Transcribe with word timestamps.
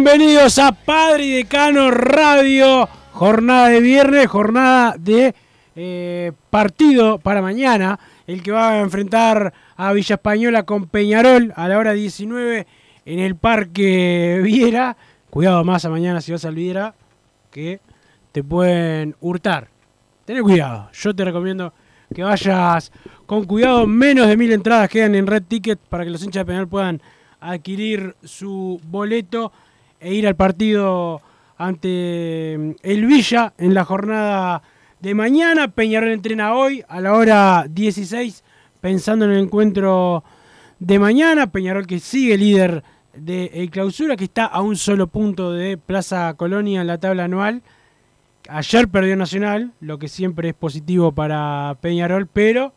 Bienvenidos 0.00 0.60
a 0.60 0.70
Padre 0.70 1.24
y 1.24 1.32
Decano 1.32 1.90
Radio. 1.90 2.88
Jornada 3.10 3.66
de 3.66 3.80
viernes, 3.80 4.28
jornada 4.28 4.94
de 4.96 5.34
eh, 5.74 6.30
partido 6.50 7.18
para 7.18 7.42
mañana. 7.42 7.98
El 8.28 8.40
que 8.44 8.52
va 8.52 8.70
a 8.70 8.80
enfrentar 8.80 9.52
a 9.76 9.92
Villa 9.92 10.14
Española 10.14 10.62
con 10.62 10.86
Peñarol 10.86 11.52
a 11.56 11.66
la 11.66 11.78
hora 11.78 11.94
19 11.94 12.64
en 13.06 13.18
el 13.18 13.34
Parque 13.34 14.38
Viera. 14.40 14.96
Cuidado 15.30 15.64
más 15.64 15.84
a 15.84 15.90
mañana 15.90 16.20
si 16.20 16.30
vas 16.30 16.44
al 16.44 16.54
Viera, 16.54 16.94
que 17.50 17.80
te 18.30 18.44
pueden 18.44 19.16
hurtar. 19.20 19.66
Ten 20.24 20.40
cuidado, 20.44 20.90
yo 20.92 21.12
te 21.12 21.24
recomiendo 21.24 21.74
que 22.14 22.22
vayas 22.22 22.92
con 23.26 23.46
cuidado. 23.46 23.84
Menos 23.88 24.28
de 24.28 24.36
mil 24.36 24.52
entradas 24.52 24.88
quedan 24.88 25.16
en 25.16 25.26
Red 25.26 25.42
Ticket 25.48 25.80
para 25.80 26.04
que 26.04 26.10
los 26.10 26.22
hinchas 26.22 26.42
de 26.42 26.44
Peñarol 26.44 26.68
puedan 26.68 27.02
adquirir 27.40 28.14
su 28.22 28.80
boleto 28.84 29.50
e 30.00 30.14
ir 30.14 30.26
al 30.26 30.36
partido 30.36 31.20
ante 31.56 32.56
mm, 32.58 32.70
el 32.82 33.06
Villa 33.06 33.52
en 33.58 33.74
la 33.74 33.84
jornada 33.84 34.62
de 35.00 35.14
mañana. 35.14 35.68
Peñarol 35.68 36.10
entrena 36.10 36.54
hoy 36.54 36.84
a 36.88 37.00
la 37.00 37.14
hora 37.14 37.66
16 37.68 38.44
pensando 38.80 39.24
en 39.24 39.32
el 39.32 39.38
encuentro 39.38 40.24
de 40.78 40.98
mañana. 40.98 41.50
Peñarol 41.50 41.86
que 41.86 41.98
sigue 41.98 42.36
líder 42.36 42.82
de 43.14 43.50
el 43.54 43.70
clausura, 43.70 44.16
que 44.16 44.24
está 44.24 44.46
a 44.46 44.62
un 44.62 44.76
solo 44.76 45.08
punto 45.08 45.52
de 45.52 45.76
Plaza 45.76 46.34
Colonia 46.34 46.80
en 46.80 46.86
la 46.86 46.98
tabla 46.98 47.24
anual. 47.24 47.62
Ayer 48.48 48.88
perdió 48.88 49.14
Nacional, 49.16 49.72
lo 49.80 49.98
que 49.98 50.08
siempre 50.08 50.50
es 50.50 50.54
positivo 50.54 51.12
para 51.12 51.76
Peñarol, 51.80 52.26
pero 52.26 52.72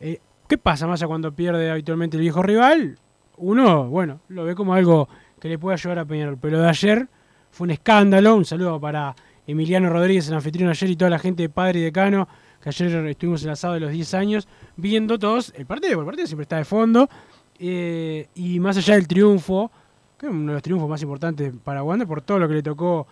eh, 0.00 0.18
¿qué 0.48 0.58
pasa 0.58 0.88
más 0.88 1.04
cuando 1.04 1.32
pierde 1.32 1.70
habitualmente 1.70 2.16
el 2.16 2.22
viejo 2.22 2.42
rival? 2.42 2.98
Uno, 3.36 3.88
bueno, 3.88 4.20
lo 4.28 4.44
ve 4.44 4.54
como 4.54 4.74
algo 4.74 5.08
que 5.42 5.48
le 5.48 5.58
puede 5.58 5.74
ayudar 5.74 5.98
a 5.98 6.04
Peñarol, 6.04 6.38
pero 6.40 6.60
de 6.60 6.68
ayer 6.68 7.08
fue 7.50 7.64
un 7.64 7.72
escándalo. 7.72 8.36
Un 8.36 8.44
saludo 8.44 8.78
para 8.78 9.12
Emiliano 9.44 9.90
Rodríguez, 9.90 10.28
el 10.28 10.34
anfitrión 10.34 10.70
ayer, 10.70 10.88
y 10.88 10.94
toda 10.94 11.10
la 11.10 11.18
gente 11.18 11.42
de 11.42 11.48
Padre 11.48 11.80
y 11.80 11.82
Decano, 11.82 12.28
que 12.62 12.68
ayer 12.68 13.06
estuvimos 13.08 13.42
en 13.42 13.48
el 13.48 13.54
asado 13.54 13.74
de 13.74 13.80
los 13.80 13.90
10 13.90 14.14
años, 14.14 14.46
viendo 14.76 15.18
todos 15.18 15.52
el 15.56 15.66
partido, 15.66 15.94
porque 15.94 16.02
el 16.02 16.06
partido 16.06 16.26
siempre 16.28 16.42
está 16.44 16.58
de 16.58 16.64
fondo. 16.64 17.08
eh, 17.58 18.28
y 18.36 18.60
más 18.60 18.76
allá 18.76 18.94
del 18.94 19.08
triunfo, 19.08 19.72
que 20.16 20.26
es 20.26 20.32
uno 20.32 20.46
de 20.46 20.52
los 20.52 20.62
triunfos 20.62 20.88
más 20.88 21.02
importantes 21.02 21.52
para 21.64 21.82
Wander, 21.82 22.06
por 22.06 22.22
todo 22.22 22.38
lo 22.38 22.46
que 22.46 22.54
le 22.54 22.62
tocó 22.62 23.08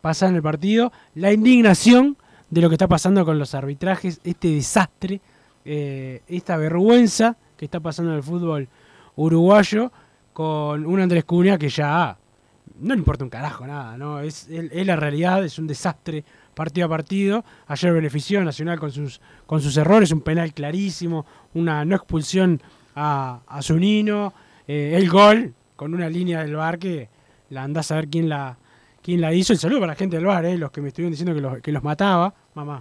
pasar 0.00 0.30
en 0.30 0.34
el 0.34 0.42
partido, 0.42 0.90
la 1.14 1.32
indignación 1.32 2.16
de 2.50 2.60
lo 2.60 2.68
que 2.70 2.74
está 2.74 2.88
pasando 2.88 3.24
con 3.24 3.38
los 3.38 3.54
arbitrajes, 3.54 4.20
este 4.24 4.48
desastre, 4.48 5.20
eh, 5.64 6.22
esta 6.26 6.56
vergüenza 6.56 7.36
que 7.56 7.66
está 7.66 7.78
pasando 7.78 8.10
en 8.10 8.16
el 8.16 8.24
fútbol 8.24 8.68
uruguayo 9.14 9.92
con 10.38 10.86
un 10.86 11.00
Andrés 11.00 11.24
Cunha 11.24 11.58
que 11.58 11.68
ya 11.68 12.16
no 12.78 12.94
le 12.94 12.98
importa 13.00 13.24
un 13.24 13.28
carajo 13.30 13.66
nada, 13.66 13.98
¿no? 13.98 14.20
Es, 14.20 14.46
es- 14.48 14.86
la 14.86 14.94
realidad, 14.94 15.44
es 15.44 15.58
un 15.58 15.66
desastre 15.66 16.24
partido 16.54 16.86
a 16.86 16.88
partido. 16.88 17.44
Ayer 17.66 17.92
benefició 17.92 18.38
a 18.40 18.44
Nacional 18.44 18.78
con 18.78 18.92
sus, 18.92 19.20
con 19.46 19.60
sus 19.60 19.76
errores, 19.76 20.12
un 20.12 20.20
penal 20.20 20.54
clarísimo, 20.54 21.26
una 21.54 21.84
no 21.84 21.96
expulsión 21.96 22.62
a, 22.94 23.40
a 23.48 23.62
Zunino, 23.62 24.32
eh, 24.68 24.92
el 24.94 25.10
gol 25.10 25.54
con 25.74 25.92
una 25.92 26.08
línea 26.08 26.42
del 26.42 26.54
bar 26.54 26.78
que 26.78 27.08
la 27.50 27.64
andás 27.64 27.90
a 27.90 27.96
ver 27.96 28.06
quién 28.06 28.28
la, 28.28 28.56
quién 29.02 29.20
la 29.20 29.34
hizo. 29.34 29.52
El 29.52 29.58
saludo 29.58 29.80
para 29.80 29.94
la 29.94 29.96
gente 29.96 30.18
del 30.18 30.26
bar, 30.26 30.44
eh, 30.44 30.56
los 30.56 30.70
que 30.70 30.80
me 30.80 30.86
estuvieron 30.86 31.10
diciendo 31.10 31.34
que 31.34 31.40
los, 31.40 31.58
que 31.60 31.72
los 31.72 31.82
mataba. 31.82 32.32
Mamá. 32.54 32.80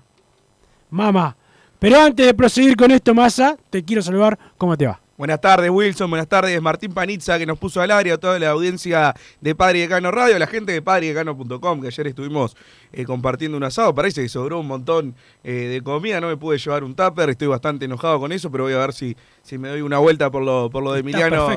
Mamá. 0.92 1.36
Pero 1.80 2.00
antes 2.02 2.24
de 2.24 2.36
proseguir 2.36 2.76
con 2.78 2.92
esto, 2.92 3.16
Massa, 3.16 3.58
te 3.72 3.84
quiero 3.84 4.04
saludar. 4.04 4.38
¿Cómo 4.60 4.78
te 4.78 4.86
va? 4.86 5.00
Buenas 5.18 5.42
tardes, 5.42 5.72
Wilson. 5.72 6.12
Buenas 6.12 6.28
tardes, 6.28 6.62
Martín 6.62 6.94
Panizza, 6.94 7.40
que 7.40 7.48
nos 7.48 7.58
puso 7.58 7.82
al 7.82 7.90
área, 7.90 8.20
toda 8.20 8.38
la 8.38 8.52
audiencia 8.52 9.16
de 9.42 9.56
Padre 9.56 9.80
Decano 9.80 10.12
Radio, 10.12 10.38
la 10.38 10.46
gente 10.46 10.72
de 10.74 10.84
padrydecano.com, 10.84 11.82
que 11.82 11.88
ayer 11.88 12.06
estuvimos 12.06 12.56
eh, 12.94 13.04
compartiendo 13.04 13.58
un 13.58 13.64
asado. 13.64 13.96
Parece 13.96 14.22
que 14.22 14.30
sobró 14.30 14.60
un 14.60 14.68
montón 14.68 15.16
eh, 15.44 15.52
de 15.54 15.82
comida, 15.82 16.22
no 16.22 16.28
me 16.28 16.38
pude 16.38 16.60
llevar 16.60 16.84
un 16.84 16.94
tupper, 16.96 17.32
estoy 17.32 17.48
bastante 17.48 17.86
enojado 17.86 18.20
con 18.20 18.32
eso, 18.32 18.52
pero 18.52 18.66
voy 18.66 18.74
a 18.74 18.78
ver 18.78 18.94
si, 18.94 19.18
si 19.42 19.58
me 19.58 19.70
doy 19.70 19.82
una 19.82 19.98
vuelta 19.98 20.30
por 20.30 20.44
lo, 20.44 20.70
por 20.70 20.84
lo 20.84 20.94
de 20.94 21.00
Emiliano. 21.00 21.48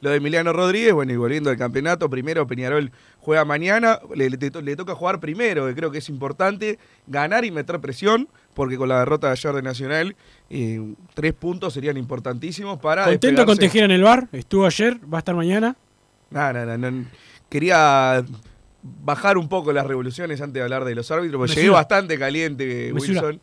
Lo 0.00 0.08
de 0.08 0.16
Emiliano 0.16 0.54
Rodríguez, 0.54 0.94
bueno, 0.94 1.12
y 1.12 1.16
volviendo 1.16 1.50
al 1.50 1.58
campeonato, 1.58 2.08
primero 2.08 2.46
Peñarol 2.46 2.90
juega 3.18 3.44
mañana, 3.44 4.00
le, 4.14 4.30
le- 4.30 4.38
le 4.62 4.76
toca 4.76 4.94
jugar 4.94 5.20
primero, 5.20 5.66
que 5.66 5.74
creo 5.74 5.90
que 5.90 5.98
es 5.98 6.08
importante, 6.08 6.78
ganar 7.06 7.44
y 7.44 7.50
meter 7.50 7.80
presión, 7.80 8.28
porque 8.60 8.76
con 8.76 8.90
la 8.90 8.98
derrota 8.98 9.28
de 9.28 9.32
ayer 9.32 9.54
de 9.54 9.62
Nacional, 9.62 10.16
eh, 10.50 10.78
tres 11.14 11.32
puntos 11.32 11.72
serían 11.72 11.96
importantísimos 11.96 12.78
para 12.78 13.06
Contento 13.06 13.46
con. 13.46 13.56
Tejera 13.56 13.86
en 13.86 13.90
el 13.92 14.02
bar. 14.02 14.28
Estuvo 14.32 14.66
ayer, 14.66 14.98
va 15.10 15.16
a 15.16 15.20
estar 15.20 15.34
mañana. 15.34 15.76
No, 16.28 16.52
no, 16.52 16.66
no, 16.66 16.76
no. 16.90 17.06
Quería 17.48 18.22
bajar 19.02 19.38
un 19.38 19.48
poco 19.48 19.72
las 19.72 19.86
revoluciones 19.86 20.42
antes 20.42 20.52
de 20.56 20.60
hablar 20.62 20.84
de 20.84 20.94
los 20.94 21.10
árbitros, 21.10 21.38
porque 21.38 21.54
llegué 21.54 21.70
bastante 21.70 22.18
caliente. 22.18 22.92
Wilson. 22.92 23.40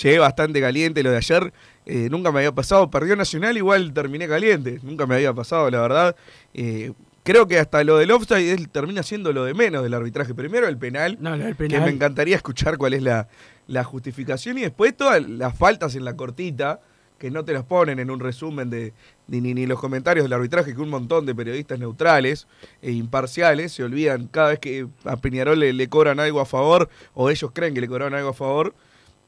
Llegué 0.00 0.20
bastante 0.20 0.60
caliente 0.60 1.02
lo 1.02 1.10
de 1.10 1.16
ayer. 1.16 1.52
eh, 1.84 2.06
nunca 2.08 2.30
me 2.30 2.38
había 2.38 2.52
pasado. 2.52 2.88
Perdió 2.88 3.16
Nacional, 3.16 3.56
igual 3.56 3.92
terminé 3.92 4.28
caliente. 4.28 4.78
Nunca 4.84 5.04
me 5.08 5.16
había 5.16 5.32
pasado, 5.34 5.68
la 5.72 5.80
verdad. 5.80 6.14
Eh, 6.54 6.92
creo 7.24 7.48
que 7.48 7.58
hasta 7.58 7.82
lo 7.82 7.98
del 7.98 8.12
offside 8.12 8.68
termina 8.68 9.02
siendo 9.02 9.32
lo 9.32 9.44
de 9.44 9.54
menos 9.54 9.82
del 9.82 9.94
arbitraje. 9.94 10.34
Primero 10.34 10.68
el 10.68 10.78
penal, 10.78 11.18
No, 11.20 11.30
lo 11.36 11.44
del 11.44 11.56
que 11.56 11.64
penal. 11.68 11.82
me 11.82 11.90
encantaría 11.90 12.36
escuchar 12.36 12.78
cuál 12.78 12.94
es 12.94 13.02
la, 13.02 13.26
la 13.66 13.84
justificación. 13.84 14.58
Y 14.58 14.62
después 14.62 14.96
todas 14.96 15.26
las 15.28 15.56
faltas 15.56 15.94
en 15.94 16.04
la 16.04 16.16
cortita, 16.16 16.80
que 17.18 17.30
no 17.30 17.44
te 17.44 17.52
las 17.52 17.62
ponen 17.64 18.00
en 18.00 18.10
un 18.10 18.18
resumen 18.18 18.68
de 18.68 18.92
ni, 19.28 19.40
ni, 19.40 19.54
ni 19.54 19.66
los 19.66 19.78
comentarios 19.78 20.24
del 20.24 20.32
arbitraje, 20.32 20.74
que 20.74 20.80
un 20.80 20.88
montón 20.88 21.24
de 21.24 21.34
periodistas 21.34 21.78
neutrales 21.78 22.48
e 22.82 22.90
imparciales 22.90 23.72
se 23.72 23.84
olvidan 23.84 24.26
cada 24.26 24.48
vez 24.48 24.58
que 24.58 24.88
a 25.04 25.16
Peñarol 25.16 25.60
le, 25.60 25.72
le 25.72 25.88
cobran 25.88 26.18
algo 26.18 26.40
a 26.40 26.46
favor, 26.46 26.88
o 27.14 27.30
ellos 27.30 27.52
creen 27.54 27.74
que 27.74 27.80
le 27.80 27.86
cobraron 27.86 28.14
algo 28.14 28.30
a 28.30 28.34
favor, 28.34 28.74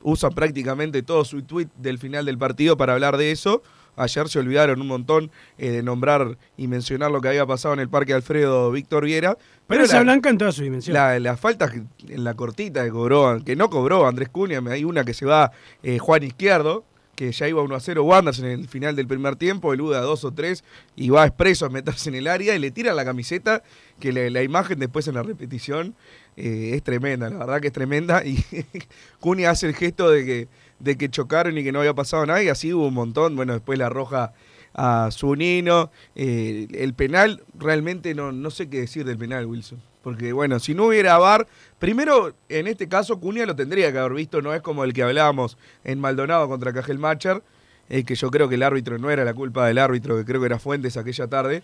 usan 0.03 0.35
prácticamente 0.35 1.03
todo 1.03 1.25
su 1.25 1.43
tweet 1.43 1.69
del 1.77 1.99
final 1.99 2.25
del 2.25 2.37
partido 2.37 2.77
para 2.77 2.95
hablar 2.95 3.17
de 3.17 3.31
eso. 3.31 3.63
Ayer 3.97 4.29
se 4.29 4.39
olvidaron 4.39 4.81
un 4.81 4.87
montón 4.89 5.31
eh, 5.59 5.71
de 5.71 5.83
nombrar 5.83 6.37
y 6.57 6.67
mencionar 6.69 7.11
lo 7.11 7.21
que 7.21 7.29
había 7.29 7.47
pasado 7.47 7.75
en 7.75 7.81
el 7.81 7.89
Parque 7.89 8.13
Alfredo 8.15 8.71
Víctor 8.71 9.05
Viera. 9.05 9.37
Pero 9.67 9.87
la- 9.87 10.03
blanca 10.03 10.31
en 10.31 10.39
toda 10.39 10.53
su 10.53 10.63
dimensión. 10.63 10.95
la, 10.95 11.19
la 11.21 11.37
falta 11.37 11.71
que- 11.71 11.83
en 12.13 12.25
la 12.25 12.35
cortita 12.35 12.85
que 12.85 12.91
cobró, 12.91 13.43
que 13.45 13.57
no 13.57 13.71
cobró 13.71 14.07
Andrés 14.07 14.29
Cunha, 14.29 14.61
hay 14.71 14.85
una 14.85 15.05
que 15.05 15.15
se 15.15 15.27
va 15.27 15.53
eh, 15.83 15.99
Juan 15.99 16.23
Izquierdo, 16.23 16.85
que 17.17 17.31
ya 17.31 17.47
iba 17.47 17.63
1 17.63 17.77
a 17.77 17.79
0 17.79 18.03
Wanderers 18.03 18.41
en 18.41 18.47
el 18.47 18.67
final 18.69 18.97
del 18.97 19.07
primer 19.07 19.37
tiempo, 19.37 19.73
eluda 19.73 20.01
2 20.01 20.25
o 20.25 20.33
3 20.33 20.65
y 20.97 21.11
va 21.11 21.25
expreso 21.25 21.65
a 21.65 21.69
meterse 21.69 22.09
en 22.09 22.17
el 22.17 22.27
área 22.27 22.57
y 22.57 22.59
le 22.59 22.73
tira 22.73 22.93
la 22.93 23.05
camiseta, 23.05 23.63
que 24.01 24.13
la, 24.13 24.29
la 24.31 24.43
imagen 24.43 24.81
después 24.81 25.07
en 25.07 25.15
la 25.15 25.23
repetición 25.23 25.95
eh, 26.37 26.73
es 26.75 26.83
tremenda, 26.83 27.31
la 27.31 27.39
verdad 27.39 27.61
que 27.61 27.69
es 27.69 27.73
tremenda. 27.73 28.25
Y 28.27 28.45
Cunha 29.21 29.51
hace 29.51 29.69
el 29.69 29.75
gesto 29.77 30.11
de 30.11 30.25
que, 30.25 30.49
de 30.79 30.97
que 30.97 31.09
chocaron 31.09 31.57
y 31.59 31.65
que 31.65 31.73
no 31.73 31.81
había 31.81 31.95
pasado 31.95 32.27
nada 32.27 32.43
y 32.43 32.49
así 32.49 32.73
hubo 32.73 32.89
un 32.89 32.95
montón. 32.95 33.37
Bueno, 33.37 33.53
después 33.53 33.79
la 33.79 33.89
roja 33.89 34.33
a 34.75 35.09
Zunino. 35.11 35.91
Eh, 36.15 36.69
el 36.73 36.95
penal, 36.95 37.43
realmente 37.59 38.15
no, 38.15 38.33
no 38.33 38.51
sé 38.51 38.69
qué 38.69 38.81
decir 38.81 39.05
del 39.05 39.17
penal, 39.17 39.47
Wilson. 39.47 39.81
Porque 40.03 40.35
bueno, 40.35 40.59
si 40.59 40.75
no 40.75 40.87
hubiera 40.87 41.17
VAR, 41.17 41.47
primero 41.79 42.35
en 42.51 42.67
este 42.67 42.89
caso 42.89 43.19
Cunha 43.21 43.47
lo 43.47 43.57
tendría 43.57 43.91
que 43.91 43.99
haber 43.99 44.13
visto, 44.13 44.43
no 44.43 44.53
es 44.53 44.61
como 44.61 44.85
el 44.85 44.93
que 44.93 45.03
hablábamos 45.03 45.57
en 45.83 45.99
Maldonado 45.99 46.47
contra 46.47 46.75
Cajelmacher, 46.75 47.43
eh, 47.89 48.05
que 48.05 48.15
yo 48.15 48.31
creo 48.31 48.49
que 48.51 48.57
el 48.57 48.63
árbitro 48.63 48.99
no 48.99 49.11
era 49.11 49.25
la 49.25 49.33
culpa 49.33 49.67
del 49.67 49.79
árbitro, 49.79 50.19
que 50.19 50.27
creo 50.27 50.41
que 50.41 50.47
era 50.47 50.59
Fuentes 50.59 50.99
aquella 50.99 51.27
tarde. 51.27 51.63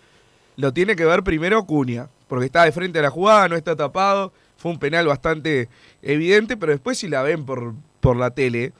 Lo 0.55 0.73
tiene 0.73 0.95
que 0.95 1.05
ver 1.05 1.21
primero 1.21 1.63
Cunha, 1.65 2.09
porque 2.27 2.45
está 2.45 2.65
de 2.65 2.71
frente 2.71 2.97
a 2.97 3.03
la 3.03 3.11
jugada, 3.11 3.47
no 3.47 3.55
está 3.55 3.75
tapado, 3.75 4.33
fue 4.57 4.71
un 4.71 4.79
penal 4.79 5.05
bastante 5.05 5.69
evidente, 6.01 6.57
pero 6.57 6.71
después 6.71 6.97
si 6.97 7.09
la 7.09 7.21
ven 7.21 7.45
por, 7.45 7.75
por 7.99 8.17
la 8.17 8.31
tele, 8.31 8.73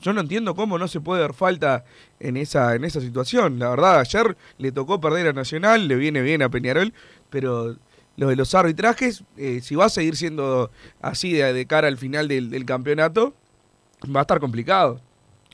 yo 0.00 0.12
no 0.12 0.20
entiendo 0.20 0.54
cómo 0.54 0.78
no 0.78 0.88
se 0.88 1.00
puede 1.00 1.20
dar 1.22 1.34
falta 1.34 1.84
en 2.18 2.36
esa, 2.36 2.74
en 2.74 2.84
esa 2.84 3.00
situación. 3.00 3.58
La 3.58 3.70
verdad, 3.70 4.00
ayer 4.00 4.36
le 4.58 4.72
tocó 4.72 5.00
perder 5.00 5.28
a 5.28 5.32
Nacional, 5.32 5.88
le 5.88 5.96
viene 5.96 6.22
bien 6.22 6.42
a 6.42 6.48
Peñarol, 6.48 6.92
pero 7.28 7.76
lo 8.16 8.28
de 8.28 8.36
los 8.36 8.54
arbitrajes, 8.54 9.24
eh, 9.36 9.60
si 9.62 9.74
va 9.74 9.86
a 9.86 9.88
seguir 9.88 10.16
siendo 10.16 10.70
así 11.00 11.32
de, 11.32 11.66
cara 11.66 11.88
al 11.88 11.96
final 11.96 12.28
del, 12.28 12.50
del 12.50 12.64
campeonato, 12.64 13.34
va 14.04 14.20
a 14.20 14.22
estar 14.22 14.40
complicado. 14.40 15.00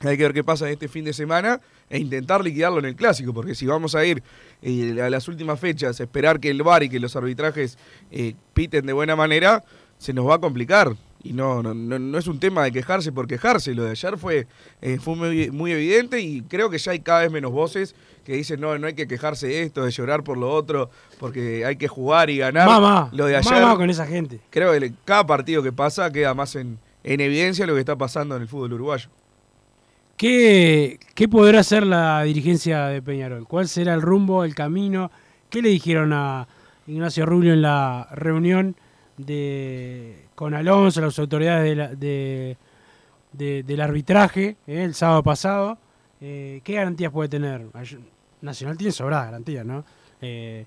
Hay 0.00 0.16
que 0.16 0.24
ver 0.24 0.34
qué 0.34 0.44
pasa 0.44 0.66
en 0.66 0.74
este 0.74 0.88
fin 0.88 1.04
de 1.04 1.12
semana 1.12 1.60
e 1.88 1.98
intentar 1.98 2.42
liquidarlo 2.44 2.78
en 2.78 2.84
el 2.84 2.96
clásico, 2.96 3.32
porque 3.32 3.54
si 3.54 3.66
vamos 3.66 3.94
a 3.94 4.04
ir 4.04 4.22
eh, 4.62 5.00
a 5.00 5.08
las 5.08 5.28
últimas 5.28 5.58
fechas, 5.58 6.00
esperar 6.00 6.38
que 6.38 6.50
el 6.50 6.62
VAR 6.62 6.82
y 6.82 6.88
que 6.88 7.00
los 7.00 7.16
arbitrajes 7.16 7.78
eh, 8.10 8.34
piten 8.52 8.84
de 8.86 8.92
buena 8.92 9.16
manera, 9.16 9.64
se 9.98 10.12
nos 10.12 10.28
va 10.28 10.34
a 10.34 10.38
complicar. 10.38 10.94
Y 11.26 11.32
no, 11.32 11.62
no, 11.62 11.74
no, 11.74 11.98
no 11.98 12.18
es 12.18 12.26
un 12.26 12.38
tema 12.38 12.62
de 12.64 12.72
quejarse 12.72 13.10
por 13.10 13.26
quejarse. 13.26 13.74
Lo 13.74 13.84
de 13.84 13.90
ayer 13.90 14.16
fue, 14.16 14.46
eh, 14.80 14.98
fue 15.00 15.16
muy, 15.16 15.50
muy 15.50 15.72
evidente 15.72 16.20
y 16.20 16.42
creo 16.42 16.70
que 16.70 16.78
ya 16.78 16.92
hay 16.92 17.00
cada 17.00 17.20
vez 17.20 17.32
menos 17.32 17.50
voces 17.50 17.94
que 18.24 18.34
dicen 18.34 18.60
no, 18.60 18.78
no 18.78 18.86
hay 18.86 18.94
que 18.94 19.06
quejarse 19.06 19.46
de 19.46 19.62
esto, 19.62 19.84
de 19.84 19.90
llorar 19.90 20.22
por 20.22 20.36
lo 20.36 20.52
otro, 20.52 20.90
porque 21.18 21.64
hay 21.64 21.76
que 21.76 21.88
jugar 21.88 22.30
y 22.30 22.38
ganar. 22.38 22.66
Mamá, 22.66 23.10
lo 23.12 23.26
de 23.26 23.36
ayer, 23.36 23.52
mamá 23.52 23.76
con 23.76 23.90
esa 23.90 24.06
gente. 24.06 24.40
Creo 24.50 24.72
que 24.72 24.92
cada 25.04 25.26
partido 25.26 25.62
que 25.62 25.72
pasa 25.72 26.10
queda 26.10 26.34
más 26.34 26.54
en, 26.56 26.78
en 27.04 27.20
evidencia 27.20 27.66
lo 27.66 27.74
que 27.74 27.80
está 27.80 27.96
pasando 27.96 28.36
en 28.36 28.42
el 28.42 28.48
fútbol 28.48 28.72
uruguayo. 28.72 29.08
¿Qué, 30.16 30.98
¿Qué 31.14 31.28
podrá 31.28 31.60
hacer 31.60 31.86
la 31.86 32.22
dirigencia 32.22 32.86
de 32.86 33.02
Peñarol? 33.02 33.46
¿Cuál 33.46 33.68
será 33.68 33.94
el 33.94 34.02
rumbo, 34.02 34.44
el 34.44 34.54
camino? 34.54 35.10
¿Qué 35.50 35.60
le 35.60 35.68
dijeron 35.68 36.12
a 36.12 36.48
Ignacio 36.86 37.26
Rubio 37.26 37.52
en 37.52 37.62
la 37.62 38.08
reunión 38.12 38.76
de, 39.18 40.25
con 40.36 40.54
Alonso, 40.54 41.00
las 41.00 41.18
autoridades 41.18 41.64
de 41.64 41.74
la- 41.74 41.94
de- 41.94 42.56
de- 43.32 43.62
del 43.64 43.80
arbitraje 43.80 44.56
eh, 44.68 44.84
el 44.84 44.94
sábado 44.94 45.24
pasado? 45.24 45.78
Eh, 46.20 46.60
¿Qué 46.62 46.74
garantías 46.74 47.10
puede 47.10 47.28
tener? 47.28 47.66
Nacional 48.42 48.76
tiene 48.76 48.92
sobradas 48.92 49.26
garantías, 49.26 49.66
¿no? 49.66 49.84
Eh, 50.22 50.64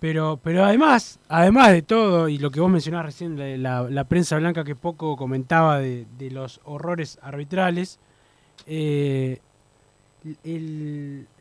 pero, 0.00 0.40
pero 0.42 0.64
además, 0.64 1.20
además 1.28 1.72
de 1.72 1.82
todo, 1.82 2.28
y 2.28 2.38
lo 2.38 2.50
que 2.50 2.60
vos 2.60 2.70
mencionabas 2.70 3.06
recién, 3.06 3.62
la, 3.62 4.04
prensa 4.04 4.38
blanca 4.38 4.64
que 4.64 4.74
poco 4.74 5.14
comentaba 5.16 5.78
de, 5.78 6.06
de 6.18 6.30
los 6.30 6.60
horrores 6.64 7.18
arbitrales, 7.22 7.98
eh, 8.66 9.40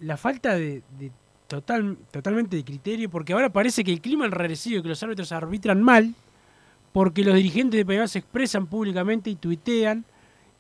la 0.01 0.17
falta 0.17 0.55
de, 0.55 0.83
de 0.99 1.11
total, 1.47 1.97
totalmente 2.11 2.57
de 2.57 2.63
criterio, 2.63 3.09
porque 3.09 3.33
ahora 3.33 3.49
parece 3.49 3.83
que 3.83 3.91
el 3.91 4.01
clima 4.01 4.25
enrarecido, 4.25 4.81
que 4.83 4.89
los 4.89 5.01
árbitros 5.03 5.31
arbitran 5.31 5.81
mal, 5.81 6.13
porque 6.91 7.23
los 7.23 7.35
dirigentes 7.35 7.77
de 7.77 7.85
Peñarol 7.85 8.09
se 8.09 8.19
expresan 8.19 8.67
públicamente 8.67 9.29
y 9.29 9.35
tuitean 9.35 10.05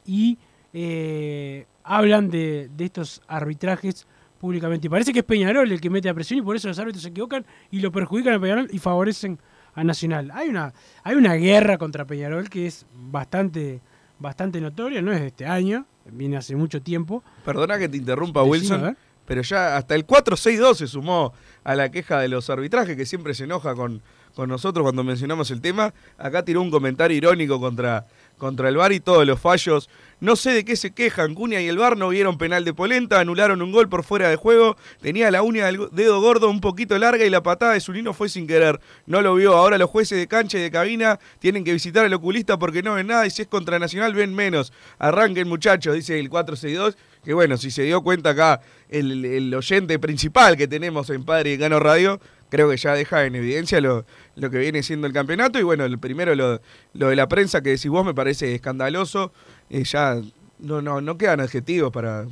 y 0.05 0.37
eh, 0.73 1.65
hablan 1.83 2.29
de, 2.29 2.69
de 2.75 2.85
estos 2.85 3.21
arbitrajes 3.27 4.07
públicamente. 4.39 4.87
Y 4.87 4.89
parece 4.89 5.13
que 5.13 5.19
es 5.19 5.25
Peñarol 5.25 5.71
el 5.71 5.81
que 5.81 5.89
mete 5.89 6.07
la 6.07 6.13
presión 6.13 6.39
y 6.39 6.41
por 6.41 6.55
eso 6.55 6.67
los 6.67 6.79
árbitros 6.79 7.03
se 7.03 7.09
equivocan 7.09 7.45
y 7.71 7.79
lo 7.79 7.91
perjudican 7.91 8.33
a 8.35 8.39
Peñarol 8.39 8.67
y 8.71 8.79
favorecen 8.79 9.39
a 9.75 9.83
Nacional. 9.83 10.31
Hay 10.33 10.49
una, 10.49 10.73
hay 11.03 11.15
una 11.15 11.35
guerra 11.35 11.77
contra 11.77 12.05
Peñarol 12.05 12.49
que 12.49 12.67
es 12.67 12.85
bastante, 12.93 13.81
bastante 14.17 14.61
notoria, 14.61 15.01
no 15.01 15.11
es 15.11 15.19
de 15.19 15.27
este 15.27 15.45
año, 15.45 15.85
viene 16.11 16.37
hace 16.37 16.55
mucho 16.55 16.81
tiempo. 16.81 17.23
Perdona 17.45 17.77
que 17.77 17.89
te 17.89 17.97
interrumpa, 17.97 18.43
Wilson. 18.43 18.97
Pero 19.25 19.43
ya 19.43 19.77
hasta 19.77 19.93
el 19.93 20.07
4-6-2 20.07 20.73
se 20.73 20.87
sumó 20.87 21.33
a 21.63 21.75
la 21.75 21.91
queja 21.91 22.19
de 22.19 22.29
los 22.29 22.49
arbitrajes, 22.49 22.97
que 22.97 23.05
siempre 23.05 23.35
se 23.35 23.43
enoja 23.43 23.75
con, 23.75 24.01
con 24.39 24.47
nosotros 24.47 24.83
cuando 24.83 25.03
mencionamos 25.03 25.51
el 25.51 25.59
tema. 25.59 25.93
Acá 26.17 26.45
tiró 26.45 26.61
un 26.61 26.71
comentario 26.71 27.17
irónico 27.17 27.59
contra, 27.59 28.05
contra 28.37 28.69
el 28.69 28.77
VAR 28.77 28.93
y 28.93 29.01
todos 29.01 29.27
los 29.27 29.37
fallos. 29.37 29.89
No 30.21 30.37
sé 30.37 30.51
de 30.51 30.63
qué 30.63 30.77
se 30.77 30.91
quejan. 30.91 31.35
Cunha 31.35 31.59
y 31.59 31.67
el 31.67 31.77
VAR 31.77 31.97
no 31.97 32.07
vieron 32.07 32.37
penal 32.37 32.63
de 32.63 32.73
Polenta, 32.73 33.19
anularon 33.19 33.61
un 33.61 33.73
gol 33.73 33.89
por 33.89 34.05
fuera 34.05 34.29
de 34.29 34.37
juego. 34.37 34.77
Tenía 35.01 35.29
la 35.29 35.41
uña 35.41 35.65
del 35.65 35.89
dedo 35.91 36.21
gordo 36.21 36.49
un 36.49 36.61
poquito 36.61 36.97
larga 36.97 37.25
y 37.25 37.29
la 37.29 37.43
patada 37.43 37.73
de 37.73 37.81
Zunino 37.81 38.13
fue 38.13 38.29
sin 38.29 38.47
querer. 38.47 38.79
No 39.05 39.21
lo 39.21 39.35
vio. 39.35 39.57
Ahora 39.57 39.77
los 39.77 39.89
jueces 39.89 40.17
de 40.17 40.27
cancha 40.27 40.57
y 40.57 40.61
de 40.61 40.71
cabina 40.71 41.19
tienen 41.39 41.65
que 41.65 41.73
visitar 41.73 42.05
al 42.05 42.13
oculista 42.13 42.57
porque 42.57 42.81
no 42.81 42.93
ven 42.93 43.07
nada 43.07 43.27
y 43.27 43.31
si 43.31 43.41
es 43.41 43.47
contra 43.49 43.77
Nacional 43.77 44.13
ven 44.13 44.33
menos. 44.33 44.71
Arranquen 44.99 45.49
muchachos, 45.49 45.95
dice 45.95 46.17
el 46.17 46.29
462. 46.29 46.97
Que 47.25 47.33
bueno, 47.33 47.57
si 47.57 47.71
se 47.71 47.83
dio 47.83 48.01
cuenta 48.01 48.29
acá 48.29 48.61
el, 48.87 49.25
el 49.25 49.53
oyente 49.53 49.99
principal 49.99 50.55
que 50.55 50.69
tenemos 50.69 51.09
en 51.09 51.25
Padre 51.25 51.57
Gano 51.57 51.81
Radio, 51.81 52.21
creo 52.49 52.69
que 52.69 52.77
ya 52.77 52.93
deja 52.93 53.25
en 53.25 53.35
evidencia 53.35 53.79
lo, 53.81 54.05
lo 54.35 54.49
que 54.49 54.57
viene 54.57 54.83
siendo 54.83 55.07
el 55.07 55.13
campeonato. 55.13 55.59
Y 55.59 55.63
bueno, 55.63 55.85
el 55.85 55.99
primero 55.99 56.35
lo, 56.35 56.61
lo 56.93 57.09
de 57.09 57.15
la 57.15 57.27
prensa 57.27 57.61
que 57.61 57.69
decís 57.69 57.89
vos 57.89 58.05
me 58.05 58.13
parece 58.13 58.53
escandaloso. 58.55 59.31
Eh, 59.69 59.83
ya 59.83 60.19
no, 60.59 60.81
no, 60.81 61.01
no 61.01 61.17
quedan 61.17 61.39
adjetivos 61.39 61.91
para, 61.91 62.27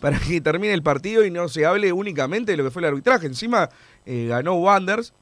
para 0.00 0.18
que 0.18 0.40
termine 0.40 0.74
el 0.74 0.82
partido 0.82 1.24
y 1.24 1.30
no 1.30 1.48
se 1.48 1.66
hable 1.66 1.92
únicamente 1.92 2.52
de 2.52 2.58
lo 2.58 2.64
que 2.64 2.70
fue 2.70 2.82
el 2.82 2.88
arbitraje. 2.88 3.26
Encima 3.26 3.68
eh, 4.06 4.26
ganó 4.28 4.54
Wanders. 4.54 5.12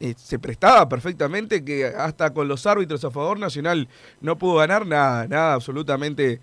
eh, 0.00 0.14
se 0.16 0.38
prestaba 0.38 0.88
perfectamente 0.88 1.64
que 1.64 1.86
hasta 1.86 2.32
con 2.32 2.48
los 2.48 2.66
árbitros 2.66 3.04
a 3.04 3.10
favor 3.10 3.38
Nacional 3.38 3.88
no 4.20 4.36
pudo 4.36 4.56
ganar 4.56 4.86
nada, 4.86 5.28
nada, 5.28 5.54
absolutamente 5.54 6.40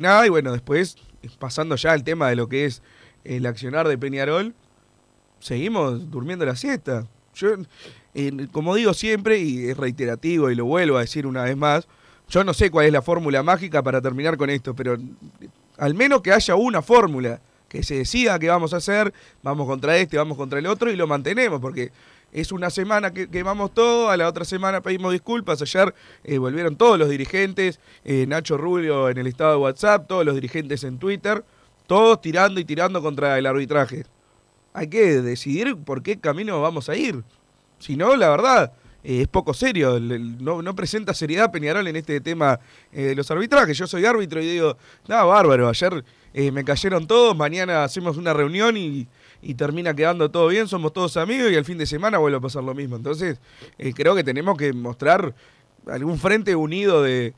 nada. 0.00 0.26
Y 0.26 0.30
bueno, 0.30 0.52
después, 0.52 0.96
pasando 1.40 1.74
ya 1.76 1.92
al 1.92 2.04
tema 2.04 2.28
de 2.28 2.36
lo 2.36 2.48
que 2.48 2.64
es 2.64 2.82
el 3.24 3.44
accionar 3.46 3.88
de 3.88 3.98
Peñarol, 3.98 4.54
seguimos 5.42 6.10
durmiendo 6.10 6.46
la 6.46 6.56
siesta. 6.56 7.06
Yo, 7.34 7.48
eh, 8.14 8.46
como 8.52 8.74
digo 8.74 8.94
siempre, 8.94 9.38
y 9.38 9.68
es 9.68 9.76
reiterativo 9.76 10.50
y 10.50 10.54
lo 10.54 10.64
vuelvo 10.64 10.96
a 10.96 11.00
decir 11.00 11.26
una 11.26 11.42
vez 11.42 11.56
más, 11.56 11.88
yo 12.28 12.44
no 12.44 12.54
sé 12.54 12.70
cuál 12.70 12.86
es 12.86 12.92
la 12.92 13.02
fórmula 13.02 13.42
mágica 13.42 13.82
para 13.82 14.00
terminar 14.00 14.36
con 14.36 14.48
esto, 14.48 14.74
pero 14.74 14.96
al 15.78 15.94
menos 15.94 16.22
que 16.22 16.32
haya 16.32 16.54
una 16.54 16.80
fórmula, 16.80 17.40
que 17.68 17.82
se 17.82 17.96
decida 17.96 18.38
qué 18.38 18.48
vamos 18.48 18.72
a 18.72 18.76
hacer, 18.76 19.12
vamos 19.42 19.66
contra 19.66 19.96
este, 19.96 20.16
vamos 20.16 20.36
contra 20.36 20.58
el 20.58 20.66
otro 20.66 20.90
y 20.90 20.96
lo 20.96 21.06
mantenemos, 21.06 21.60
porque 21.60 21.90
es 22.30 22.52
una 22.52 22.70
semana 22.70 23.12
que, 23.12 23.28
que 23.28 23.42
vamos 23.42 23.74
todo, 23.74 24.10
a 24.10 24.16
la 24.16 24.28
otra 24.28 24.44
semana 24.44 24.80
pedimos 24.80 25.12
disculpas, 25.12 25.60
ayer 25.60 25.94
eh, 26.24 26.38
volvieron 26.38 26.76
todos 26.76 26.98
los 26.98 27.08
dirigentes, 27.08 27.80
eh, 28.04 28.26
Nacho 28.28 28.56
Rubio 28.56 29.08
en 29.08 29.18
el 29.18 29.26
estado 29.26 29.52
de 29.52 29.56
WhatsApp, 29.56 30.06
todos 30.06 30.24
los 30.24 30.34
dirigentes 30.34 30.84
en 30.84 30.98
Twitter, 30.98 31.44
todos 31.86 32.20
tirando 32.20 32.60
y 32.60 32.64
tirando 32.64 33.02
contra 33.02 33.38
el 33.38 33.46
arbitraje. 33.46 34.04
Hay 34.72 34.88
que 34.88 35.20
decidir 35.20 35.76
por 35.76 36.02
qué 36.02 36.18
camino 36.18 36.60
vamos 36.60 36.88
a 36.88 36.96
ir. 36.96 37.22
Si 37.78 37.96
no, 37.96 38.16
la 38.16 38.30
verdad, 38.30 38.72
eh, 39.04 39.22
es 39.22 39.28
poco 39.28 39.54
serio. 39.54 39.98
No, 40.00 40.76
presenta 40.76 41.14
seriedad 41.14 41.50
Peñarol 41.50 41.86
en 41.88 41.96
este 41.96 42.20
tema 42.20 42.60
eh, 42.92 43.02
de 43.02 43.14
los 43.14 43.30
arbitrajes. 43.30 43.76
Yo 43.76 43.86
soy 43.86 44.04
árbitro 44.04 44.40
y 44.40 44.46
digo, 44.46 44.76
nada, 45.08 45.24
bárbaro, 45.24 45.68
ayer 45.68 46.04
eh, 46.34 46.50
me 46.50 46.64
cayeron 46.64 47.06
todos, 47.06 47.36
mañana 47.36 47.84
hacemos 47.84 48.16
una 48.16 48.32
reunión 48.32 48.76
y, 48.76 49.06
termina 49.56 49.92
quedando 49.92 50.30
todo 50.30 50.48
bien, 50.48 50.68
somos 50.68 50.92
todos 50.92 51.16
amigos 51.16 51.50
y 51.50 51.56
el 51.56 51.64
fin 51.64 51.76
de 51.76 51.84
semana 51.84 52.18
vuelve 52.18 52.38
a 52.38 52.40
pasar 52.40 52.62
lo 52.62 52.74
mismo. 52.74 52.96
Entonces, 52.96 53.38
eh, 53.76 53.92
creo 53.92 54.14
que 54.14 54.24
tenemos 54.24 54.56
que 54.56 54.72
mostrar 54.72 55.34
algún 55.86 56.18
frente 56.18 56.54
unido 56.54 57.02
de... 57.02 57.34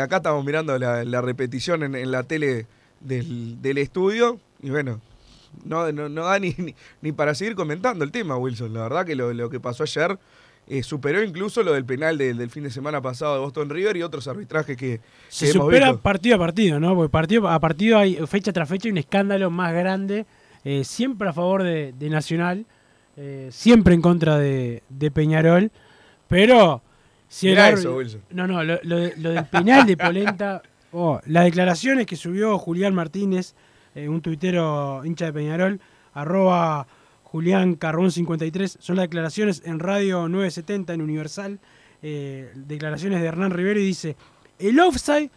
acá 0.00 0.18
estamos 0.18 0.44
mirando 0.44 0.78
la, 0.78 1.02
la 1.04 1.22
repetición 1.22 1.82
en, 1.82 2.10
la 2.10 2.24
tele 2.24 2.66
del 3.00 3.78
estudio 3.78 4.38
y 4.62 4.68
bueno, 4.68 5.00
no, 5.64 5.90
no, 5.92 6.08
no 6.08 6.24
da 6.24 6.38
ni, 6.38 6.54
ni, 6.58 6.74
ni 7.02 7.12
para 7.12 7.34
seguir 7.34 7.54
comentando 7.54 8.04
el 8.04 8.10
tema, 8.12 8.36
Wilson. 8.36 8.72
La 8.74 8.82
verdad 8.82 9.04
que 9.06 9.14
lo, 9.16 9.32
lo 9.32 9.48
que 9.50 9.60
pasó 9.60 9.82
ayer 9.84 10.18
eh, 10.68 10.82
superó 10.82 11.22
incluso 11.22 11.62
lo 11.62 11.72
del 11.74 11.84
penal 11.84 12.18
de- 12.18 12.34
del 12.34 12.50
fin 12.50 12.64
de 12.64 12.70
semana 12.70 13.00
pasado 13.00 13.34
de 13.34 13.40
Boston 13.40 13.70
River 13.70 13.96
y 13.96 14.02
otros 14.02 14.26
arbitrajes 14.28 14.76
que, 14.76 15.00
Se 15.28 15.46
que 15.46 15.50
hemos 15.52 15.66
supera 15.66 15.86
visto. 15.90 16.02
partido 16.02 16.36
a 16.36 16.38
partido, 16.38 16.80
¿no? 16.80 16.94
Porque 16.94 17.10
partido 17.10 17.48
a 17.48 17.60
partido 17.60 17.98
hay 17.98 18.16
fecha 18.26 18.52
tras 18.52 18.68
fecha 18.68 18.88
hay 18.88 18.92
un 18.92 18.98
escándalo 18.98 19.48
más 19.50 19.72
grande, 19.72 20.26
eh, 20.64 20.82
siempre 20.84 21.28
a 21.28 21.32
favor 21.32 21.62
de, 21.62 21.92
de 21.96 22.10
Nacional, 22.10 22.66
eh, 23.16 23.48
siempre 23.52 23.94
en 23.94 24.02
contra 24.02 24.38
de, 24.38 24.82
de 24.88 25.10
Peñarol, 25.12 25.70
pero 26.28 26.82
si 27.28 27.46
el 27.48 27.52
Mirá 27.54 27.68
árbitro- 27.68 27.78
eso, 27.78 27.96
Wilson. 27.96 28.20
No, 28.30 28.46
no, 28.46 28.64
lo, 28.64 28.78
lo 28.82 28.96
de- 28.98 29.14
lo 29.16 29.30
del 29.30 29.44
penal 29.46 29.86
de 29.86 29.96
Polenta, 29.96 30.62
Oh, 30.98 31.20
las 31.26 31.44
declaraciones 31.44 32.06
que 32.06 32.16
subió 32.16 32.56
Julián 32.58 32.94
Martínez, 32.94 33.54
eh, 33.96 34.10
un 34.10 34.20
tuitero 34.20 35.02
hincha 35.06 35.24
de 35.24 35.32
Peñarol, 35.32 35.80
arroba 36.12 36.86
Julián 37.24 37.76
Carbón 37.76 38.12
53, 38.12 38.76
son 38.78 38.96
las 38.96 39.04
declaraciones 39.04 39.62
en 39.64 39.78
Radio 39.78 40.28
970 40.28 40.92
en 40.92 41.00
Universal, 41.00 41.58
eh, 42.02 42.52
declaraciones 42.54 43.22
de 43.22 43.26
Hernán 43.26 43.52
Rivero 43.52 43.80
y 43.80 43.86
dice, 43.86 44.14
el 44.58 44.78
offside 44.80 45.30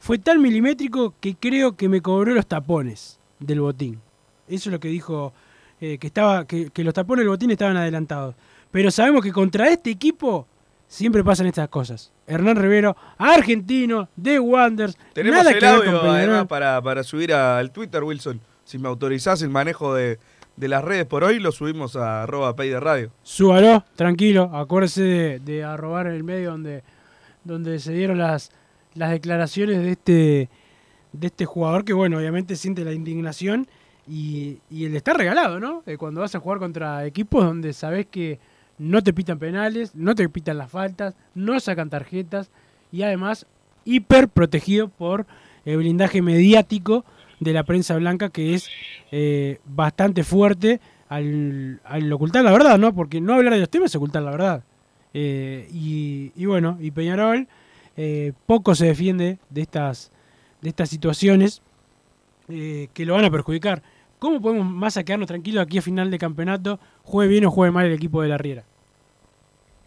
fue 0.00 0.18
tan 0.18 0.42
milimétrico 0.42 1.14
que 1.20 1.36
creo 1.36 1.76
que 1.76 1.88
me 1.88 2.02
cobró 2.02 2.34
los 2.34 2.48
tapones 2.48 3.20
del 3.38 3.60
botín. 3.60 4.00
Eso 4.48 4.70
es 4.70 4.72
lo 4.72 4.80
que 4.80 4.88
dijo, 4.88 5.32
eh, 5.80 5.98
que, 5.98 6.08
estaba, 6.08 6.48
que, 6.48 6.70
que 6.70 6.82
los 6.82 6.94
tapones 6.94 7.20
del 7.20 7.28
botín 7.28 7.52
estaban 7.52 7.76
adelantados. 7.76 8.34
Pero 8.72 8.90
sabemos 8.90 9.22
que 9.22 9.30
contra 9.30 9.68
este 9.68 9.90
equipo 9.90 10.48
siempre 10.90 11.22
pasan 11.22 11.46
estas 11.46 11.68
cosas. 11.68 12.12
Hernán 12.26 12.56
Rivero, 12.56 12.96
argentino, 13.16 14.08
de 14.16 14.40
Wanders. 14.40 14.98
Tenemos 15.14 15.38
nada 15.38 15.50
el 15.52 15.58
que 15.58 15.64
ver 15.64 15.74
audio 15.74 16.00
Peñarol. 16.00 16.16
además 16.16 16.46
para, 16.48 16.82
para 16.82 17.04
subir 17.04 17.32
al 17.32 17.70
Twitter, 17.70 18.02
Wilson. 18.02 18.40
Si 18.64 18.76
me 18.76 18.88
autorizás 18.88 19.40
el 19.42 19.50
manejo 19.50 19.94
de, 19.94 20.18
de 20.56 20.68
las 20.68 20.82
redes 20.82 21.06
por 21.06 21.22
hoy, 21.22 21.38
lo 21.38 21.52
subimos 21.52 21.94
a 21.94 22.24
arroba 22.24 22.56
pay 22.56 22.70
de 22.70 22.80
radio. 22.80 23.10
Súbalo, 23.22 23.84
tranquilo, 23.94 24.50
acuérdese 24.52 25.02
de, 25.02 25.38
de 25.38 25.64
arrobar 25.64 26.08
en 26.08 26.14
el 26.14 26.24
medio 26.24 26.50
donde, 26.50 26.82
donde 27.44 27.78
se 27.78 27.92
dieron 27.92 28.18
las, 28.18 28.50
las 28.94 29.10
declaraciones 29.10 29.78
de 29.82 29.92
este, 29.92 30.48
de 31.12 31.26
este 31.26 31.46
jugador 31.46 31.84
que, 31.84 31.92
bueno, 31.92 32.18
obviamente 32.18 32.56
siente 32.56 32.84
la 32.84 32.92
indignación 32.92 33.68
y, 34.08 34.58
y 34.68 34.86
el 34.86 34.96
estar 34.96 35.16
regalado, 35.16 35.60
¿no? 35.60 35.84
Eh, 35.86 35.96
cuando 35.96 36.20
vas 36.20 36.34
a 36.34 36.40
jugar 36.40 36.58
contra 36.58 37.06
equipos 37.06 37.44
donde 37.44 37.72
sabes 37.72 38.06
que 38.06 38.40
no 38.80 39.02
te 39.02 39.12
pitan 39.12 39.38
penales, 39.38 39.94
no 39.94 40.14
te 40.14 40.28
pitan 40.28 40.58
las 40.58 40.70
faltas, 40.70 41.14
no 41.34 41.60
sacan 41.60 41.90
tarjetas 41.90 42.50
y 42.90 43.02
además 43.02 43.46
hiper 43.84 44.28
protegido 44.28 44.88
por 44.88 45.26
el 45.64 45.76
blindaje 45.76 46.22
mediático 46.22 47.04
de 47.38 47.52
la 47.52 47.64
prensa 47.64 47.96
blanca 47.96 48.30
que 48.30 48.54
es 48.54 48.68
eh, 49.12 49.60
bastante 49.64 50.24
fuerte 50.24 50.80
al, 51.08 51.80
ocultar 52.12 52.42
la 52.42 52.52
verdad, 52.52 52.78
¿no? 52.78 52.94
Porque 52.94 53.20
no 53.20 53.34
hablar 53.34 53.54
de 53.54 53.60
los 53.60 53.70
temas 53.70 53.90
es 53.90 53.96
ocultar 53.96 54.22
la 54.22 54.30
verdad. 54.30 54.64
Eh, 55.12 55.68
y, 55.72 56.32
y 56.36 56.46
bueno, 56.46 56.78
y 56.80 56.90
Peñarol 56.90 57.48
eh, 57.96 58.32
poco 58.46 58.74
se 58.74 58.86
defiende 58.86 59.38
de 59.50 59.60
estas, 59.60 60.10
de 60.62 60.70
estas 60.70 60.88
situaciones 60.88 61.60
eh, 62.48 62.88
que 62.94 63.04
lo 63.04 63.14
van 63.14 63.26
a 63.26 63.30
perjudicar. 63.30 63.82
¿Cómo 64.18 64.40
podemos 64.40 64.66
más 64.66 64.96
a 64.96 65.04
quedarnos 65.04 65.28
tranquilos 65.28 65.62
aquí 65.62 65.78
a 65.78 65.82
final 65.82 66.10
de 66.10 66.18
campeonato, 66.18 66.80
juegue 67.02 67.30
bien 67.30 67.44
o 67.46 67.50
juegue 67.50 67.72
mal 67.72 67.86
el 67.86 67.92
equipo 67.92 68.22
de 68.22 68.28
la 68.28 68.38
Riera? 68.38 68.64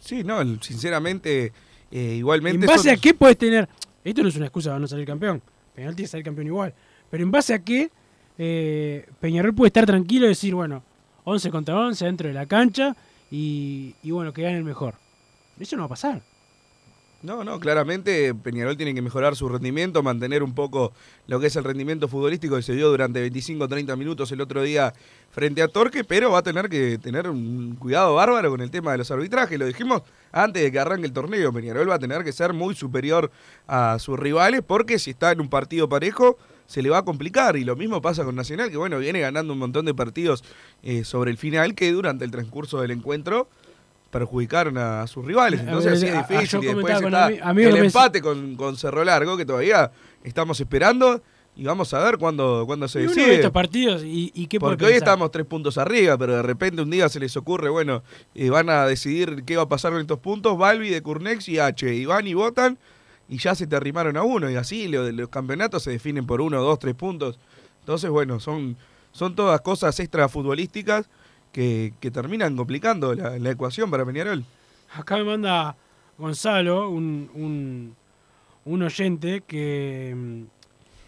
Sí, 0.03 0.23
no, 0.23 0.43
sinceramente, 0.61 1.53
eh, 1.89 2.15
igualmente... 2.17 2.65
¿En 2.65 2.67
base 2.67 2.91
a 2.91 2.97
qué 2.97 3.13
puedes 3.13 3.37
tener? 3.37 3.69
Esto 4.03 4.21
no 4.21 4.27
es 4.27 4.35
una 4.35 4.47
excusa 4.47 4.71
para 4.71 4.79
no 4.79 4.87
salir 4.87 5.05
campeón. 5.05 5.41
Peñarol 5.73 5.95
tiene 5.95 6.07
que 6.07 6.11
salir 6.11 6.25
campeón 6.25 6.47
igual. 6.47 6.73
Pero 7.09 7.23
en 7.23 7.31
base 7.31 7.53
a 7.53 7.59
qué 7.59 7.89
eh, 8.37 9.07
Peñarol 9.21 9.53
puede 9.53 9.67
estar 9.67 9.85
tranquilo 9.85 10.25
y 10.25 10.29
decir, 10.29 10.55
bueno, 10.55 10.83
11 11.23 11.49
contra 11.51 11.77
11 11.77 12.05
dentro 12.05 12.27
de 12.27 12.33
la 12.33 12.45
cancha 12.45 12.95
y, 13.31 13.95
y 14.03 14.11
bueno, 14.11 14.33
que 14.33 14.41
gane 14.41 14.57
el 14.57 14.65
mejor. 14.65 14.95
Eso 15.57 15.77
no 15.77 15.83
va 15.83 15.85
a 15.85 15.89
pasar. 15.89 16.21
No, 17.23 17.45
no, 17.45 17.57
claramente 17.57 18.35
Peñarol 18.35 18.75
tiene 18.75 18.93
que 18.93 19.01
mejorar 19.01 19.37
su 19.37 19.47
rendimiento, 19.47 20.03
mantener 20.03 20.43
un 20.43 20.53
poco 20.53 20.91
lo 21.25 21.39
que 21.39 21.47
es 21.47 21.55
el 21.55 21.63
rendimiento 21.63 22.09
futbolístico 22.09 22.57
que 22.57 22.61
se 22.61 22.73
dio 22.73 22.89
durante 22.89 23.21
25 23.21 23.63
o 23.63 23.67
30 23.69 23.95
minutos 23.95 24.29
el 24.33 24.41
otro 24.41 24.61
día 24.61 24.93
frente 25.31 25.61
a 25.61 25.69
Torque, 25.69 26.03
pero 26.03 26.31
va 26.31 26.39
a 26.39 26.43
tener 26.43 26.67
que 26.67 26.97
tener 26.97 27.29
un 27.29 27.77
cuidado 27.77 28.15
bárbaro 28.15 28.49
con 28.49 28.59
el 28.59 28.69
tema 28.69 28.91
de 28.91 28.97
los 28.97 29.09
arbitrajes. 29.09 29.57
Lo 29.57 29.65
dijimos 29.65 30.01
antes 30.33 30.63
de 30.63 30.69
que 30.69 30.79
arranque 30.79 31.07
el 31.07 31.13
torneo. 31.13 31.53
Peñarol 31.53 31.89
va 31.89 31.95
a 31.95 31.99
tener 31.99 32.25
que 32.25 32.33
ser 32.33 32.51
muy 32.51 32.75
superior 32.75 33.31
a 33.67 33.99
sus 33.99 34.19
rivales 34.19 34.61
porque 34.61 34.99
si 34.99 35.11
está 35.11 35.31
en 35.31 35.39
un 35.39 35.47
partido 35.47 35.87
parejo 35.87 36.37
se 36.65 36.81
le 36.81 36.89
va 36.89 36.97
a 36.97 37.05
complicar. 37.05 37.55
Y 37.55 37.63
lo 37.63 37.77
mismo 37.77 38.01
pasa 38.01 38.25
con 38.25 38.35
Nacional, 38.35 38.69
que 38.69 38.75
bueno, 38.75 38.99
viene 38.99 39.21
ganando 39.21 39.53
un 39.53 39.59
montón 39.59 39.85
de 39.85 39.93
partidos 39.93 40.43
eh, 40.81 41.05
sobre 41.05 41.31
el 41.31 41.37
final 41.37 41.73
que 41.73 41.89
durante 41.93 42.25
el 42.25 42.31
transcurso 42.31 42.81
del 42.81 42.91
encuentro 42.91 43.47
perjudicaron 44.13 44.77
a, 44.77 45.01
a 45.01 45.07
sus 45.07 45.25
rivales. 45.25 45.59
Entonces 45.59 45.93
así 45.93 46.05
es 46.07 46.13
difícil. 46.29 46.63
Y 46.63 46.67
después 46.67 46.93
está 47.01 47.27
el 47.27 47.75
empate 47.85 48.21
con, 48.21 48.55
con 48.55 48.77
Cerro 48.77 49.03
Largo, 49.03 49.35
que 49.35 49.45
todavía 49.45 49.91
estamos 50.23 50.57
esperando. 50.61 51.21
Y 51.55 51.65
vamos 51.65 51.93
a 51.93 51.99
ver 52.03 52.17
cuándo, 52.17 52.63
cuándo 52.65 52.87
se 52.87 53.01
Y 53.01 53.03
uno 53.03 53.13
decide. 53.13 53.35
estos 53.35 53.51
partidos 53.51 54.03
y, 54.03 54.31
y 54.33 54.47
qué 54.47 54.59
Porque 54.59 54.85
hoy 54.85 54.93
estamos 54.93 55.29
tres 55.29 55.45
puntos 55.45 55.77
arriba, 55.77 56.17
pero 56.17 56.35
de 56.37 56.41
repente 56.41 56.81
un 56.81 56.89
día 56.89 57.07
se 57.09 57.19
les 57.19 57.37
ocurre, 57.37 57.69
bueno, 57.69 58.01
eh, 58.33 58.49
van 58.49 58.71
a 58.71 58.87
decidir 58.87 59.43
qué 59.45 59.55
va 59.55 59.63
a 59.63 59.69
pasar 59.69 59.91
con 59.91 60.01
estos 60.01 60.17
puntos, 60.17 60.57
Balbi 60.57 60.89
de 60.89 61.03
Curnex 61.03 61.47
y 61.49 61.59
H, 61.59 61.93
y 61.93 62.05
van 62.05 62.25
y 62.25 62.33
votan, 62.33 62.79
y 63.29 63.37
ya 63.37 63.53
se 63.53 63.67
te 63.67 63.75
arrimaron 63.75 64.17
a 64.17 64.23
uno, 64.23 64.49
y 64.49 64.55
así 64.55 64.87
lo- 64.87 65.11
los 65.11 65.29
campeonatos 65.29 65.83
se 65.83 65.91
definen 65.91 66.25
por 66.25 66.41
uno, 66.41 66.59
dos, 66.59 66.79
tres 66.79 66.95
puntos. 66.95 67.37
Entonces, 67.81 68.09
bueno, 68.09 68.39
son, 68.39 68.75
son 69.11 69.35
todas 69.35 69.61
cosas 69.61 69.99
extra 69.99 70.27
futbolísticas 70.29 71.07
que, 71.53 71.93
terminan 72.11 72.57
complicando 72.57 73.13
la, 73.13 73.49
ecuación 73.49 73.89
para 73.89 74.05
Peñarol. 74.05 74.43
Acá 74.95 75.17
me 75.17 75.23
manda 75.23 75.77
Gonzalo, 76.17 76.89
un, 76.89 77.95
un, 78.65 78.81
oyente, 78.81 79.41
que, 79.41 80.13
mm, 80.15 80.43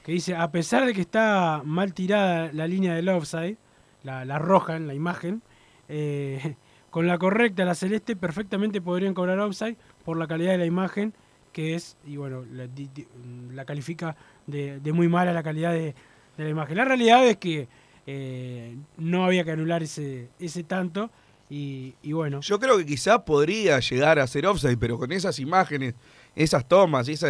que 0.06 0.12
dice, 0.12 0.36
a 0.36 0.52
pesar 0.52 0.86
de 0.86 0.94
que 0.94 1.02
está 1.02 1.62
mal 1.66 1.94
tirada 1.94 2.52
la 2.54 2.68
línea 2.68 2.94
del 2.94 3.10
offside, 3.10 3.58
la, 4.04 4.24
la 4.24 4.40
roja 4.40 4.78
en 4.78 4.88
la 4.88 4.94
imagen, 4.94 5.42
eh, 5.90 6.56
con 6.92 7.08
la 7.08 7.18
correcta, 7.18 7.66
la 7.66 7.76
celeste, 7.76 8.16
perfectamente 8.16 8.82
podrían 8.82 9.16
cobrar 9.16 9.40
offside 9.40 9.78
por 10.06 10.18
la 10.18 10.28
calidad 10.28 10.52
de 10.52 10.60
la 10.60 10.66
imagen, 10.66 11.14
que 11.54 11.74
es, 11.74 11.98
y 12.06 12.18
bueno, 12.18 12.44
la, 12.52 13.66
califica 13.66 14.16
de, 14.46 14.80
de 14.80 14.94
muy 14.94 15.08
mala 15.08 15.34
la 15.34 15.42
calidad 15.42 15.74
de 15.74 15.96
la 16.38 16.50
imagen. 16.50 16.78
La 16.78 16.86
realidad 16.86 17.26
es 17.26 17.38
que 17.38 17.68
eh, 18.08 18.76
no 18.98 19.26
había 19.26 19.44
que 19.44 19.52
anular 19.52 19.84
ese, 19.84 20.28
ese 20.40 20.64
tanto, 20.64 21.10
y, 21.48 21.94
bueno. 22.12 22.42
Yo 22.42 22.60
creo 22.60 22.78
que 22.78 22.86
quizá 22.88 23.24
podría 23.24 23.80
llegar 23.80 24.18
a 24.18 24.26
ser 24.26 24.48
offside, 24.48 24.78
pero 24.80 24.98
con 24.98 25.12
esas 25.12 25.38
imágenes, 25.40 25.94
esas 26.36 26.68
tomas, 26.68 27.08
esa- 27.08 27.30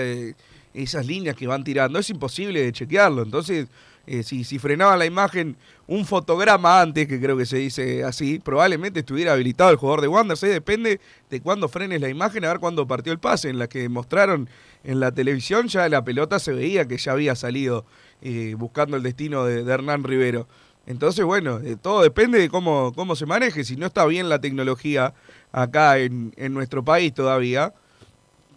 esas 0.73 1.05
líneas 1.05 1.35
que 1.35 1.47
van 1.47 1.63
tirando, 1.63 1.99
es 1.99 2.09
imposible 2.09 2.61
de 2.61 2.71
chequearlo. 2.71 3.23
Entonces, 3.23 3.67
eh, 4.07 4.23
si, 4.23 4.43
si 4.43 4.57
frenaba 4.59 4.95
la 4.97 5.05
imagen 5.05 5.57
un 5.87 6.05
fotograma 6.05 6.81
antes, 6.81 7.07
que 7.07 7.19
creo 7.19 7.35
que 7.37 7.45
se 7.45 7.57
dice 7.57 8.03
así, 8.03 8.39
probablemente 8.39 8.99
estuviera 9.01 9.33
habilitado 9.33 9.69
el 9.71 9.77
jugador 9.77 10.01
de 10.01 10.07
Wanderers. 10.07 10.43
¿eh? 10.43 10.47
Depende 10.47 10.99
de 11.29 11.41
cuándo 11.41 11.67
frenes 11.69 11.99
la 12.01 12.09
imagen, 12.09 12.45
a 12.45 12.49
ver 12.49 12.59
cuándo 12.59 12.87
partió 12.87 13.11
el 13.13 13.19
pase. 13.19 13.49
En 13.49 13.57
la 13.59 13.67
que 13.67 13.87
mostraron 13.89 14.49
en 14.83 14.99
la 14.99 15.11
televisión, 15.11 15.67
ya 15.67 15.87
la 15.89 16.03
pelota 16.03 16.39
se 16.39 16.53
veía 16.53 16.87
que 16.87 16.97
ya 16.97 17.11
había 17.13 17.35
salido 17.35 17.85
eh, 18.21 18.55
buscando 18.57 18.95
el 18.97 19.03
destino 19.03 19.43
de, 19.45 19.63
de 19.63 19.73
Hernán 19.73 20.03
Rivero. 20.03 20.47
Entonces, 20.87 21.25
bueno, 21.25 21.59
eh, 21.59 21.77
todo 21.81 22.01
depende 22.01 22.39
de 22.39 22.49
cómo, 22.49 22.93
cómo 22.95 23.15
se 23.15 23.25
maneje. 23.25 23.63
Si 23.63 23.75
no 23.75 23.87
está 23.87 24.05
bien 24.05 24.29
la 24.29 24.39
tecnología 24.39 25.13
acá 25.51 25.97
en, 25.97 26.33
en 26.37 26.53
nuestro 26.53 26.83
país 26.83 27.13
todavía, 27.13 27.73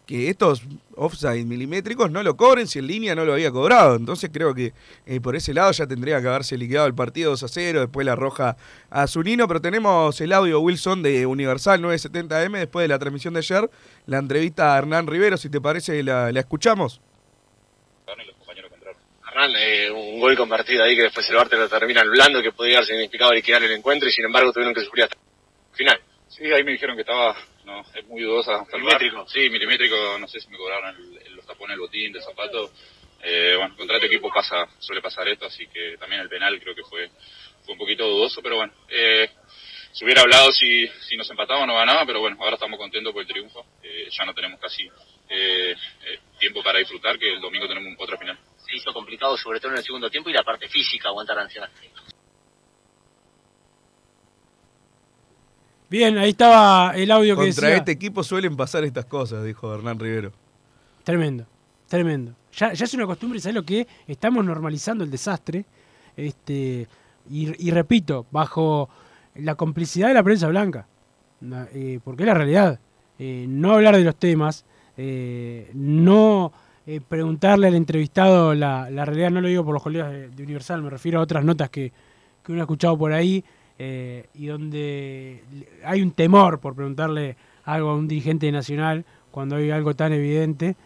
que 0.09 0.31
estos 0.31 0.63
offside 0.97 1.45
milimétricos 1.45 2.11
no 2.11 2.23
lo 2.23 2.35
cobren 2.35 2.67
si 2.67 2.79
en 2.79 2.87
línea 2.87 3.15
no 3.15 3.27
lo 3.27 3.35
había 3.35 3.51
cobrado. 3.51 3.95
Entonces 3.95 4.31
creo 4.33 4.55
que 4.55 4.73
eh, 5.05 5.21
por 5.21 5.37
ese 5.37 5.53
lado 5.53 5.71
ya 5.71 5.87
tendría 5.87 6.21
que 6.23 6.29
haberse 6.29 6.57
liquidado 6.57 6.87
el 6.87 6.95
partido 6.95 7.33
2 7.33 7.43
a 7.43 7.49
0, 7.49 7.81
después 7.81 8.07
la 8.07 8.17
roja 8.17 8.57
a 8.89 9.07
Zunino, 9.07 9.47
pero 9.47 9.61
tenemos 9.61 10.19
el 10.23 10.33
audio 10.33 10.61
Wilson 10.61 11.03
de 11.03 11.27
Universal 11.27 11.83
970M 11.83 12.59
después 12.59 12.85
de 12.85 12.89
la 12.89 12.99
transmisión 12.99 13.35
de 13.35 13.41
ayer, 13.41 13.71
la 14.07 14.17
entrevista 14.17 14.75
a 14.75 14.79
Hernán 14.79 15.07
Rivero, 15.07 15.37
si 15.37 15.51
te 15.51 15.61
parece 15.61 16.03
la, 16.03 16.33
la 16.33 16.41
escuchamos. 16.41 17.03
Hernán, 19.45 19.57
eh, 19.57 19.91
un 19.91 20.19
gol 20.19 20.37
convertido 20.37 20.83
ahí 20.85 20.97
que 20.97 21.03
después 21.03 21.29
el 21.31 21.37
Bar 21.37 21.49
te 21.49 21.57
lo 21.57 21.69
termina 21.69 22.01
anulando, 22.01 22.43
que 22.43 22.53
podría 22.53 22.79
haber 22.79 22.87
significado 22.89 23.33
liquidar 23.33 23.63
el 23.63 23.73
encuentro 23.73 24.09
y 24.09 24.13
sin 24.13 24.25
embargo 24.25 24.53
tuvieron 24.53 24.75
que 24.75 24.81
sufrir 24.81 25.05
hasta 25.05 25.17
el 25.17 25.77
final. 25.77 26.01
Sí, 26.29 26.45
ahí 26.53 26.65
me 26.65 26.73
dijeron 26.73 26.97
que 26.97 27.03
estaba, 27.03 27.37
no, 27.65 27.81
es 27.95 28.05
muy 28.07 28.23
dudosa. 28.23 28.65
el. 28.73 28.81
Milimétrico. 28.81 29.29
Sí, 29.29 29.49
milimétrico, 29.51 30.19
no 30.19 30.27
sé 30.29 30.41
si 30.41 30.49
me 30.49 30.57
cobraron 30.59 30.95
el- 30.97 31.19
el- 31.27 31.37
los 31.37 31.47
tapones 31.47 31.75
del 31.75 31.81
botín, 31.81 32.13
del 32.13 32.23
zapato. 32.23 32.71
Eh, 33.23 33.55
bueno, 33.57 33.77
contra 33.77 33.97
este 33.97 34.07
equipo 34.09 34.31
pasa, 34.33 34.67
suele 34.79 35.01
pasar 35.03 35.27
esto, 35.29 35.47
así 35.47 35.67
que 35.69 35.97
también 35.99 36.21
el 36.23 36.29
penal 36.29 36.59
creo 36.61 36.75
que 36.75 36.83
fue, 36.83 37.09
fue 37.65 37.73
un 37.73 37.79
poquito 37.79 38.07
dudoso, 38.07 38.41
pero 38.43 38.57
bueno, 38.57 38.73
eh, 38.89 39.29
se 39.93 40.05
hubiera 40.05 40.23
hablado 40.23 40.53
si, 40.53 40.87
si 41.09 41.17
nos 41.17 41.29
empataba 41.31 41.63
o 41.63 41.67
no 41.67 41.75
ganaba, 41.75 42.05
pero 42.07 42.21
bueno, 42.21 42.37
ahora 42.41 42.55
estamos 42.55 42.79
contentos 42.79 43.13
por 43.13 43.23
el 43.23 43.29
triunfo. 43.29 43.65
Eh, 43.83 44.09
ya 44.11 44.25
no 44.25 44.35
tenemos 44.35 44.61
casi 44.61 44.85
eh, 45.31 45.73
eh, 46.07 46.19
tiempo 46.39 46.63
para 46.63 46.79
disfrutar, 46.79 47.19
que 47.19 47.33
el 47.35 47.41
domingo 47.41 47.67
tenemos 47.67 47.95
otra 47.99 48.17
final. 48.19 48.39
Se 48.69 48.77
hizo 48.77 48.93
complicado, 48.93 49.37
sobre 49.37 49.61
todo 49.61 49.73
en 49.73 49.79
el 49.79 49.85
segundo 49.85 50.11
tiempo, 50.11 50.29
y 50.29 50.33
la 50.33 50.43
parte 50.43 50.69
física 50.69 51.09
aguantar 51.09 51.39
a 51.39 51.45
Nacional. 51.45 51.71
Bien, 55.91 56.19
ahí 56.19 56.31
estaba 56.31 56.93
el 56.95 57.11
audio 57.11 57.35
que 57.35 57.47
Contra 57.47 57.69
decía. 57.69 57.77
este 57.79 57.93
equipo 57.93 58.23
suelen 58.23 58.57
pasar 58.57 58.85
estas 58.85 59.07
cosas, 59.07 59.43
dijo 59.43 59.75
Hernán 59.75 59.99
Rivero. 59.99 60.33
Tremendo, 61.03 61.47
tremendo. 61.89 62.35
Ya, 62.53 62.75
ya 62.75 62.85
es 62.85 62.93
una 62.93 63.07
costumbre, 63.07 63.41
¿sabes 63.41 63.55
lo 63.55 63.63
que? 63.63 63.87
Estamos 64.07 64.45
normalizando 64.45 65.03
el 65.03 65.11
desastre. 65.11 65.65
Este, 66.15 66.87
y, 67.31 67.69
y 67.69 67.71
repito, 67.71 68.27
bajo 68.31 68.91
la 69.37 69.55
complicidad 69.55 70.09
de 70.09 70.15
la 70.15 70.23
prensa 70.23 70.49
blanca. 70.49 70.87
Eh, 71.73 72.01
porque 72.05 72.25
es 72.25 72.27
la 72.27 72.35
realidad. 72.35 72.81
Eh, 73.19 73.47
no 73.49 73.73
hablar 73.75 73.97
de 73.97 74.05
los 74.05 74.17
temas, 74.17 74.67
eh, 74.97 75.71
no 75.73 76.53
eh, 76.89 77.01
preguntarle 77.07 77.67
al 77.69 77.75
entrevistado 77.75 78.55
la, 78.55 78.89
la 78.91 79.05
realidad, 79.05 79.31
no 79.31 79.41
lo 79.43 79.49
digo 79.49 79.63
por 79.65 79.75
los 79.75 79.83
colegas 79.83 80.11
de, 80.11 80.43
Universal, 80.43 80.83
me 80.83 80.89
refiero 80.91 81.19
a 81.21 81.23
otras 81.23 81.45
notas 81.45 81.69
que, 81.69 81.93
que 82.43 82.53
uno 82.53 82.63
ha 82.63 82.65
escuchado 82.65 82.97
por 82.97 83.13
ahí 83.13 83.45
eh, 83.79 84.27
y 84.35 84.47
donde 84.47 85.45
hay 85.85 86.01
un 86.03 86.13
temor 86.13 86.61
por 86.61 86.75
preguntarle 86.75 87.37
algo 87.65 87.91
a 87.91 87.95
un 87.97 88.09
dirigente 88.09 88.51
nacional 88.51 89.05
cuando 89.31 89.57
hay 89.57 89.71
algo 89.71 89.95
tan 89.95 90.13
evidente 90.15 90.77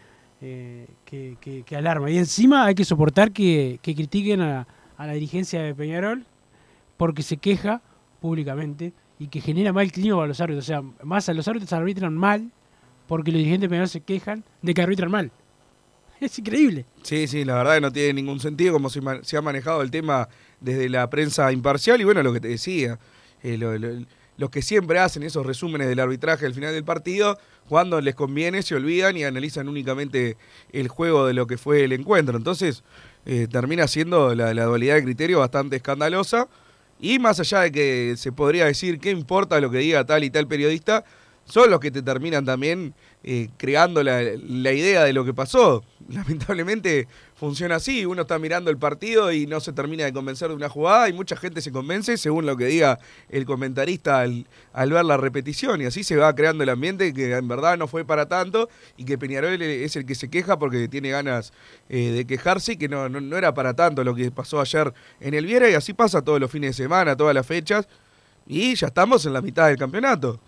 eh, 0.41 0.89
que, 1.05 1.37
que- 1.41 1.63
que 1.63 1.77
alarma. 1.77 2.11
Y 2.11 2.19
encima 2.19 2.65
hay 2.67 2.75
que 2.75 2.85
soportar 2.85 3.31
que, 3.31 3.79
que 3.81 3.95
critiquen 3.95 4.41
a, 4.41 4.67
a 4.97 5.07
la 5.07 5.13
dirigencia 5.13 5.63
de 5.63 5.73
Peñarol 5.75 6.27
porque 6.97 7.23
se 7.23 7.37
queja 7.37 7.81
públicamente 8.21 8.93
y 9.21 9.29
que 9.29 9.41
genera 9.41 9.73
mal 9.73 9.93
clima 9.93 10.17
para 10.17 10.27
los 10.27 10.41
árbitros. 10.41 10.65
O 10.65 10.67
sea, 10.67 10.83
más 11.05 11.29
a 11.29 11.33
los 11.35 11.47
árbitros 11.47 11.73
arbitran 11.73 12.15
mal 12.17 12.51
porque 13.07 13.31
los 13.31 13.39
dirigentes 13.39 13.63
de 13.63 13.69
Peñarol 13.69 13.89
se 13.89 14.01
quejan 14.01 14.43
de 14.63 14.75
que 14.75 14.83
arbitran 14.83 15.11
mal. 15.13 15.31
Es 16.23 16.39
increíble. 16.39 16.87
Sí, 17.03 17.27
sí, 17.27 17.45
la 17.45 17.55
verdad 17.57 17.75
que 17.75 17.81
no 17.81 17.93
tiene 17.93 18.13
ningún 18.15 18.39
sentido 18.39 18.73
como 18.75 18.89
se, 18.91 19.01
se 19.23 19.37
ha 19.37 19.43
manejado 19.43 19.83
el 19.83 19.91
tema 19.91 20.29
desde 20.61 20.89
la 20.89 21.11
prensa 21.11 21.51
imparcial 21.53 22.01
y 22.01 22.05
bueno, 22.05 22.23
lo 22.23 22.33
que 22.33 22.39
te 22.41 22.47
decía, 22.49 23.01
eh, 23.43 23.59
lo- 23.59 23.77
lo- 23.77 24.07
los 24.37 24.51
que 24.51 24.63
siempre 24.63 24.99
hacen 25.01 25.25
esos 25.25 25.45
resúmenes 25.45 25.89
del 25.89 25.99
arbitraje 25.99 26.47
al 26.47 26.55
final 26.55 26.73
del 26.73 26.85
partido, 26.85 27.39
cuando 27.69 28.01
les 28.01 28.15
conviene 28.15 28.63
se 28.63 28.75
olvidan 28.77 29.17
y 29.17 29.25
analizan 29.25 29.69
únicamente 29.69 30.37
el 30.73 30.87
juego 30.89 31.27
de 31.27 31.35
lo 31.35 31.47
que 31.49 31.59
fue 31.59 31.85
el 31.85 31.93
encuentro. 31.93 32.37
Entonces 32.39 32.85
eh, 33.27 33.49
termina 33.51 33.87
siendo 33.89 34.35
la, 34.37 34.53
dualidad 34.65 34.95
de 34.95 35.03
criterio 35.05 35.41
bastante 35.41 35.77
escandalosa 35.77 36.47
y 37.01 37.19
más 37.19 37.41
allá 37.41 37.61
de 37.63 37.73
que 37.73 38.15
se 38.17 38.31
podría 38.31 38.67
decir 38.67 39.01
qué 39.01 39.11
importa 39.11 39.61
lo 39.61 39.71
que 39.73 39.79
diga 39.79 40.05
tal 40.05 40.23
y 40.25 40.31
tal 40.31 40.47
periodista, 40.47 41.05
son 41.45 41.69
los 41.71 41.81
que 41.81 41.91
te 41.91 42.01
terminan 42.03 42.45
también 42.45 42.95
eh, 43.25 43.49
creando 43.59 44.03
la 44.05 44.23
idea 44.73 45.03
de 45.05 45.13
lo 45.13 45.25
que 45.25 45.35
pasó. 45.35 45.83
Lamentablemente 46.09 47.09
funciona 47.35 47.77
así, 47.77 48.07
uno 48.07 48.23
está 48.23 48.39
mirando 48.39 48.71
el 48.71 48.79
partido 48.79 49.33
y 49.33 49.47
no 49.47 49.61
se 49.61 49.73
termina 49.73 50.05
de 50.05 50.13
convencer 50.13 50.49
de 50.49 50.55
una 50.55 50.69
jugada 50.69 51.09
y 51.09 51.13
mucha 51.13 51.37
gente 51.37 51.61
se 51.61 51.73
convence 51.73 52.17
según 52.17 52.47
lo 52.47 52.57
que 52.57 52.67
diga 52.67 52.99
el 53.29 53.45
comentarista 53.45 54.21
al, 54.21 54.47
al 54.73 54.91
ver 54.91 55.05
la 55.05 55.17
repetición 55.17 55.81
y 55.81 55.87
así 55.87 56.05
se 56.05 56.17
va 56.17 56.35
creando 56.35 56.63
el 56.63 56.71
ambiente 56.71 57.13
que 57.13 57.37
en 57.37 57.49
verdad 57.49 57.77
no 57.77 57.89
fue 57.89 58.05
para 58.05 58.27
tanto 58.27 58.69
y 58.97 59.05
que 59.05 59.19
Peñarol 59.19 59.61
es 59.61 59.97
el 59.97 60.07
que 60.07 60.15
se 60.15 60.29
queja 60.29 60.59
porque 60.59 60.89
tiene 60.89 61.11
ganas 61.11 61.53
eh, 61.89 62.11
de 62.11 62.27
quejarse 62.27 62.73
y 62.73 62.77
que 62.77 62.89
no, 62.89 63.09
no, 63.09 63.21
no 63.21 63.37
era 63.37 63.55
para 63.55 63.75
tanto 63.75 64.05
lo 64.05 64.15
que 64.15 64.31
pasó 64.31 64.61
ayer 64.61 64.93
en 65.21 65.35
el 65.35 65.47
Viera 65.47 65.69
y 65.69 65.75
así 65.75 65.93
pasa 65.93 66.23
todos 66.23 66.41
los 66.41 66.51
fines 66.51 66.77
de 66.77 66.85
semana, 66.85 67.17
todas 67.17 67.35
las 67.35 67.47
fechas 67.47 67.89
y 68.47 68.75
ya 68.75 68.89
estamos 68.89 69.25
en 69.27 69.33
la 69.33 69.41
mitad 69.41 69.69
del 69.69 69.77
campeonato. 69.77 70.41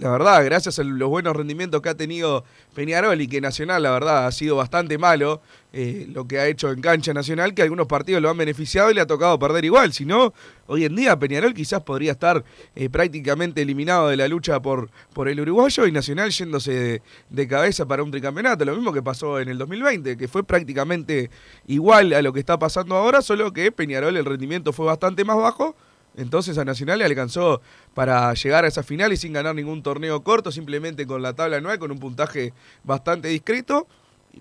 La 0.00 0.10
verdad, 0.12 0.42
gracias 0.46 0.78
a 0.78 0.82
los 0.82 1.10
buenos 1.10 1.36
rendimientos 1.36 1.82
que 1.82 1.90
ha 1.90 1.94
tenido 1.94 2.42
Peñarol 2.74 3.20
y 3.20 3.28
que 3.28 3.42
Nacional, 3.42 3.82
la 3.82 3.90
verdad, 3.90 4.26
ha 4.26 4.32
sido 4.32 4.56
bastante 4.56 4.96
malo 4.96 5.42
eh, 5.74 6.06
lo 6.10 6.26
que 6.26 6.38
ha 6.38 6.46
hecho 6.46 6.72
en 6.72 6.80
cancha 6.80 7.12
Nacional, 7.12 7.52
que 7.52 7.60
algunos 7.60 7.86
partidos 7.86 8.22
lo 8.22 8.30
han 8.30 8.38
beneficiado 8.38 8.90
y 8.90 8.94
le 8.94 9.02
ha 9.02 9.06
tocado 9.06 9.38
perder 9.38 9.66
igual. 9.66 9.92
Si 9.92 10.06
no, 10.06 10.32
hoy 10.68 10.86
en 10.86 10.96
día 10.96 11.18
Peñarol 11.18 11.52
quizás 11.52 11.82
podría 11.82 12.12
estar 12.12 12.42
eh, 12.74 12.88
prácticamente 12.88 13.60
eliminado 13.60 14.08
de 14.08 14.16
la 14.16 14.26
lucha 14.26 14.62
por, 14.62 14.88
por 15.12 15.28
el 15.28 15.38
uruguayo 15.38 15.86
y 15.86 15.92
Nacional 15.92 16.30
yéndose 16.30 16.72
de, 16.72 17.02
de 17.28 17.46
cabeza 17.46 17.84
para 17.84 18.02
un 18.02 18.10
tricampeonato. 18.10 18.64
Lo 18.64 18.76
mismo 18.76 18.94
que 18.94 19.02
pasó 19.02 19.38
en 19.38 19.50
el 19.50 19.58
2020, 19.58 20.16
que 20.16 20.28
fue 20.28 20.44
prácticamente 20.44 21.28
igual 21.66 22.14
a 22.14 22.22
lo 22.22 22.32
que 22.32 22.40
está 22.40 22.58
pasando 22.58 22.96
ahora, 22.96 23.20
solo 23.20 23.52
que 23.52 23.70
Peñarol 23.70 24.16
el 24.16 24.24
rendimiento 24.24 24.72
fue 24.72 24.86
bastante 24.86 25.26
más 25.26 25.36
bajo. 25.36 25.76
Entonces 26.16 26.58
a 26.58 26.64
Nacional 26.64 26.98
le 26.98 27.04
alcanzó 27.04 27.60
para 27.94 28.32
llegar 28.34 28.64
a 28.64 28.68
esa 28.68 28.82
final 28.82 29.12
y 29.12 29.16
sin 29.16 29.32
ganar 29.32 29.54
ningún 29.54 29.82
torneo 29.82 30.22
corto, 30.22 30.50
simplemente 30.52 31.06
con 31.06 31.22
la 31.22 31.34
tabla 31.34 31.58
anual, 31.58 31.78
con 31.78 31.90
un 31.90 31.98
puntaje 31.98 32.52
bastante 32.84 33.28
discreto, 33.28 33.86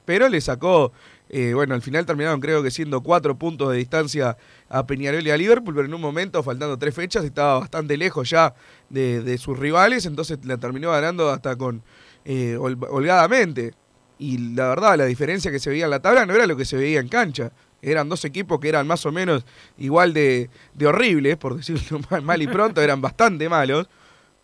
pero 0.05 0.29
le 0.29 0.39
sacó, 0.41 0.91
eh, 1.29 1.53
bueno, 1.53 1.73
al 1.75 1.82
final 1.82 2.05
terminaron 2.05 2.39
creo 2.39 2.62
que 2.62 2.71
siendo 2.71 3.01
cuatro 3.01 3.38
puntos 3.38 3.71
de 3.71 3.77
distancia 3.77 4.38
a 4.69 4.86
Peñarol 4.86 5.25
y 5.25 5.32
a 5.32 5.38
Liverpool, 5.38 5.73
pero 5.73 5.88
en 5.88 5.93
un 5.93 6.01
momento, 6.01 6.43
faltando 6.43 6.77
tres 6.77 6.93
fechas, 6.93 7.23
estaba 7.25 7.60
bastante 7.60 7.97
lejos 7.97 8.29
ya 8.29 8.53
de, 8.89 9.38
sus 9.38 9.58
rivales, 9.58 10.05
entonces 10.05 10.39
la 10.45 10.58
terminó 10.58 10.91
ganando 10.91 11.29
hasta 11.29 11.55
con 11.55 11.82
eh, 12.25 12.55
hol- 12.60 12.88
holgadamente. 12.89 13.73
Y 14.21 14.38
la 14.53 14.67
verdad, 14.67 14.97
la 14.97 15.05
diferencia 15.05 15.49
que 15.49 15.60
se 15.60 15.69
veía 15.69 15.86
en 15.86 15.91
la 15.91 16.01
tabla 16.01 16.25
no 16.25 16.36
era 16.36 16.45
lo 16.45 16.58
que 16.58 16.65
se 16.65 16.75
veía 16.75 16.99
en 16.99 17.08
cancha. 17.08 17.51
Eran 17.82 18.10
dos 18.10 18.26
equipos 18.26 18.60
que 18.60 18.70
eran 18.70 18.86
más 18.88 19.06
o 19.06 19.12
menos 19.12 19.46
igual 19.78 20.13
de, 20.13 20.50
de 20.74 20.88
horribles, 20.88 21.38
por 21.38 21.56
decirlo 21.56 22.00
mal, 22.10 22.22
mal 22.22 22.42
y 22.42 22.48
pronto, 22.48 22.82
eran 22.82 23.02
bastante 23.02 23.48
malos, 23.48 23.88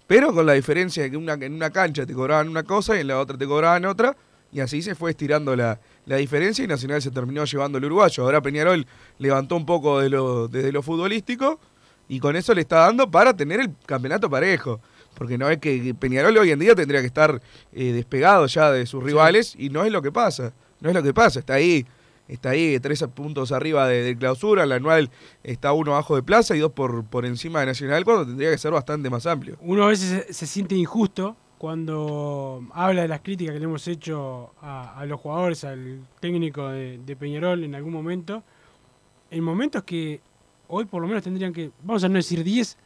pero 0.07 0.33
con 0.33 0.45
la 0.45 0.53
diferencia 0.53 1.03
de 1.03 1.11
que 1.11 1.17
una, 1.17 1.33
en 1.33 1.53
una 1.53 1.69
cancha 1.69 2.05
te 2.05 2.13
cobraban 2.13 2.47
una 2.47 2.63
cosa 2.63 2.95
y 2.95 3.01
en 3.01 3.07
la 3.07 3.19
otra 3.19 3.37
te 3.37 3.45
cobraban 3.45 3.85
otra, 3.85 4.15
y 4.51 4.61
así 4.61 4.81
se 4.81 4.95
fue 4.95 5.11
estirando 5.11 5.55
la, 5.55 5.79
la 6.05 6.17
diferencia 6.17 6.63
y 6.63 6.67
Nacional 6.67 7.01
se 7.01 7.11
terminó 7.11 7.43
llevando 7.45 7.77
el 7.77 7.85
uruguayo. 7.85 8.23
Ahora 8.23 8.41
Peñarol 8.41 8.85
levantó 9.17 9.55
un 9.55 9.65
poco 9.65 9.99
de 9.99 10.09
lo, 10.09 10.47
desde 10.47 10.71
lo 10.71 10.81
futbolístico 10.81 11.59
y 12.07 12.19
con 12.19 12.35
eso 12.35 12.53
le 12.53 12.61
está 12.61 12.77
dando 12.77 13.09
para 13.09 13.35
tener 13.35 13.59
el 13.59 13.71
campeonato 13.85 14.29
parejo. 14.29 14.79
Porque 15.15 15.37
no 15.37 15.49
es 15.49 15.57
que 15.57 15.95
Peñarol 15.99 16.37
hoy 16.37 16.51
en 16.51 16.59
día 16.59 16.75
tendría 16.75 17.01
que 17.01 17.07
estar 17.07 17.41
eh, 17.73 17.91
despegado 17.91 18.45
ya 18.47 18.71
de 18.71 18.85
sus 18.85 19.03
rivales 19.03 19.55
y 19.57 19.69
no 19.69 19.83
es 19.83 19.91
lo 19.91 20.01
que 20.01 20.11
pasa. 20.11 20.53
No 20.79 20.89
es 20.89 20.95
lo 20.95 21.01
que 21.01 21.13
pasa. 21.13 21.39
Está 21.39 21.55
ahí, 21.55 21.85
está 22.27 22.51
ahí 22.51 22.79
tres 22.79 23.03
puntos 23.13 23.51
arriba 23.51 23.87
de, 23.87 24.17
clausura. 24.17 24.65
La 24.65 24.75
anual 24.75 25.09
está 25.43 25.73
uno 25.73 25.93
abajo 25.93 26.15
de 26.15 26.23
plaza 26.23 26.55
y 26.55 26.59
dos 26.59 26.71
por, 26.71 27.05
por 27.05 27.25
encima 27.25 27.59
de 27.59 27.67
Nacional 27.67 28.03
cuando 28.05 28.25
tendría 28.25 28.51
que 28.51 28.57
ser 28.57 28.71
bastante 28.71 29.09
más 29.09 29.25
amplio. 29.25 29.57
Uno 29.61 29.83
a 29.83 29.87
veces 29.87 30.25
se, 30.27 30.33
se 30.33 30.47
siente 30.47 30.75
injusto 30.75 31.35
cuando 31.57 32.63
habla 32.73 33.03
de 33.03 33.07
las 33.07 33.21
críticas 33.21 33.53
que 33.53 33.59
le 33.59 33.65
hemos 33.65 33.87
hecho 33.87 34.51
a, 34.61 34.99
a 34.99 35.05
los 35.05 35.19
jugadores, 35.19 35.63
al 35.63 35.99
técnico 36.19 36.69
de, 36.69 36.99
de 37.05 37.15
Peñarol 37.15 37.63
en 37.63 37.75
algún 37.75 37.93
momento, 37.93 38.43
en 39.31 39.43
momentos 39.43 39.83
que 39.83 40.21
hoy 40.67 40.85
por 40.85 41.01
lo 41.01 41.07
menos 41.07 41.23
tendrían 41.23 41.53
que, 41.53 41.71
vamos 41.83 42.03
a 42.03 42.09
no 42.09 42.15
decir 42.15 42.43
10, 42.43 42.77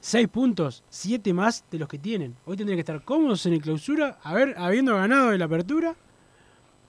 6 0.00 0.28
puntos, 0.28 0.84
7 0.88 1.32
más 1.32 1.64
de 1.70 1.78
los 1.78 1.88
que 1.88 1.98
tienen. 1.98 2.34
Hoy 2.46 2.56
tendrían 2.56 2.76
que 2.76 2.80
estar 2.80 3.02
cómodos 3.04 3.44
en 3.46 3.52
el 3.54 3.60
clausura, 3.60 4.18
haber, 4.22 4.54
habiendo 4.58 4.94
ganado 4.94 5.30
de 5.30 5.38
la 5.38 5.44
apertura 5.44 5.94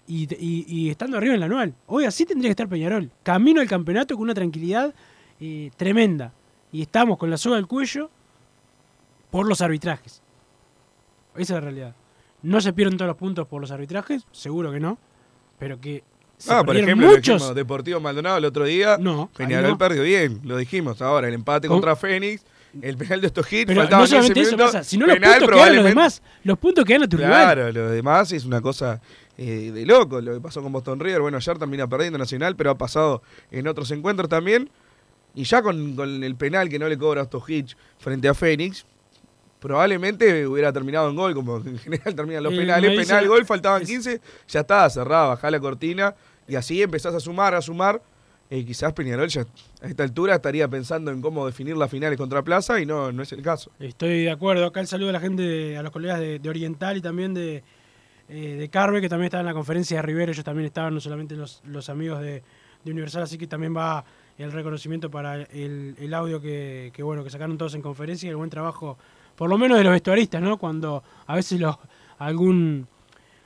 y, 0.09 0.23
y- 0.35 0.65
y 0.67 0.89
estando 0.89 1.17
arriba 1.17 1.35
en 1.35 1.39
la 1.39 1.45
anual. 1.45 1.73
Hoy 1.87 2.03
así 2.05 2.25
tendría 2.25 2.49
que 2.49 2.51
estar 2.51 2.67
Peñarol, 2.67 3.09
camino 3.23 3.61
al 3.61 3.67
campeonato 3.69 4.15
con 4.15 4.23
una 4.23 4.33
tranquilidad 4.33 4.93
eh, 5.39 5.71
tremenda. 5.77 6.33
Y 6.71 6.81
estamos 6.81 7.17
con 7.17 7.29
la 7.29 7.37
soga 7.37 7.55
al 7.57 7.67
cuello 7.67 8.09
por 9.31 9.47
los 9.47 9.61
arbitrajes. 9.61 10.21
Esa 11.35 11.41
es 11.43 11.49
la 11.51 11.59
realidad. 11.61 11.95
No 12.41 12.59
se 12.61 12.73
pierden 12.73 12.97
todos 12.97 13.07
los 13.09 13.17
puntos 13.17 13.47
por 13.47 13.61
los 13.61 13.71
arbitrajes, 13.71 14.25
seguro 14.31 14.71
que 14.71 14.79
no. 14.79 14.97
Pero 15.57 15.79
que 15.79 16.03
se 16.37 16.53
Ah, 16.53 16.63
por 16.63 16.75
ejemplo, 16.77 17.07
lo 17.07 17.13
muchos. 17.15 17.35
dijimos, 17.39 17.55
Deportivo 17.55 17.99
Maldonado 17.99 18.37
el 18.37 18.45
otro 18.45 18.63
día. 18.65 18.97
No, 18.97 19.29
Peñarol 19.35 19.71
no. 19.71 19.77
perdió 19.77 20.03
bien, 20.03 20.39
lo 20.43 20.57
dijimos 20.57 21.01
ahora. 21.01 21.27
El 21.27 21.33
empate 21.33 21.67
Con- 21.67 21.77
contra 21.77 21.95
Fénix, 21.95 22.43
el 22.81 22.97
penal 22.97 23.21
de 23.21 23.27
estos 23.27 23.51
hits, 23.51 23.65
Pero 23.67 23.83
no 23.89 24.07
solamente 24.07 24.33
15 24.33 24.41
eso 24.49 24.57
pasa, 24.57 24.83
sino 24.83 25.05
los 25.07 25.15
penal 25.15 25.39
puntos 25.39 25.49
que 25.49 25.59
ganan 25.59 25.75
los 25.75 25.85
demás. 25.85 26.21
Los 26.43 26.57
puntos 26.59 26.85
que 26.85 26.93
gana 26.93 27.07
tu 27.07 27.17
rival. 27.17 27.31
Claro, 27.31 27.71
lo 27.71 27.89
demás 27.89 28.31
es 28.31 28.45
una 28.45 28.61
cosa 28.61 29.01
eh, 29.37 29.71
de 29.73 29.85
loco. 29.85 30.21
Lo 30.21 30.33
que 30.33 30.41
pasó 30.41 30.61
con 30.61 30.71
Boston 30.71 30.99
River, 30.99 31.21
bueno, 31.21 31.37
ayer 31.37 31.57
termina 31.57 31.87
perdiendo 31.87 32.17
Nacional, 32.17 32.55
pero 32.55 32.71
ha 32.71 32.77
pasado 32.77 33.21
en 33.51 33.67
otros 33.67 33.89
encuentros 33.91 34.29
también. 34.29 34.69
Y 35.35 35.43
ya 35.43 35.61
con, 35.61 35.95
con 35.95 36.23
el 36.23 36.35
penal 36.35 36.69
que 36.69 36.79
no 36.79 36.87
le 36.89 36.97
cobra 36.97 37.21
a 37.21 37.29
Hitch 37.47 37.75
frente 37.99 38.27
a 38.27 38.33
Fénix, 38.33 38.85
probablemente 39.59 40.47
hubiera 40.47 40.71
terminado 40.73 41.09
en 41.09 41.15
gol, 41.15 41.33
como 41.33 41.57
en 41.65 41.77
general 41.77 42.15
terminan 42.15 42.43
los 42.43 42.53
Eh, 42.53 42.57
penales. 42.57 43.07
Penal, 43.07 43.27
gol, 43.27 43.45
faltaban 43.45 43.83
15, 43.85 44.21
ya 44.47 44.59
está, 44.61 44.89
cerrada, 44.89 45.27
bajá 45.27 45.51
la 45.51 45.59
cortina. 45.59 46.15
Y 46.47 46.55
así 46.55 46.81
empezás 46.81 47.13
a 47.13 47.19
sumar, 47.19 47.53
a 47.53 47.61
sumar. 47.61 48.01
Eh, 48.51 48.65
quizás 48.65 48.93
Peñarol 48.93 49.27
ya 49.27 49.45
a 49.81 49.87
esta 49.87 50.01
altura 50.01 50.35
estaría 50.35 50.67
pensando 50.67 51.11
en 51.11 51.21
cómo 51.21 51.45
definir 51.45 51.77
las 51.77 51.91
finales 51.91 52.17
contra 52.17 52.41
Plaza 52.41 52.79
y 52.79 52.85
no, 52.85 53.11
no 53.11 53.21
es 53.21 53.31
el 53.31 53.43
caso. 53.43 53.71
Estoy 53.79 54.23
de 54.23 54.31
acuerdo. 54.31 54.65
Acá 54.65 54.79
el 54.79 54.87
saludo 54.87 55.09
a 55.09 55.13
la 55.13 55.19
gente, 55.19 55.77
a 55.77 55.83
los 55.83 55.91
colegas 55.91 56.19
de, 56.19 56.41
Oriental 56.49 56.97
y 56.97 57.01
también 57.01 57.35
de, 57.35 57.63
eh, 58.27 58.55
de 58.59 58.69
Carve, 58.69 59.01
que 59.01 59.09
también 59.09 59.25
estaban 59.25 59.45
en 59.45 59.51
la 59.51 59.53
conferencia 59.53 59.97
de 59.97 60.01
Rivero. 60.01 60.31
Ellos 60.31 60.43
también 60.43 60.65
estaban, 60.65 60.95
no 60.95 60.99
solamente 60.99 61.35
los, 61.35 61.61
los 61.65 61.89
amigos 61.89 62.21
de, 62.21 62.41
de 62.83 62.91
Universal, 62.91 63.21
así 63.21 63.37
que 63.37 63.45
también 63.45 63.75
va 63.75 64.03
el 64.39 64.51
reconocimiento 64.51 65.11
para 65.11 65.35
el, 65.35 65.95
el 65.99 66.13
audio 66.13 66.41
que, 66.41 66.91
bueno 66.99 67.23
que 67.23 67.29
sacaron 67.29 67.57
todos 67.57 67.75
en 67.75 67.83
conferencia 67.83 68.27
y 68.27 68.29
el 68.31 68.37
buen 68.37 68.49
trabajo, 68.49 68.97
por 69.35 69.47
lo 69.49 69.59
menos 69.59 69.77
de 69.77 69.83
los 69.83 69.91
vestuaristas, 69.91 70.41
¿no? 70.41 70.57
Cuando 70.57 71.03
a 71.27 71.35
veces 71.35 71.59
los 71.59 71.75
algún 72.17 72.87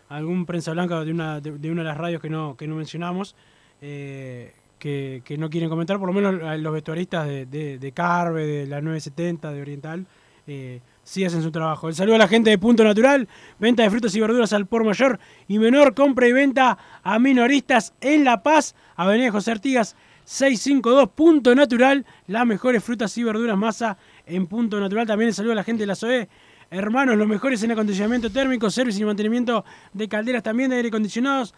algún 0.10 0.46
prensa 0.46 0.72
blanca 0.72 1.04
de 1.04 1.12
una 1.12 1.42
de, 1.42 1.58
de 1.58 1.72
una 1.72 1.82
de 1.82 1.88
las 1.88 1.98
radios 1.98 2.22
que 2.22 2.30
no 2.30 2.56
que 2.56 2.68
no 2.68 2.76
mencionamos 2.76 3.36
eh, 3.82 4.54
que, 4.84 5.38
no 5.38 5.50
quieren 5.50 5.70
comentar, 5.70 5.98
por 5.98 6.08
lo 6.08 6.14
menos 6.14 6.44
a 6.44 6.58
los 6.58 6.74
vestuaristas 6.74 7.28
de 7.28 7.92
Carve, 7.96 8.46
de 8.46 8.68
la 8.68 8.82
970, 8.82 9.52
de 9.52 9.62
Oriental, 9.62 10.06
eh, 10.46 10.82
sí 11.04 11.24
hacen 11.24 11.42
su 11.42 11.52
trabajo. 11.52 11.88
El 11.88 11.96
saludo 11.96 12.16
a 12.16 12.20
la 12.20 12.28
gente 12.28 12.50
de 12.50 12.58
Punto 12.58 12.84
Natural, 12.84 13.28
venta 13.60 13.84
de 13.84 13.90
frutas 13.90 14.14
y 14.14 14.20
verduras 14.20 14.52
al 14.52 14.66
por 14.66 14.84
mayor 14.84 15.20
y 15.48 15.58
menor, 15.58 15.94
compra 15.94 16.28
y 16.28 16.34
venta 16.34 16.78
a 17.02 17.20
minoristas 17.20 17.94
en 18.02 18.26
La 18.26 18.44
Paz, 18.44 18.76
Avenida 18.96 19.32
José 19.32 19.52
Artigas 19.52 19.96
652, 20.26 21.10
Punto 21.16 21.56
Natural, 21.56 22.06
las 22.28 22.46
mejores 22.46 22.84
frutas 22.84 23.18
y 23.18 23.24
verduras 23.24 23.58
masa 23.58 23.98
en 24.26 24.48
Punto 24.48 24.80
Natural. 24.80 25.08
También 25.08 25.30
el 25.30 25.34
saludo 25.34 25.54
a 25.54 25.56
la 25.56 25.64
gente 25.64 25.84
de 25.84 25.88
la 25.88 25.96
SOE. 25.96 26.28
Hermanos, 26.70 27.16
los 27.18 27.28
mejores 27.28 27.62
en 27.64 27.72
acondicionamiento 27.72 28.32
térmico, 28.32 28.70
servicio 28.70 29.04
y 29.04 29.06
mantenimiento 29.06 29.64
de 29.94 30.08
calderas 30.10 30.44
también 30.44 30.72
de 30.72 30.78
aire 30.78 30.88
acondicionados. 30.88 31.54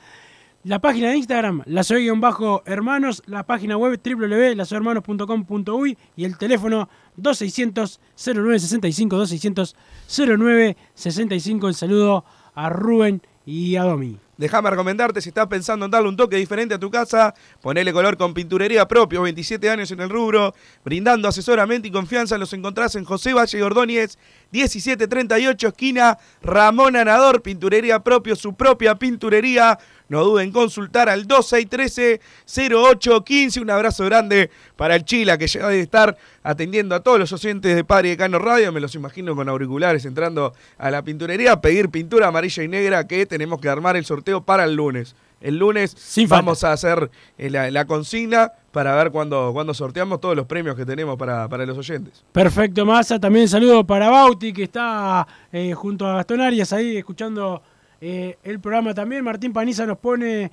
La 0.65 0.79
página 0.79 1.09
de 1.09 1.17
Instagram, 1.17 1.61
la 1.67 1.83
bajo 2.15 2.63
hermanos 2.65 3.21
la 3.27 3.45
página 3.45 3.77
web 3.77 4.01
www.lasoyhermanos.com.uy 4.03 5.95
y 6.15 6.25
el 6.25 6.39
teléfono 6.39 6.89
2600 7.17 7.99
0965 8.15 9.15
2600 9.15 9.75
0965. 10.07 11.67
El 11.67 11.75
saludo 11.75 12.25
a 12.55 12.69
Rubén 12.69 13.21
y 13.45 13.75
a 13.75 13.83
Domi. 13.83 14.17
Déjame 14.37 14.69
recomendarte, 14.69 15.21
si 15.21 15.29
estás 15.29 15.47
pensando 15.47 15.85
en 15.85 15.91
darle 15.91 16.09
un 16.09 16.17
toque 16.17 16.35
diferente 16.35 16.75
a 16.75 16.79
tu 16.79 16.91
casa, 16.91 17.33
ponele 17.61 17.93
color 17.93 18.17
con 18.17 18.33
pinturería 18.33 18.85
propio, 18.85 19.21
27 19.21 19.69
años 19.69 19.91
en 19.91 20.01
el 20.01 20.09
rubro, 20.09 20.53
brindando 20.83 21.29
asesoramiento 21.29 21.87
y 21.87 21.91
confianza, 21.91 22.37
los 22.37 22.51
encontrás 22.51 22.95
en 22.95 23.05
José 23.05 23.33
Valle 23.33 23.63
Ordóñez, 23.63 24.17
1738, 24.51 25.69
esquina 25.69 26.17
Ramón 26.41 26.97
Anador, 26.97 27.41
pinturería 27.41 27.99
propio, 27.99 28.35
su 28.35 28.55
propia 28.55 28.95
pinturería. 28.95 29.79
No 30.07 30.23
duden 30.23 30.47
en 30.47 30.53
consultar 30.53 31.09
al 31.09 31.27
2613-0815. 31.27 33.61
Un 33.61 33.71
abrazo 33.71 34.05
grande 34.05 34.51
para 34.75 34.95
el 34.95 35.03
Chila 35.03 35.37
que 35.37 35.47
ya 35.47 35.67
debe 35.67 35.81
estar 35.81 36.17
atendiendo 36.43 36.93
a 36.95 36.99
todos 36.99 37.19
los 37.19 37.31
oyentes 37.33 37.75
de 37.75 37.83
Padre 37.83 38.09
de 38.09 38.17
Cano 38.17 38.37
Radio. 38.39 38.71
Me 38.71 38.79
los 38.79 38.95
imagino 38.95 39.35
con 39.35 39.49
auriculares 39.49 40.05
entrando 40.05 40.53
a 40.77 40.91
la 40.91 41.01
pinturería 41.03 41.53
a 41.53 41.61
pedir 41.61 41.89
pintura 41.89 42.27
amarilla 42.27 42.63
y 42.63 42.67
negra 42.67 43.07
que 43.07 43.25
tenemos 43.25 43.59
que 43.59 43.69
armar 43.69 43.97
el 43.97 44.05
sorteo 44.05 44.41
para 44.41 44.65
el 44.65 44.75
lunes. 44.75 45.15
El 45.41 45.57
lunes 45.57 45.95
vamos 46.27 46.63
a 46.63 46.71
hacer 46.71 47.09
eh, 47.37 47.49
la, 47.49 47.85
consigna 47.85 48.53
para 48.71 48.95
ver 48.95 49.11
cuándo, 49.11 49.53
sorteamos 49.73 50.19
todos 50.19 50.35
los 50.35 50.47
premios 50.47 50.75
que 50.75 50.85
tenemos 50.85 51.17
para, 51.17 51.65
los 51.65 51.77
oyentes. 51.77 52.23
Perfecto, 52.31 52.85
Massa. 52.85 53.19
También 53.19 53.47
saludo 53.47 53.85
para 53.85 54.09
Bauti, 54.09 54.53
que 54.53 54.63
está 54.63 55.27
eh, 55.51 55.73
junto 55.73 56.07
a 56.07 56.15
Gastón 56.15 56.41
Arias 56.41 56.73
ahí 56.73 56.97
escuchando 56.97 57.61
eh, 58.07 58.37
el 58.43 58.59
programa 58.59 58.93
también. 58.93 59.23
Martín 59.23 59.51
Paniza 59.51 59.83
nos 59.87 59.97
pone 59.97 60.51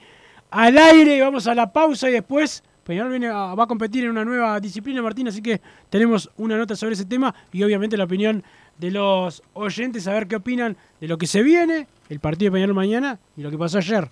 al 0.50 0.78
aire 0.78 1.16
y 1.16 1.20
vamos 1.20 1.46
a 1.46 1.54
la 1.54 1.70
pausa 1.70 2.08
y 2.08 2.14
después 2.14 2.64
Peñarol 2.82 3.10
viene 3.10 3.28
va 3.28 3.62
a 3.62 3.66
competir 3.66 4.04
en 4.04 4.10
una 4.10 4.24
nueva 4.24 4.58
disciplina, 4.58 5.02
Martín, 5.02 5.28
así 5.28 5.42
que 5.42 5.60
tenemos 5.90 6.30
una 6.38 6.56
nota 6.56 6.74
sobre 6.74 6.94
ese 6.94 7.04
tema 7.04 7.34
y 7.52 7.62
obviamente 7.62 7.98
la 7.98 8.04
opinión 8.04 8.42
de 8.78 8.90
los 8.90 9.42
oyentes, 9.52 10.08
a 10.08 10.14
ver 10.14 10.26
qué 10.28 10.36
opinan 10.36 10.78
de 10.98 11.08
lo 11.08 11.18
que 11.18 11.26
se 11.26 11.42
viene, 11.42 11.86
el 12.08 12.20
partido 12.20 12.50
de 12.50 12.56
Peñarol 12.56 12.74
mañana 12.74 13.18
y 13.36 13.42
lo 13.42 13.50
que 13.50 13.58
pasó 13.58 13.76
ayer. 13.76 14.08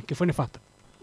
que 0.06 0.14
fue 0.14 0.26
nefasto. 0.26 0.60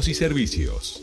y 0.00 0.14
servicios. 0.14 1.02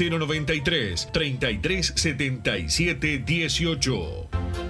093 0.00 1.08
33 1.12 1.92
77 1.94 3.22
18. 3.24 4.69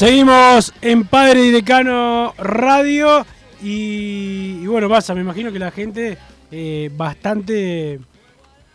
Seguimos 0.00 0.72
en 0.80 1.04
Padre 1.04 1.44
y 1.44 1.50
Decano 1.50 2.32
Radio 2.38 3.26
y, 3.62 4.66
bueno, 4.66 4.88
pasa, 4.88 5.14
me 5.14 5.20
imagino 5.20 5.52
que 5.52 5.58
la 5.58 5.70
gente 5.70 6.16
eh, 6.50 6.90
bastante 6.96 8.00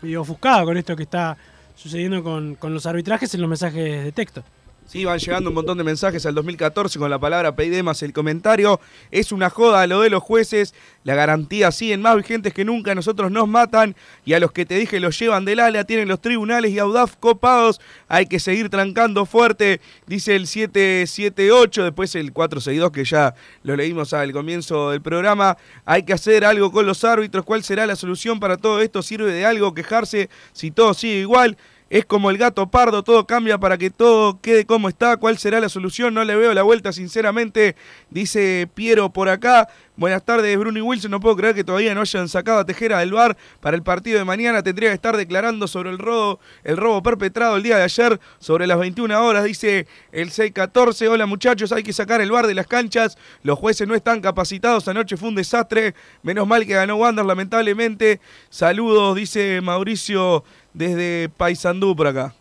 eh, 0.03 0.17
ofuscada 0.17 0.63
con 0.65 0.77
esto 0.77 0.95
que 0.95 1.01
está 1.01 1.35
sucediendo 1.75 2.23
con, 2.23 2.53
con 2.53 2.75
los 2.75 2.85
arbitrajes 2.85 3.33
en 3.33 3.41
los 3.41 3.49
mensajes 3.49 4.03
de 4.03 4.11
texto. 4.11 4.43
Sí, 4.87 5.03
van 5.03 5.17
llegando 5.17 5.49
un 5.49 5.55
montón 5.55 5.79
de 5.79 5.83
mensajes 5.83 6.27
al 6.27 6.35
2014 6.35 6.99
con 6.99 7.09
la 7.09 7.17
palabra 7.17 7.55
pedí 7.55 7.81
más 7.81 8.03
el 8.03 8.13
comentario. 8.13 8.79
Es 9.09 9.31
una 9.31 9.49
joda 9.49 9.87
lo 9.87 10.01
de 10.01 10.11
los 10.11 10.21
jueces. 10.21 10.75
La 11.03 11.15
garantía 11.15 11.71
siguen 11.71 12.03
más 12.03 12.15
vigentes 12.15 12.53
que 12.53 12.63
nunca. 12.63 12.93
Nosotros 12.93 13.31
nos 13.31 13.47
matan 13.47 13.95
y 14.25 14.33
a 14.33 14.39
los 14.39 14.51
que 14.51 14.63
te 14.63 14.75
dije 14.75 14.99
los 14.99 15.17
llevan 15.17 15.43
del 15.43 15.59
ala. 15.59 15.85
Tienen 15.85 16.07
los 16.07 16.21
tribunales 16.21 16.71
y 16.71 16.77
Audaf 16.77 17.15
copados. 17.15 17.81
Hay 18.07 18.27
que 18.27 18.39
seguir 18.39 18.69
trancando 18.69 19.25
fuerte. 19.25 19.81
Dice 20.05 20.35
el 20.35 20.45
778, 20.45 21.83
después 21.83 22.13
el 22.13 22.31
462 22.31 22.91
que 22.91 23.05
ya 23.05 23.33
lo 23.63 23.75
leímos 23.75 24.13
al 24.13 24.31
comienzo 24.33 24.91
del 24.91 25.01
programa. 25.01 25.57
Hay 25.85 26.03
que 26.03 26.13
hacer 26.13 26.45
algo 26.45 26.71
con 26.71 26.85
los 26.85 27.03
árbitros. 27.03 27.43
¿Cuál 27.43 27.63
será 27.63 27.87
la 27.87 27.95
solución 27.95 28.39
para 28.39 28.57
todo 28.57 28.79
esto? 28.81 29.01
¿Sirve 29.01 29.33
de 29.33 29.47
algo 29.47 29.73
quejarse 29.73 30.29
si 30.53 30.69
todo 30.69 30.93
sigue 30.93 31.21
igual? 31.21 31.57
Es 31.95 32.05
como 32.05 32.29
el 32.29 32.37
gato 32.37 32.67
pardo, 32.67 33.03
todo 33.03 33.25
cambia 33.25 33.57
para 33.57 33.77
que 33.77 33.89
todo 33.89 34.41
quede 34.41 34.65
como 34.65 34.89
está. 34.89 35.15
¿Cuál 35.15 35.37
será 35.37 35.61
la 35.61 35.69
solución? 35.69 36.13
No 36.13 36.25
le 36.25 36.35
veo 36.35 36.53
la 36.53 36.61
vuelta, 36.61 36.91
sinceramente, 36.91 37.77
dice 38.09 38.67
Piero 38.73 39.11
por 39.13 39.29
acá. 39.29 39.69
Buenas 39.95 40.25
tardes, 40.25 40.59
Bruno 40.59 40.83
Wilson. 40.83 41.09
No 41.09 41.21
puedo 41.21 41.37
creer 41.37 41.55
que 41.55 41.63
todavía 41.63 41.95
no 41.95 42.01
hayan 42.01 42.27
sacado 42.27 42.59
a 42.59 42.65
Tejera 42.65 42.99
del 42.99 43.13
bar 43.13 43.37
para 43.61 43.77
el 43.77 43.81
partido 43.81 44.19
de 44.19 44.25
mañana. 44.25 44.61
Tendría 44.61 44.89
que 44.89 44.95
estar 44.95 45.15
declarando 45.15 45.69
sobre 45.69 45.89
el 45.89 45.97
robo, 45.97 46.41
el 46.65 46.75
robo 46.75 47.01
perpetrado 47.01 47.55
el 47.55 47.63
día 47.63 47.77
de 47.77 47.83
ayer 47.83 48.19
sobre 48.39 48.67
las 48.67 48.77
21 48.77 49.25
horas, 49.25 49.45
dice 49.45 49.87
el 50.11 50.31
614. 50.31 51.07
Hola 51.07 51.25
muchachos, 51.25 51.71
hay 51.71 51.83
que 51.83 51.93
sacar 51.93 52.19
el 52.19 52.29
bar 52.29 52.45
de 52.45 52.55
las 52.55 52.67
canchas. 52.67 53.17
Los 53.41 53.57
jueces 53.57 53.87
no 53.87 53.95
están 53.95 54.19
capacitados. 54.19 54.85
Anoche 54.89 55.15
fue 55.15 55.29
un 55.29 55.35
desastre. 55.35 55.95
Menos 56.23 56.45
mal 56.45 56.65
que 56.65 56.73
ganó 56.73 56.97
Wander, 56.97 57.23
lamentablemente. 57.23 58.19
Saludos, 58.49 59.15
dice 59.15 59.61
Mauricio 59.61 60.43
desde 60.75 61.29
Paysandú 61.29 61.95
por 61.95 62.07
acá. 62.07 62.33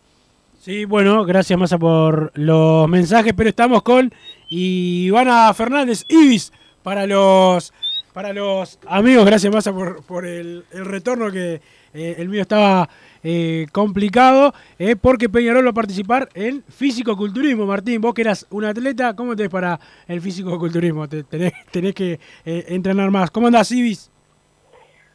Sí, 0.61 0.85
bueno, 0.85 1.23
gracias 1.25 1.59
Massa 1.59 1.77
por 1.77 2.31
los 2.35 2.87
mensajes, 2.89 3.33
pero 3.33 3.49
estamos 3.49 3.83
con 3.83 4.11
Ivana 4.49 5.53
Fernández 5.53 6.05
Ibis 6.09 6.51
para 6.83 7.05
los 7.05 7.71
para 8.13 8.33
los 8.33 8.79
amigos. 8.87 9.25
Gracias 9.25 9.53
Massa 9.53 9.73
por, 9.73 10.03
por 10.03 10.25
el, 10.25 10.63
el 10.71 10.85
retorno 10.85 11.31
que 11.31 11.61
eh, 11.93 12.15
el 12.17 12.29
mío 12.29 12.41
estaba 12.41 12.89
eh, 13.23 13.67
complicado, 13.71 14.53
eh, 14.79 14.95
porque 14.95 15.29
Peñarol 15.29 15.65
va 15.65 15.69
a 15.71 15.73
participar 15.73 16.29
en 16.33 16.63
físico-culturismo. 16.67 17.65
Martín, 17.65 18.01
vos 18.01 18.13
que 18.13 18.21
eras 18.21 18.45
un 18.49 18.65
atleta, 18.65 19.15
¿cómo 19.15 19.35
te 19.35 19.43
ves 19.43 19.51
para 19.51 19.79
el 20.07 20.19
físico-culturismo? 20.21 21.07
Te- 21.07 21.23
Tenés, 21.23 21.53
tenés 21.71 21.93
que 21.93 22.19
eh, 22.45 22.65
entrenar 22.69 23.11
más. 23.11 23.29
¿Cómo 23.31 23.47
andás, 23.47 23.71
Ibis? 23.71 24.09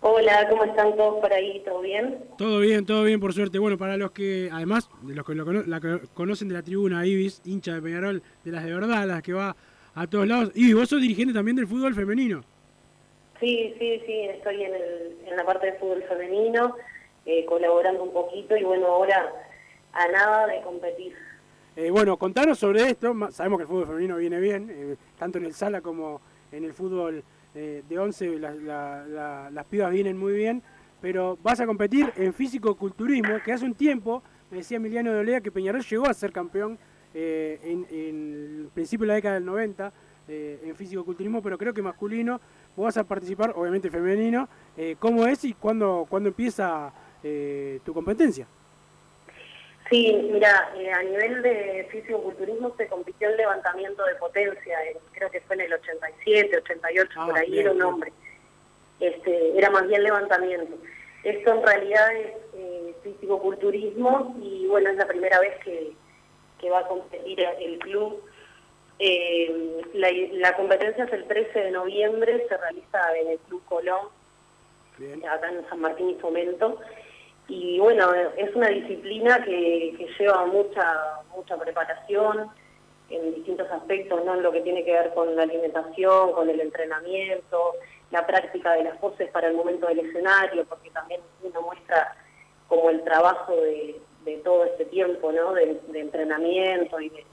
Hola, 0.02 0.46
¿cómo 0.48 0.64
están 0.64 0.96
todos 0.96 1.20
por 1.20 1.30
ahí? 1.32 1.60
¿Todo 1.64 1.82
bien? 1.82 2.18
Todo 2.38 2.60
bien, 2.60 2.86
todo 2.86 3.04
bien, 3.04 3.20
por 3.20 3.34
suerte. 3.34 3.58
Bueno, 3.58 3.76
para 3.76 3.98
los 3.98 4.12
que, 4.12 4.48
además, 4.50 4.88
de 5.02 5.14
los 5.14 5.26
que 5.26 5.34
lo 5.34 5.44
cono- 5.44 5.62
la 5.66 5.78
que 5.80 6.00
conocen 6.14 6.48
de 6.48 6.54
la 6.54 6.62
tribuna, 6.62 7.04
Ibis, 7.06 7.42
hincha 7.44 7.74
de 7.74 7.82
Peñarol, 7.82 8.22
de 8.44 8.50
las 8.50 8.64
de 8.64 8.72
verdad, 8.72 9.06
las 9.06 9.22
que 9.22 9.34
va 9.34 9.54
a 9.94 10.06
todos 10.06 10.26
lados. 10.26 10.52
Ibis, 10.54 10.74
vos 10.74 10.88
sos 10.88 11.02
dirigente 11.02 11.34
también 11.34 11.56
del 11.56 11.66
fútbol 11.66 11.94
femenino. 11.94 12.42
Sí, 13.40 13.74
sí, 13.78 14.02
sí, 14.06 14.12
estoy 14.24 14.62
en, 14.62 14.74
el, 14.74 15.16
en 15.26 15.36
la 15.36 15.44
parte 15.44 15.66
de 15.66 15.72
fútbol 15.74 16.02
femenino, 16.08 16.76
eh, 17.26 17.44
colaborando 17.44 18.02
un 18.02 18.12
poquito 18.12 18.56
y 18.56 18.64
bueno, 18.64 18.86
ahora 18.86 19.30
a 19.92 20.08
nada 20.08 20.46
de 20.46 20.62
competir. 20.62 21.14
Eh, 21.76 21.90
bueno, 21.90 22.16
contanos 22.16 22.58
sobre 22.58 22.84
esto. 22.88 23.14
Sabemos 23.32 23.58
que 23.58 23.62
el 23.64 23.68
fútbol 23.68 23.86
femenino 23.86 24.16
viene 24.16 24.40
bien, 24.40 24.68
eh, 24.70 24.96
tanto 25.18 25.36
en 25.36 25.44
el 25.44 25.52
sala 25.52 25.82
como 25.82 26.22
en 26.52 26.64
el 26.64 26.72
fútbol 26.72 27.22
eh, 27.54 27.82
de 27.88 27.98
11, 27.98 28.38
la- 28.38 28.54
la- 28.54 29.06
la- 29.06 29.50
las 29.50 29.64
pibas 29.66 29.90
vienen 29.90 30.16
muy 30.16 30.32
bien. 30.32 30.62
Pero 31.00 31.38
vas 31.42 31.58
a 31.60 31.66
competir 31.66 32.12
en 32.16 32.34
físico-culturismo, 32.34 33.38
que 33.44 33.52
hace 33.52 33.64
un 33.64 33.74
tiempo, 33.74 34.22
me 34.50 34.58
decía 34.58 34.76
Emiliano 34.76 35.12
de 35.12 35.20
Olea, 35.20 35.40
que 35.40 35.50
Peñarol 35.50 35.82
llegó 35.82 36.06
a 36.06 36.12
ser 36.14 36.30
campeón 36.32 36.78
eh, 37.14 37.58
en, 37.64 37.86
en 37.90 38.60
el 38.64 38.68
principio 38.74 39.04
de 39.04 39.08
la 39.08 39.14
década 39.14 39.34
del 39.36 39.46
90 39.46 39.92
eh, 40.28 40.60
en 40.64 40.76
físico-culturismo, 40.76 41.42
pero 41.42 41.56
creo 41.58 41.72
que 41.72 41.82
masculino. 41.82 42.40
Vas 42.76 42.96
a 42.98 43.04
participar, 43.04 43.52
obviamente 43.56 43.90
femenino. 43.90 44.48
Eh, 44.76 44.96
¿Cómo 44.98 45.26
es 45.26 45.44
y 45.44 45.54
cuándo, 45.54 46.06
cuándo 46.08 46.28
empieza 46.28 46.92
eh, 47.22 47.80
tu 47.84 47.92
competencia? 47.94 48.46
Sí, 49.90 50.12
mira, 50.32 50.72
eh, 50.76 50.92
a 50.92 51.02
nivel 51.02 51.42
de 51.42 51.88
físico-culturismo 51.90 52.74
se 52.76 52.86
compitió 52.86 53.28
en 53.28 53.36
levantamiento 53.36 54.04
de 54.04 54.14
potencia, 54.14 54.78
en- 54.86 54.98
creo 55.12 55.30
que 55.30 55.40
fue 55.40 55.56
en 55.56 55.62
el 55.62 55.72
87, 55.72 56.58
88, 56.58 57.20
por 57.26 57.36
ahí 57.36 57.50
bien, 57.50 57.62
era 57.62 57.70
un 57.72 57.76
bien. 57.78 57.86
hombre. 57.88 58.12
Este, 59.00 59.58
era 59.58 59.70
más 59.70 59.86
bien 59.88 60.02
levantamiento. 60.04 60.76
Esto 61.24 61.54
en 61.54 61.62
realidad 61.66 62.14
es 62.16 62.32
eh, 62.54 62.94
físico-culturismo 63.02 64.36
y 64.40 64.66
bueno, 64.68 64.90
es 64.90 64.96
la 64.96 65.06
primera 65.06 65.40
vez 65.40 65.58
que, 65.64 65.92
que 66.60 66.70
va 66.70 66.80
a 66.80 66.86
competir 66.88 67.40
el 67.58 67.78
club. 67.80 68.22
Eh, 68.98 69.82
la, 69.94 70.08
la 70.32 70.56
competencia 70.56 71.04
es 71.04 71.12
el 71.12 71.26
13 71.26 71.58
de 71.58 71.70
noviembre, 71.72 72.46
se 72.48 72.56
realiza 72.56 73.18
en 73.18 73.28
el 73.28 73.38
Club 73.40 73.64
Colón, 73.64 74.08
acá 75.28 75.48
en 75.50 75.66
San 75.68 75.80
Martín 75.80 76.10
y 76.10 76.14
Fomento. 76.16 76.78
Y 77.52 77.80
bueno, 77.80 78.14
es 78.36 78.54
una 78.54 78.68
disciplina 78.68 79.42
que, 79.44 79.94
que 79.98 80.06
lleva 80.18 80.46
mucha, 80.46 81.20
mucha 81.34 81.56
preparación 81.56 82.48
en 83.08 83.34
distintos 83.34 83.68
aspectos, 83.72 84.24
¿no? 84.24 84.34
En 84.34 84.42
lo 84.44 84.52
que 84.52 84.60
tiene 84.60 84.84
que 84.84 84.92
ver 84.92 85.12
con 85.14 85.34
la 85.34 85.42
alimentación, 85.42 86.32
con 86.32 86.48
el 86.48 86.60
entrenamiento, 86.60 87.74
la 88.12 88.24
práctica 88.24 88.74
de 88.74 88.84
las 88.84 88.96
poses 88.98 89.28
para 89.30 89.48
el 89.48 89.54
momento 89.54 89.88
del 89.88 89.98
escenario, 89.98 90.64
porque 90.66 90.90
también 90.90 91.20
uno 91.42 91.60
muestra 91.62 92.16
como 92.68 92.88
el 92.88 93.02
trabajo 93.02 93.56
de, 93.56 94.00
de 94.24 94.36
todo 94.38 94.64
este 94.64 94.84
tiempo, 94.84 95.32
¿no? 95.32 95.52
De, 95.52 95.80
de 95.88 96.00
entrenamiento 96.00 97.00
y 97.00 97.08
de, 97.08 97.24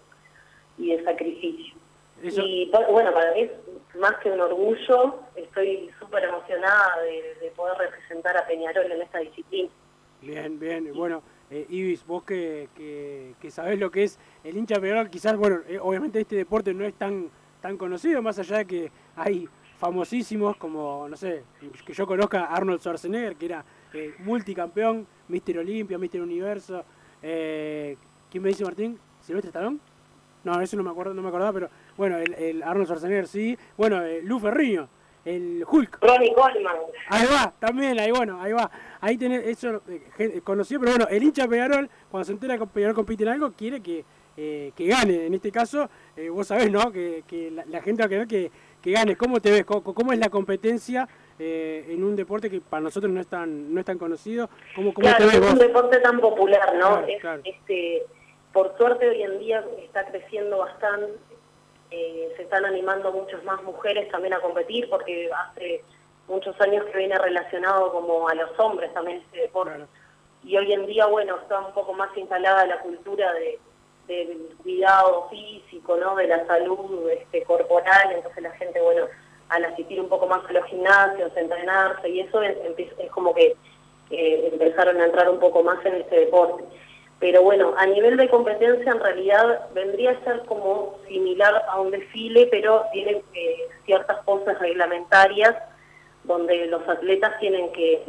y 0.79 0.95
de 0.95 1.03
sacrificio. 1.03 1.75
Y 2.23 2.71
bueno, 2.89 3.13
para 3.13 3.33
mí 3.33 3.41
es 3.41 3.51
más 3.99 4.15
que 4.23 4.31
un 4.31 4.41
orgullo, 4.41 5.19
estoy 5.35 5.91
súper 5.99 6.23
emocionada 6.23 7.01
de, 7.03 7.35
de 7.39 7.51
poder 7.51 7.77
representar 7.77 8.35
a 8.35 8.47
Peñarol 8.47 8.91
en 8.91 9.03
esta 9.03 9.19
disciplina. 9.19 9.69
Bien, 10.27 10.59
bien. 10.59 10.91
Bueno, 10.93 11.23
eh, 11.49 11.65
Ibis, 11.69 12.05
vos 12.05 12.23
que, 12.23 12.67
que, 12.75 13.33
que 13.39 13.49
sabés 13.49 13.79
lo 13.79 13.89
que 13.89 14.03
es 14.03 14.19
el 14.43 14.57
hincha 14.57 14.79
Peñarol, 14.81 15.09
quizás, 15.09 15.37
bueno, 15.37 15.59
eh, 15.69 15.79
obviamente 15.79 16.19
este 16.19 16.35
deporte 16.35 16.73
no 16.73 16.83
es 16.83 16.95
tan, 16.95 17.29
tan 17.61 17.77
conocido, 17.77 18.21
más 18.21 18.37
allá 18.37 18.57
de 18.57 18.65
que 18.65 18.91
hay 19.15 19.47
famosísimos 19.77 20.57
como, 20.57 21.07
no 21.09 21.15
sé, 21.15 21.43
que 21.85 21.93
yo 21.93 22.05
conozca 22.05 22.45
Arnold 22.45 22.81
Schwarzenegger, 22.81 23.37
que 23.37 23.45
era 23.45 23.63
eh, 23.93 24.15
multicampeón, 24.19 25.07
Mister 25.29 25.59
Olimpia, 25.59 25.97
Mister 25.97 26.21
Universo. 26.21 26.83
¿Quién 27.21 28.43
me 28.43 28.49
dice 28.49 28.65
Martín? 28.65 28.99
¿Silvestre 29.21 29.49
Stallone? 29.49 29.79
No, 30.43 30.59
eso 30.59 30.75
no 30.75 30.83
me 30.83 30.89
acuerdo, 30.89 31.13
no 31.13 31.21
me 31.21 31.29
acordaba, 31.29 31.53
pero 31.53 31.69
bueno, 31.95 32.17
el, 32.17 32.61
Arnold 32.63 32.87
Schwarzenegger 32.87 33.27
sí. 33.27 33.57
Bueno, 33.77 34.01
Lou 34.23 34.39
Ferrigno, 34.39 34.89
el 35.27 35.65
Hulk. 35.69 35.97
Ronnie 36.01 36.33
Coleman. 36.33 36.75
Ahí 37.09 37.27
va, 37.31 37.53
también, 37.59 37.99
ahí 37.99 38.11
bueno, 38.11 38.41
ahí 38.41 38.53
va. 38.53 38.69
Ahí 39.01 39.17
tenés 39.17 39.45
eso 39.45 39.81
eh, 39.89 40.41
conocido, 40.43 40.79
pero 40.79 40.93
bueno, 40.93 41.07
el 41.09 41.21
hincha 41.23 41.47
Peñarol, 41.47 41.89
cuando 42.09 42.25
se 42.25 42.31
entera 42.31 42.57
que 42.57 42.65
Peñarol 42.65 42.95
compite 42.95 43.23
en 43.23 43.29
algo, 43.29 43.51
quiere 43.51 43.81
que, 43.81 44.03
eh, 44.37 44.71
que 44.75 44.85
gane. 44.87 45.25
En 45.25 45.33
este 45.33 45.51
caso, 45.51 45.89
eh, 46.15 46.29
vos 46.29 46.47
sabés, 46.47 46.71
¿no? 46.71 46.91
Que, 46.91 47.23
que 47.27 47.51
la, 47.51 47.65
la 47.65 47.81
gente 47.81 48.01
va 48.01 48.05
a 48.05 48.09
querer 48.09 48.27
que, 48.27 48.51
que 48.81 48.91
gane. 48.91 49.15
¿Cómo 49.15 49.39
te 49.39 49.51
ves? 49.51 49.65
¿Cómo, 49.65 49.83
cómo 49.83 50.13
es 50.13 50.19
la 50.19 50.29
competencia 50.29 51.07
eh, 51.37 51.85
en 51.89 52.03
un 52.03 52.15
deporte 52.15 52.49
que 52.49 52.61
para 52.61 52.81
nosotros 52.81 53.11
no 53.11 53.19
es 53.19 53.27
tan, 53.27 53.73
no 53.73 53.79
es 53.79 53.85
tan 53.85 53.97
conocido? 53.97 54.49
¿Cómo, 54.75 54.93
cómo 54.93 55.07
Claro, 55.07 55.17
te 55.29 55.37
ves 55.39 55.45
es 55.47 55.53
un 55.53 55.59
deporte 55.59 55.99
tan 55.99 56.19
popular, 56.19 56.73
¿no? 56.75 56.87
Claro, 56.89 57.07
Es- 57.07 57.21
claro. 57.21 57.41
este, 57.43 58.03
por 58.53 58.75
suerte 58.77 59.07
hoy 59.09 59.21
en 59.21 59.39
día 59.39 59.63
está 59.83 60.05
creciendo 60.09 60.57
bastante, 60.59 61.07
eh, 61.91 62.33
se 62.35 62.43
están 62.43 62.65
animando 62.65 63.11
muchas 63.11 63.43
más 63.43 63.61
mujeres 63.63 64.09
también 64.09 64.33
a 64.33 64.41
competir, 64.41 64.89
porque 64.89 65.29
hace 65.31 65.83
muchos 66.27 66.59
años 66.61 66.85
que 66.85 66.97
viene 66.97 67.17
relacionado 67.17 67.91
como 67.91 68.27
a 68.27 68.35
los 68.35 68.57
hombres 68.59 68.93
también 68.93 69.17
este 69.25 69.41
deporte. 69.41 69.85
Y 70.43 70.57
hoy 70.57 70.73
en 70.73 70.85
día, 70.85 71.05
bueno, 71.07 71.37
está 71.37 71.59
un 71.59 71.73
poco 71.73 71.93
más 71.93 72.15
instalada 72.17 72.65
la 72.65 72.79
cultura 72.79 73.33
de, 73.33 73.59
del 74.07 74.55
cuidado 74.61 75.27
físico, 75.29 75.97
¿no? 75.97 76.15
De 76.15 76.27
la 76.27 76.45
salud 76.45 77.09
este, 77.09 77.43
corporal, 77.43 78.11
entonces 78.13 78.43
la 78.43 78.51
gente, 78.51 78.81
bueno, 78.81 79.05
al 79.49 79.65
asistir 79.65 79.99
un 79.99 80.09
poco 80.09 80.27
más 80.27 80.45
a 80.47 80.53
los 80.53 80.65
gimnasios, 80.65 81.35
entrenarse, 81.35 82.09
y 82.09 82.19
eso 82.21 82.41
es 82.41 83.11
como 83.11 83.33
que 83.33 83.55
eh, 84.09 84.49
empezaron 84.51 84.99
a 85.01 85.05
entrar 85.05 85.29
un 85.29 85.39
poco 85.39 85.63
más 85.63 85.85
en 85.85 85.95
este 85.95 86.19
deporte. 86.21 86.63
Pero 87.19 87.41
bueno, 87.41 87.73
a 87.77 87.85
nivel 87.87 88.15
de 88.15 88.29
competencia 88.29 88.91
en 88.91 88.99
realidad 88.99 89.67
vendría 89.73 90.11
a 90.11 90.23
ser 90.23 90.43
como 90.45 90.99
similar 91.07 91.65
a 91.67 91.79
un 91.79 91.89
desfile, 91.89 92.47
pero 92.51 92.85
tiene 92.93 93.23
eh, 93.33 93.67
ciertas 93.85 94.23
poses 94.23 94.57
reglamentarias 94.59 95.55
donde 96.25 96.67
los 96.67 96.87
atletas 96.87 97.39
tienen 97.39 97.71
que 97.71 98.03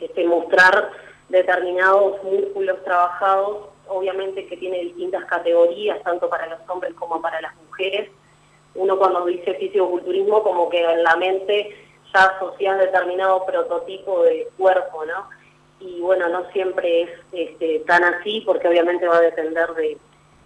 este, 0.00 0.24
mostrar 0.24 0.92
determinados 1.28 2.22
músculos 2.22 2.82
trabajados, 2.84 3.68
obviamente 3.88 4.46
que 4.46 4.56
tiene 4.56 4.78
distintas 4.78 5.24
categorías, 5.26 6.02
tanto 6.02 6.30
para 6.30 6.46
los 6.46 6.60
hombres 6.68 6.94
como 6.94 7.20
para 7.20 7.40
las 7.40 7.54
mujeres. 7.56 8.10
Uno 8.74 8.96
cuando 8.96 9.26
dice 9.26 9.54
fisicoculturismo 9.54 10.42
como 10.42 10.70
que 10.70 10.82
en 10.82 11.02
la 11.02 11.16
mente 11.16 11.76
ya 12.14 12.24
asocia 12.24 12.74
determinado 12.76 13.44
prototipo 13.44 14.22
de 14.22 14.48
cuerpo, 14.56 15.04
¿no? 15.04 15.28
Y 15.80 16.00
bueno, 16.00 16.28
no 16.28 16.50
siempre 16.52 17.02
es 17.02 17.10
este, 17.32 17.80
tan 17.80 18.02
así 18.04 18.42
porque 18.46 18.68
obviamente 18.68 19.06
va 19.06 19.18
a 19.18 19.22
depender 19.22 19.68
de, 19.74 19.98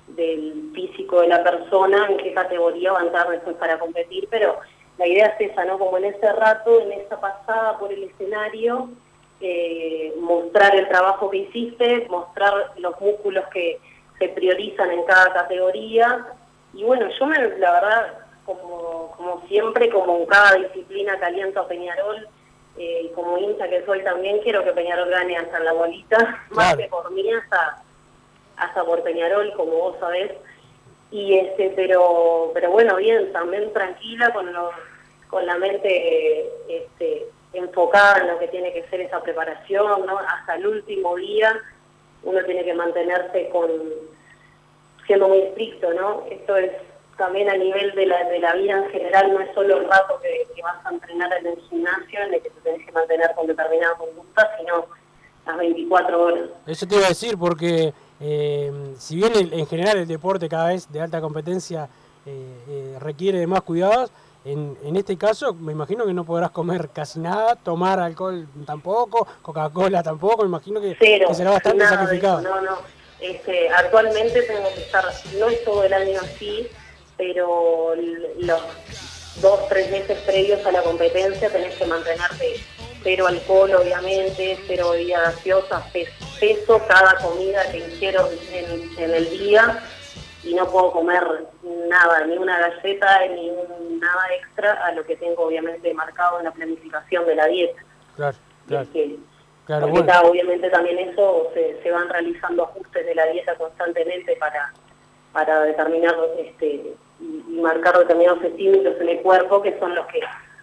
del 0.09 0.71
físico 0.75 1.21
de 1.21 1.29
la 1.29 1.43
persona, 1.43 2.07
en 2.09 2.17
qué 2.19 2.33
categoría 2.33 2.93
va 2.93 3.01
a 3.01 3.05
entrar 3.05 3.29
después 3.31 3.57
para 3.57 3.79
competir, 3.79 4.27
pero 4.31 4.59
la 4.99 5.07
idea 5.07 5.27
es 5.39 5.51
esa, 5.51 5.65
¿no? 5.65 5.79
Como 5.79 5.97
en 5.99 6.07
ese 6.07 6.33
rato, 6.33 6.81
en 6.81 6.93
esa 6.93 7.21
pasada 7.21 7.79
por 7.79 7.93
el 7.93 8.05
escenario, 8.05 8.91
eh, 9.41 10.13
mostrar 10.19 10.75
el 10.77 10.89
trabajo 10.89 11.31
que 11.31 11.39
hiciste, 11.39 12.07
mostrar 12.11 12.73
los 12.77 13.01
músculos 13.01 13.47
que 13.53 13.79
se 14.19 14.29
priorizan 14.29 14.91
en 14.91 15.05
cada 15.05 15.33
categoría. 15.33 16.27
Y 16.75 16.85
bueno, 16.85 17.09
yo 17.19 17.27
me, 17.27 17.39
la 17.59 17.73
verdad, 17.73 18.19
como, 18.45 19.13
como 19.17 19.43
siempre, 19.49 19.89
como 19.89 20.19
en 20.19 20.27
cada 20.27 20.57
disciplina 20.57 21.19
que 21.19 21.25
aliento 21.25 21.61
a 21.61 21.69
Peñarol, 21.69 22.29
eh, 22.83 23.13
como 23.15 23.37
hincha 23.37 23.69
que 23.69 23.85
soy 23.85 24.03
también, 24.03 24.39
quiero 24.39 24.65
que 24.65 24.73
Peñarol 24.73 25.11
gane 25.11 25.37
hasta 25.37 25.61
la 25.61 25.75
bolita, 25.75 26.47
más 26.51 26.75
que 26.77 26.89
por 26.89 27.11
mí, 27.11 27.31
hasta, 27.31 27.83
hasta 28.57 28.85
por 28.85 29.03
Peñarol, 29.03 29.53
como 29.53 29.73
vos 29.73 29.97
sabés. 30.01 30.33
Y 31.11 31.37
este, 31.37 31.75
pero, 31.77 32.51
pero 32.55 32.71
bueno, 32.71 32.97
bien, 32.97 33.31
también 33.33 33.71
tranquila 33.75 34.33
con 34.33 34.51
los, 34.51 34.73
con 35.29 35.45
la 35.45 35.59
mente 35.59 36.49
este, 36.69 37.27
enfocada 37.53 38.21
en 38.21 38.29
lo 38.29 38.39
que 38.39 38.49
tiene 38.49 38.73
que 38.73 38.89
ser 38.89 39.03
esa 39.03 39.23
preparación, 39.23 40.07
¿no? 40.07 40.19
Hasta 40.19 40.55
el 40.55 40.67
último 40.67 41.17
día 41.17 41.61
uno 42.23 42.43
tiene 42.45 42.65
que 42.65 42.73
mantenerse 42.73 43.51
con 43.51 43.71
siendo 45.07 45.29
muy 45.29 45.39
estricto, 45.41 45.93
¿no? 45.93 46.25
Esto 46.31 46.57
es 46.57 46.73
también 47.21 47.49
a 47.51 47.57
nivel 47.57 47.95
de 47.95 48.07
la, 48.07 48.25
de 48.25 48.39
la 48.41 48.55
vida 48.55 48.79
en 48.83 48.91
general, 48.91 49.33
no 49.33 49.41
es 49.41 49.55
solo 49.55 49.77
el 49.79 49.85
rato 49.89 50.19
que, 50.23 50.49
que 50.55 50.63
vas 50.63 50.85
a 50.85 50.91
entrenar 50.91 51.31
en 51.39 51.47
el 51.49 51.57
gimnasio, 51.69 52.21
en 52.21 52.35
el 52.35 52.43
que 52.43 52.49
te 52.51 52.61
tenés 52.63 52.85
que 52.87 52.93
mantener 52.93 53.31
con 53.37 53.47
determinada 53.47 53.95
conducta, 53.97 54.51
sino 54.59 54.87
las 55.47 55.57
24 55.59 56.23
horas. 56.23 56.45
Eso 56.67 56.87
te 56.87 56.97
iba 56.97 57.05
a 57.05 57.09
decir, 57.11 57.37
porque 57.39 57.93
eh, 58.21 58.73
si 58.99 59.17
bien 59.17 59.33
el- 59.37 59.53
en 59.53 59.67
general 59.67 59.99
el 59.99 60.09
deporte 60.09 60.49
cada 60.49 60.69
vez 60.69 60.91
de 60.91 61.01
alta 61.03 61.21
competencia 61.21 61.89
eh, 62.27 62.55
eh, 62.69 62.97
requiere 63.01 63.39
de 63.39 63.47
más 63.47 63.63
cuidados, 63.63 64.11
en, 64.45 64.77
en 64.83 64.97
este 64.97 65.19
caso 65.19 65.53
me 65.53 65.73
imagino 65.73 66.07
que 66.07 66.15
no 66.15 66.25
podrás 66.25 66.51
comer 66.51 66.89
casi 66.89 67.21
nada, 67.21 67.57
tomar 67.57 68.01
alcohol 68.01 68.47
tampoco, 68.67 69.27
Coca-Cola 69.43 70.03
tampoco, 70.03 70.43
me 70.43 70.49
imagino 70.49 70.81
que, 70.81 70.97
Cero, 70.99 71.27
que 71.29 71.35
será 71.35 71.51
bastante 71.51 71.85
nada 71.85 71.91
sacrificado. 71.99 72.41
no, 72.41 72.61
no. 72.63 72.79
Este, 73.21 73.69
actualmente 73.69 74.41
tengo 74.45 74.67
que 74.75 74.81
estar, 74.81 75.05
no 75.39 75.49
es 75.49 75.63
todo 75.63 75.85
el 75.85 75.93
año 75.93 76.19
así, 76.23 76.67
pero 77.25 77.95
los 78.39 78.63
dos, 79.43 79.69
tres 79.69 79.91
meses 79.91 80.19
previos 80.21 80.65
a 80.65 80.73
la 80.73 80.83
competencia 80.83 81.51
tenés 81.51 81.75
que 81.75 81.85
mantenerte 81.85 82.55
cero 83.03 83.27
alcohol, 83.27 83.75
obviamente, 83.75 84.59
cero 84.67 84.91
bebidas 84.93 85.35
gaseosas, 85.37 85.83
pe- 85.93 86.09
peso 86.41 86.81
cada 86.89 87.15
comida 87.19 87.71
que 87.71 87.79
hicieron 87.79 88.27
en, 88.53 88.99
en 88.99 89.15
el 89.15 89.29
día 89.39 89.83
y 90.43 90.55
no 90.55 90.67
puedo 90.71 90.93
comer 90.93 91.23
nada, 91.89 92.25
ni 92.27 92.39
una 92.39 92.59
galleta, 92.59 93.27
ni 93.29 93.51
un- 93.51 94.01
nada 94.01 94.23
extra 94.39 94.73
a 94.87 94.93
lo 94.93 95.05
que 95.05 95.17
tengo 95.17 95.43
obviamente 95.45 95.93
marcado 95.93 96.39
en 96.39 96.47
la 96.47 96.53
planificación 96.53 97.27
de 97.27 97.35
la 97.35 97.47
dieta. 97.47 97.83
Claro, 98.17 98.37
claro. 98.67 98.89
Que- 98.95 99.17
Claro, 99.67 99.87
bueno. 99.89 100.01
está, 100.07 100.23
obviamente 100.23 100.69
también 100.71 100.99
eso 100.99 101.49
se, 101.55 101.81
se 101.83 101.91
van 101.93 102.09
realizando 102.09 102.65
ajustes 102.65 103.05
de 103.07 103.15
la 103.15 103.27
dieta 103.27 103.55
constantemente 103.57 104.35
para, 104.37 104.73
para 105.33 105.61
determinar 105.63 106.17
este, 106.39 106.95
y, 107.21 107.57
y 107.57 107.61
marcar 107.61 107.99
determinados 107.99 108.43
estímulos 108.43 109.01
en 109.01 109.09
el 109.09 109.21
cuerpo 109.21 109.63
que 109.63 109.79
son 109.79 109.95
los 109.95 110.07
que 110.07 110.21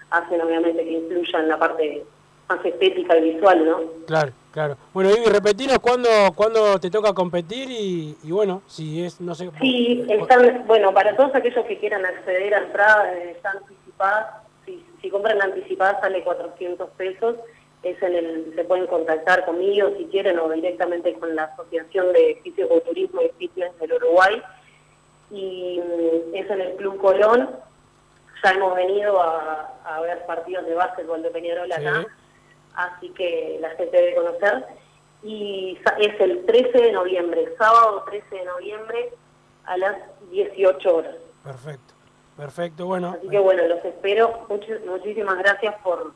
hacen 0.09 0.41
obviamente 0.41 0.83
que 0.83 0.91
influya 0.91 1.39
en 1.39 1.47
la 1.49 1.59
parte 1.59 2.03
más 2.49 2.63
estética 2.65 3.17
y 3.17 3.33
visual, 3.33 3.65
¿no? 3.65 3.81
Claro, 4.05 4.31
claro. 4.51 4.77
Bueno, 4.93 5.09
Ivy, 5.09 5.25
repetinos 5.25 5.79
cuándo, 5.79 6.09
cuándo 6.35 6.79
te 6.79 6.89
toca 6.89 7.13
competir 7.13 7.69
y, 7.69 8.17
y 8.23 8.31
bueno, 8.31 8.61
si 8.67 9.03
es, 9.03 9.19
no 9.19 9.35
sé... 9.35 9.49
Sí, 9.59 10.05
están, 10.07 10.63
bueno, 10.65 10.93
para 10.93 11.15
todos 11.15 11.35
aquellos 11.35 11.65
que 11.65 11.77
quieran 11.77 12.05
acceder 12.05 12.53
a 12.53 12.59
entradas, 12.59 13.15
eh, 13.15 13.31
están 13.35 13.57
anticipadas, 13.57 14.43
si, 14.65 14.85
si 15.01 15.09
compran 15.09 15.41
anticipadas 15.41 15.99
sale 15.99 16.23
400 16.23 16.89
pesos, 16.91 17.35
es 17.83 18.01
en 18.01 18.15
el, 18.15 18.53
se 18.55 18.63
pueden 18.63 18.87
contactar 18.87 19.45
conmigo 19.45 19.89
si 19.97 20.05
quieren 20.05 20.39
o 20.39 20.49
directamente 20.49 21.13
con 21.13 21.35
la 21.35 21.43
Asociación 21.43 22.11
de 22.13 22.39
Fisioculturismo 22.43 23.21
y 23.21 23.29
Fitness 23.37 23.77
del 23.79 23.93
Uruguay 23.93 24.41
y 25.31 25.79
mm, 25.79 26.35
es 26.35 26.49
en 26.49 26.61
el 26.61 26.75
Club 26.75 26.99
Colón, 27.01 27.49
ya 28.43 28.51
hemos 28.51 28.75
venido 28.75 29.21
a, 29.21 29.73
a 29.85 30.01
ver 30.01 30.25
partidos 30.25 30.65
de 30.65 30.73
básquetbol 30.75 31.21
de 31.23 31.29
Peñarol 31.31 31.71
acá, 31.71 32.05
así 32.75 33.09
que 33.09 33.57
la 33.59 33.69
gente 33.71 33.97
debe 33.97 34.15
conocer 34.15 34.65
y 35.23 35.77
es 35.99 36.19
el 36.21 36.45
13 36.45 36.77
de 36.77 36.91
noviembre, 36.91 37.53
sábado 37.57 38.03
13 38.09 38.35
de 38.35 38.45
noviembre 38.45 39.13
a 39.65 39.77
las 39.77 39.97
18 40.31 40.95
horas. 40.95 41.15
Perfecto, 41.43 41.93
perfecto, 42.37 42.85
bueno. 42.85 43.15
Así 43.17 43.27
que 43.27 43.39
bueno, 43.39 43.63
los 43.67 43.83
espero. 43.83 44.45
Much- 44.47 44.85
muchísimas 44.85 45.37
gracias 45.39 45.75
por, 45.83 46.13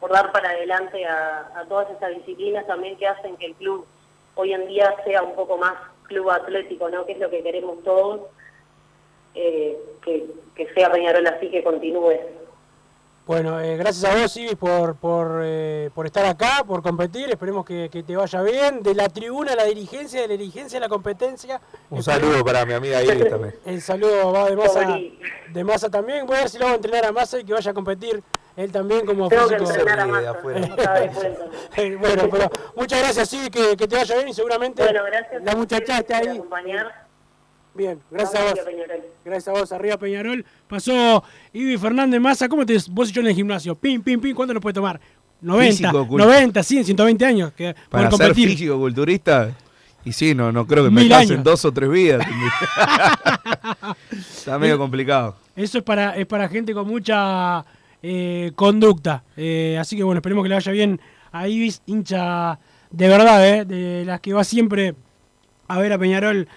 por 0.00 0.10
dar 0.10 0.32
para 0.32 0.50
adelante 0.50 1.04
a, 1.06 1.50
a 1.54 1.64
todas 1.66 1.90
estas 1.90 2.10
disciplinas 2.16 2.66
también 2.66 2.96
que 2.96 3.06
hacen 3.06 3.36
que 3.36 3.46
el 3.46 3.54
club 3.54 3.86
hoy 4.34 4.52
en 4.54 4.66
día 4.66 4.94
sea 5.04 5.22
un 5.22 5.34
poco 5.34 5.58
más 5.58 5.74
club 6.04 6.30
atlético, 6.30 6.88
¿no? 6.88 7.04
Que 7.04 7.12
es 7.12 7.18
lo 7.18 7.28
que 7.28 7.42
queremos 7.42 7.82
todos, 7.84 8.22
eh, 9.38 9.78
que, 10.04 10.26
que 10.54 10.72
sea 10.74 10.90
Peñarol 10.90 11.26
así, 11.26 11.48
que 11.50 11.62
continúe. 11.62 12.14
Bueno, 13.26 13.60
eh, 13.60 13.76
gracias 13.76 14.10
a 14.10 14.18
vos, 14.18 14.34
Ibis, 14.38 14.54
por, 14.54 14.96
por, 14.96 15.42
eh, 15.44 15.90
por 15.94 16.06
estar 16.06 16.24
acá, 16.24 16.64
por 16.66 16.82
competir. 16.82 17.28
Esperemos 17.28 17.66
que, 17.66 17.90
que 17.92 18.02
te 18.02 18.16
vaya 18.16 18.40
bien. 18.40 18.82
De 18.82 18.94
la 18.94 19.10
tribuna 19.10 19.52
a 19.52 19.56
la 19.56 19.64
dirigencia, 19.64 20.22
de 20.22 20.28
la 20.28 20.32
dirigencia 20.38 20.78
a 20.78 20.80
la 20.80 20.88
competencia. 20.88 21.60
Un 21.90 21.98
Esperemos- 21.98 22.04
saludo 22.04 22.42
para 22.42 22.64
mi 22.64 22.72
amiga 22.72 23.02
Iris 23.02 23.28
también. 23.30 23.54
El 23.66 23.82
saludo 23.82 24.32
va 24.32 24.48
de 24.48 24.56
masa, 24.56 24.82
Sorry. 24.82 25.18
de 25.52 25.62
masa 25.64 25.90
también. 25.90 26.26
Voy 26.26 26.36
a 26.38 26.40
ver 26.40 26.48
si 26.48 26.58
lo 26.58 26.66
hago 26.68 26.76
entrenar 26.76 27.04
a 27.04 27.12
masa 27.12 27.38
y 27.38 27.44
que 27.44 27.52
vaya 27.52 27.70
a 27.70 27.74
competir 27.74 28.22
él 28.56 28.72
también 28.72 29.04
como 29.04 29.28
Tengo 29.28 29.46
que 29.46 29.58
físico. 29.58 29.78
entrenar 29.78 30.00
a 30.00 30.06
no 30.06 30.14
bueno, 32.00 32.28
pero 32.30 32.50
muchas 32.76 32.98
gracias, 33.00 33.28
sí, 33.28 33.50
que, 33.50 33.76
que 33.76 33.86
te 33.86 33.94
vaya 33.96 34.14
bien 34.16 34.28
y 34.28 34.32
seguramente 34.34 34.82
Bueno, 34.82 35.04
gracias. 35.04 35.44
la 35.44 35.54
muchacha 35.54 35.98
está 35.98 36.18
por 36.20 36.28
ahí. 36.30 36.36
acompañar. 36.38 37.07
Bien, 37.78 37.98
gracias 38.10 38.42
a 38.42 38.44
vos. 38.44 38.54
Peñarol. 38.64 39.02
Gracias 39.24 39.48
a 39.48 39.52
vos, 39.52 39.72
arriba 39.72 39.96
Peñarol. 39.96 40.44
Pasó 40.66 41.22
Ibi 41.52 41.78
Fernández 41.78 42.20
Massa. 42.20 42.48
¿Cómo 42.48 42.66
te 42.66 42.76
vos 42.90 43.08
y 43.10 43.12
yo 43.12 43.20
en 43.20 43.28
el 43.28 43.34
gimnasio? 43.34 43.76
Pim, 43.76 44.02
pim, 44.02 44.20
pim. 44.20 44.34
¿Cuánto 44.34 44.52
nos 44.52 44.60
puede 44.60 44.74
tomar? 44.74 45.00
90, 45.40 45.70
Físico, 45.70 46.06
cult- 46.08 46.18
90, 46.18 46.62
100, 46.64 46.84
120 46.86 47.24
años. 47.24 47.52
Que 47.52 47.74
Para 47.88 48.10
ser 48.10 48.18
competir. 48.18 48.48
físico-culturista, 48.48 49.54
y 50.04 50.12
sí, 50.12 50.34
no, 50.34 50.50
no 50.50 50.66
creo 50.66 50.82
que 50.84 50.90
me 50.90 51.02
Mil 51.02 51.12
años. 51.12 51.44
dos 51.44 51.64
o 51.64 51.72
tres 51.72 51.88
vidas. 51.88 52.26
Está 54.10 54.58
medio 54.58 54.76
complicado. 54.78 55.36
Eso 55.54 55.78
es 55.78 55.84
para, 55.84 56.16
es 56.16 56.26
para 56.26 56.48
gente 56.48 56.74
con 56.74 56.88
mucha 56.88 57.64
eh, 58.02 58.50
conducta. 58.56 59.22
Eh, 59.36 59.76
así 59.80 59.96
que 59.96 60.02
bueno, 60.02 60.18
esperemos 60.18 60.42
que 60.42 60.48
le 60.48 60.54
vaya 60.56 60.72
bien 60.72 61.00
a 61.30 61.46
Ibis, 61.46 61.82
hincha 61.86 62.58
de 62.90 63.08
verdad, 63.08 63.46
eh, 63.48 63.64
de 63.64 64.04
las 64.04 64.20
que 64.20 64.32
va 64.32 64.42
siempre 64.42 64.94
a 65.68 65.78
ver 65.78 65.92
a 65.92 65.98
Peñarol 65.98 66.48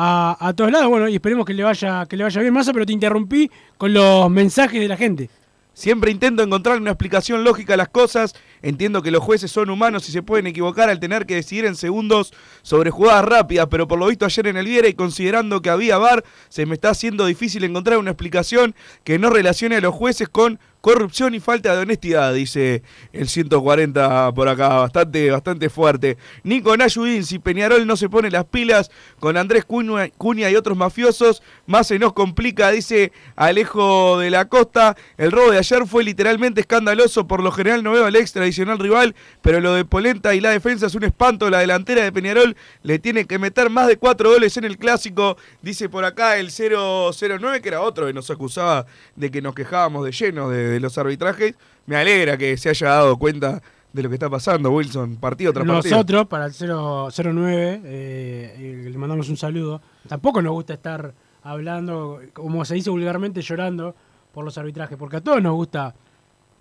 a, 0.00 0.52
todos 0.54 0.70
lados. 0.70 0.88
Bueno, 0.88 1.08
y 1.08 1.14
esperemos 1.14 1.44
que 1.44 1.54
le 1.54 1.64
vaya, 1.64 2.06
que 2.06 2.16
le 2.16 2.24
vaya 2.24 2.40
bien 2.40 2.54
Massa, 2.54 2.72
pero 2.72 2.86
te 2.86 2.92
interrumpí 2.92 3.50
con 3.76 3.92
los 3.92 4.30
mensajes 4.30 4.80
de 4.80 4.88
la 4.88 4.96
gente. 4.96 5.28
Siempre 5.74 6.10
intento 6.10 6.42
encontrar 6.42 6.78
una 6.80 6.90
explicación 6.90 7.44
lógica 7.44 7.74
a 7.74 7.76
las 7.76 7.88
cosas. 7.88 8.34
Entiendo 8.62 9.00
que 9.00 9.12
los 9.12 9.22
jueces 9.22 9.50
son 9.50 9.70
humanos 9.70 10.08
y 10.08 10.12
se 10.12 10.22
pueden 10.22 10.48
equivocar 10.48 10.90
al 10.90 10.98
tener 10.98 11.24
que 11.24 11.36
decidir 11.36 11.66
en 11.66 11.76
segundos 11.76 12.32
sobre 12.62 12.90
jugadas 12.90 13.24
rápidas, 13.24 13.68
pero 13.70 13.86
por 13.86 13.98
lo 13.98 14.06
visto 14.06 14.24
ayer 14.24 14.48
en 14.48 14.56
el 14.56 14.66
Viera 14.66 14.88
y 14.88 14.94
considerando 14.94 15.62
que 15.62 15.70
había 15.70 15.98
VAR, 15.98 16.24
se 16.48 16.66
me 16.66 16.74
está 16.74 16.90
haciendo 16.90 17.26
difícil 17.26 17.62
encontrar 17.62 17.98
una 17.98 18.10
explicación 18.10 18.74
que 19.04 19.20
no 19.20 19.30
relacione 19.30 19.76
a 19.76 19.80
los 19.80 19.94
jueces 19.94 20.28
con 20.28 20.58
corrupción 20.88 21.34
y 21.34 21.40
falta 21.40 21.76
de 21.76 21.82
honestidad, 21.82 22.32
dice 22.32 22.82
el 23.12 23.28
140 23.28 24.32
por 24.32 24.48
acá, 24.48 24.68
bastante, 24.68 25.30
bastante 25.30 25.68
fuerte. 25.68 26.16
Nico 26.44 26.74
Nayudín, 26.74 27.26
si 27.26 27.38
Peñarol 27.38 27.86
no 27.86 27.94
se 27.94 28.08
pone 28.08 28.30
las 28.30 28.46
pilas 28.46 28.90
con 29.20 29.36
Andrés 29.36 29.66
Cunha, 29.66 30.08
Cunha 30.16 30.48
y 30.48 30.56
otros 30.56 30.78
mafiosos, 30.78 31.42
más 31.66 31.88
se 31.88 31.98
nos 31.98 32.14
complica, 32.14 32.70
dice 32.70 33.12
Alejo 33.36 34.18
de 34.18 34.30
la 34.30 34.48
Costa. 34.48 34.96
El 35.18 35.30
robo 35.30 35.50
de 35.50 35.58
ayer 35.58 35.86
fue 35.86 36.04
literalmente 36.04 36.62
escandaloso, 36.62 37.26
por 37.26 37.42
lo 37.42 37.52
general 37.52 37.84
no 37.84 37.92
veo 37.92 38.06
al 38.06 38.16
ex 38.16 38.32
tradicional 38.32 38.78
rival, 38.78 39.14
pero 39.42 39.60
lo 39.60 39.74
de 39.74 39.84
Polenta 39.84 40.34
y 40.34 40.40
la 40.40 40.52
defensa 40.52 40.86
es 40.86 40.94
un 40.94 41.04
espanto. 41.04 41.50
La 41.50 41.58
delantera 41.58 42.02
de 42.02 42.12
Peñarol 42.12 42.56
le 42.82 42.98
tiene 42.98 43.26
que 43.26 43.38
meter 43.38 43.68
más 43.68 43.88
de 43.88 43.98
cuatro 43.98 44.30
goles 44.30 44.56
en 44.56 44.64
el 44.64 44.78
clásico, 44.78 45.36
dice 45.60 45.90
por 45.90 46.06
acá 46.06 46.38
el 46.38 46.50
009, 46.50 47.60
que 47.60 47.68
era 47.68 47.82
otro 47.82 48.06
que 48.06 48.14
nos 48.14 48.30
acusaba 48.30 48.86
de 49.16 49.30
que 49.30 49.42
nos 49.42 49.54
quejábamos 49.54 50.06
de 50.06 50.12
lleno 50.12 50.48
de, 50.48 50.68
de 50.68 50.77
los 50.80 50.96
arbitrajes. 50.98 51.54
Me 51.86 51.96
alegra 51.96 52.36
que 52.36 52.56
se 52.56 52.68
haya 52.68 52.88
dado 52.88 53.18
cuenta 53.18 53.62
de 53.92 54.02
lo 54.02 54.08
que 54.08 54.16
está 54.16 54.28
pasando, 54.28 54.70
Wilson, 54.70 55.16
partido 55.16 55.52
tras 55.52 55.66
partido. 55.66 55.96
Nosotros, 55.96 56.26
para 56.26 56.46
el 56.46 56.52
0, 56.52 57.08
09, 57.10 57.82
eh, 57.84 58.54
eh, 58.84 58.90
le 58.90 58.98
mandamos 58.98 59.28
un 59.28 59.36
saludo. 59.36 59.80
Tampoco 60.06 60.42
nos 60.42 60.52
gusta 60.52 60.74
estar 60.74 61.14
hablando, 61.42 62.20
como 62.32 62.64
se 62.64 62.74
dice 62.74 62.90
vulgarmente, 62.90 63.40
llorando 63.40 63.94
por 64.32 64.44
los 64.44 64.58
arbitrajes, 64.58 64.98
porque 64.98 65.16
a 65.16 65.20
todos 65.20 65.42
nos 65.42 65.54
gusta 65.54 65.94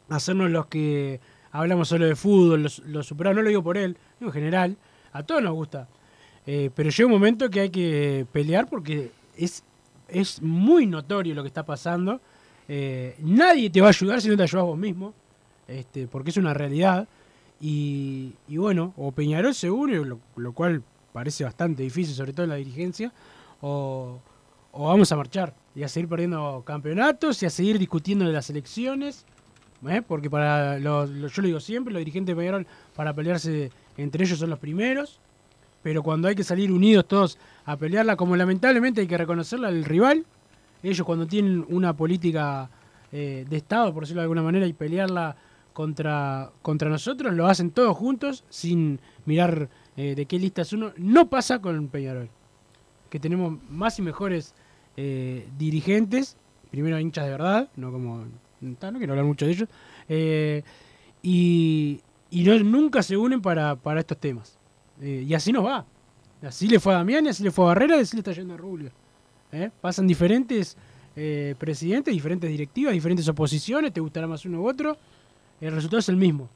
hacernos 0.09 0.49
los 0.49 0.67
que 0.67 1.19
hablamos 1.51 1.89
solo 1.89 2.05
de 2.05 2.15
fútbol, 2.15 2.63
los, 2.63 2.79
los 2.79 3.05
superados, 3.05 3.35
no 3.35 3.41
lo 3.41 3.49
digo 3.49 3.63
por 3.63 3.77
él, 3.77 3.97
digo 4.19 4.29
en 4.29 4.33
general, 4.33 4.77
a 5.11 5.23
todos 5.23 5.41
nos 5.43 5.53
gusta. 5.53 5.87
Eh, 6.45 6.71
pero 6.73 6.89
llega 6.89 7.05
un 7.05 7.11
momento 7.11 7.49
que 7.49 7.59
hay 7.59 7.69
que 7.69 8.25
pelear 8.31 8.69
porque 8.69 9.11
es, 9.35 9.63
es 10.07 10.41
muy 10.41 10.85
notorio 10.85 11.35
lo 11.35 11.43
que 11.43 11.47
está 11.49 11.65
pasando. 11.65 12.21
Eh, 12.67 13.15
nadie 13.19 13.69
te 13.69 13.79
va 13.81 13.87
a 13.87 13.89
ayudar 13.89 14.21
si 14.21 14.29
no 14.29 14.35
te 14.37 14.43
ayudas 14.43 14.65
vos 14.65 14.77
mismo, 14.77 15.13
este, 15.67 16.07
porque 16.07 16.29
es 16.31 16.37
una 16.37 16.53
realidad. 16.53 17.07
Y, 17.59 18.33
bueno, 18.49 18.93
o 18.97 19.11
Peñarol 19.11 19.53
se 19.55 19.71
une, 19.71 19.95
lo, 20.05 20.19
lo 20.35 20.51
cual 20.53 20.83
parece 21.13 21.43
bastante 21.43 21.81
difícil, 21.83 22.13
sobre 22.15 22.33
todo 22.33 22.43
en 22.43 22.49
la 22.51 22.55
dirigencia, 22.57 23.11
o, 23.61 24.19
o 24.71 24.87
vamos 24.87 25.11
a 25.11 25.15
marchar 25.15 25.55
y 25.75 25.81
a 25.83 25.87
seguir 25.87 26.07
perdiendo 26.07 26.61
campeonatos 26.65 27.41
y 27.41 27.45
a 27.47 27.49
seguir 27.49 27.79
discutiendo 27.79 28.25
de 28.25 28.33
las 28.33 28.49
elecciones. 28.51 29.25
¿eh? 29.89 30.03
Porque 30.07 30.29
para 30.29 30.77
los- 30.79 31.09
yo 31.11 31.41
lo 31.41 31.47
digo 31.47 31.59
siempre, 31.59 31.93
los 31.93 31.99
dirigentes 32.01 32.35
de 32.35 32.39
Peñarol 32.39 32.67
para 32.95 33.13
pelearse 33.13 33.71
entre 33.97 34.23
ellos 34.23 34.37
son 34.37 34.51
los 34.51 34.59
primeros, 34.59 35.19
pero 35.81 36.03
cuando 36.03 36.27
hay 36.27 36.35
que 36.35 36.43
salir 36.43 36.71
unidos 36.71 37.07
todos 37.07 37.39
a 37.65 37.75
pelearla, 37.77 38.15
como 38.15 38.35
lamentablemente 38.35 39.01
hay 39.01 39.07
que 39.07 39.17
reconocerla 39.17 39.69
al 39.69 39.83
rival, 39.85 40.25
ellos 40.83 41.05
cuando 41.05 41.27
tienen 41.27 41.65
una 41.69 41.95
política 41.95 42.69
eh, 43.11 43.45
de 43.49 43.57
Estado, 43.57 43.93
por 43.93 44.03
decirlo 44.03 44.21
de 44.21 44.25
alguna 44.25 44.43
manera, 44.43 44.67
y 44.67 44.73
pelearla 44.73 45.35
contra, 45.73 46.51
contra 46.61 46.89
nosotros, 46.89 47.33
lo 47.33 47.47
hacen 47.47 47.71
todos 47.71 47.95
juntos 47.95 48.43
sin 48.49 48.99
mirar 49.25 49.69
eh, 49.95 50.15
de 50.15 50.25
qué 50.25 50.39
lista 50.39 50.63
es 50.63 50.73
uno. 50.73 50.91
No 50.97 51.29
pasa 51.29 51.59
con 51.59 51.87
Peñarol, 51.87 52.29
que 53.09 53.19
tenemos 53.19 53.57
más 53.69 53.99
y 53.99 54.01
mejores 54.01 54.55
eh, 54.95 55.47
dirigentes, 55.57 56.37
primero 56.71 56.99
hinchas 56.99 57.25
de 57.25 57.31
verdad, 57.31 57.69
no 57.75 57.91
como... 57.91 58.25
No 58.59 58.75
quiero 58.97 59.13
hablar 59.13 59.25
mucho 59.25 59.45
de 59.45 59.51
ellos, 59.51 59.69
eh, 60.09 60.63
y, 61.21 62.01
y 62.31 62.43
no, 62.43 62.57
nunca 62.63 63.03
se 63.03 63.15
unen 63.15 63.39
para, 63.39 63.75
para 63.75 63.99
estos 63.99 64.17
temas. 64.17 64.57
Y 64.99 65.31
así 65.35 65.51
nos 65.51 65.63
va. 65.63 65.85
Así 66.41 66.67
le 66.67 66.79
fue 66.79 66.95
a 66.95 66.97
Damián, 66.97 67.27
así 67.27 67.43
le 67.43 67.51
fue 67.51 67.65
a 67.65 67.67
Barrera, 67.67 67.97
y 67.97 67.99
así 67.99 68.15
le 68.15 68.21
está 68.21 68.31
yendo 68.31 68.55
a 68.55 68.57
Rubio. 68.57 68.89
¿Eh? 69.51 69.71
Pasan 69.81 70.07
diferentes 70.07 70.77
eh, 71.15 71.55
presidentes, 71.57 72.13
diferentes 72.13 72.49
directivas, 72.49 72.93
diferentes 72.93 73.27
oposiciones, 73.27 73.93
te 73.93 74.01
gustará 74.01 74.27
más 74.27 74.45
uno 74.45 74.61
u 74.61 74.67
otro. 74.69 74.97
El 75.59 75.73
resultado 75.73 75.99
es 75.99 76.09
el 76.09 76.17
mismo. 76.17 76.49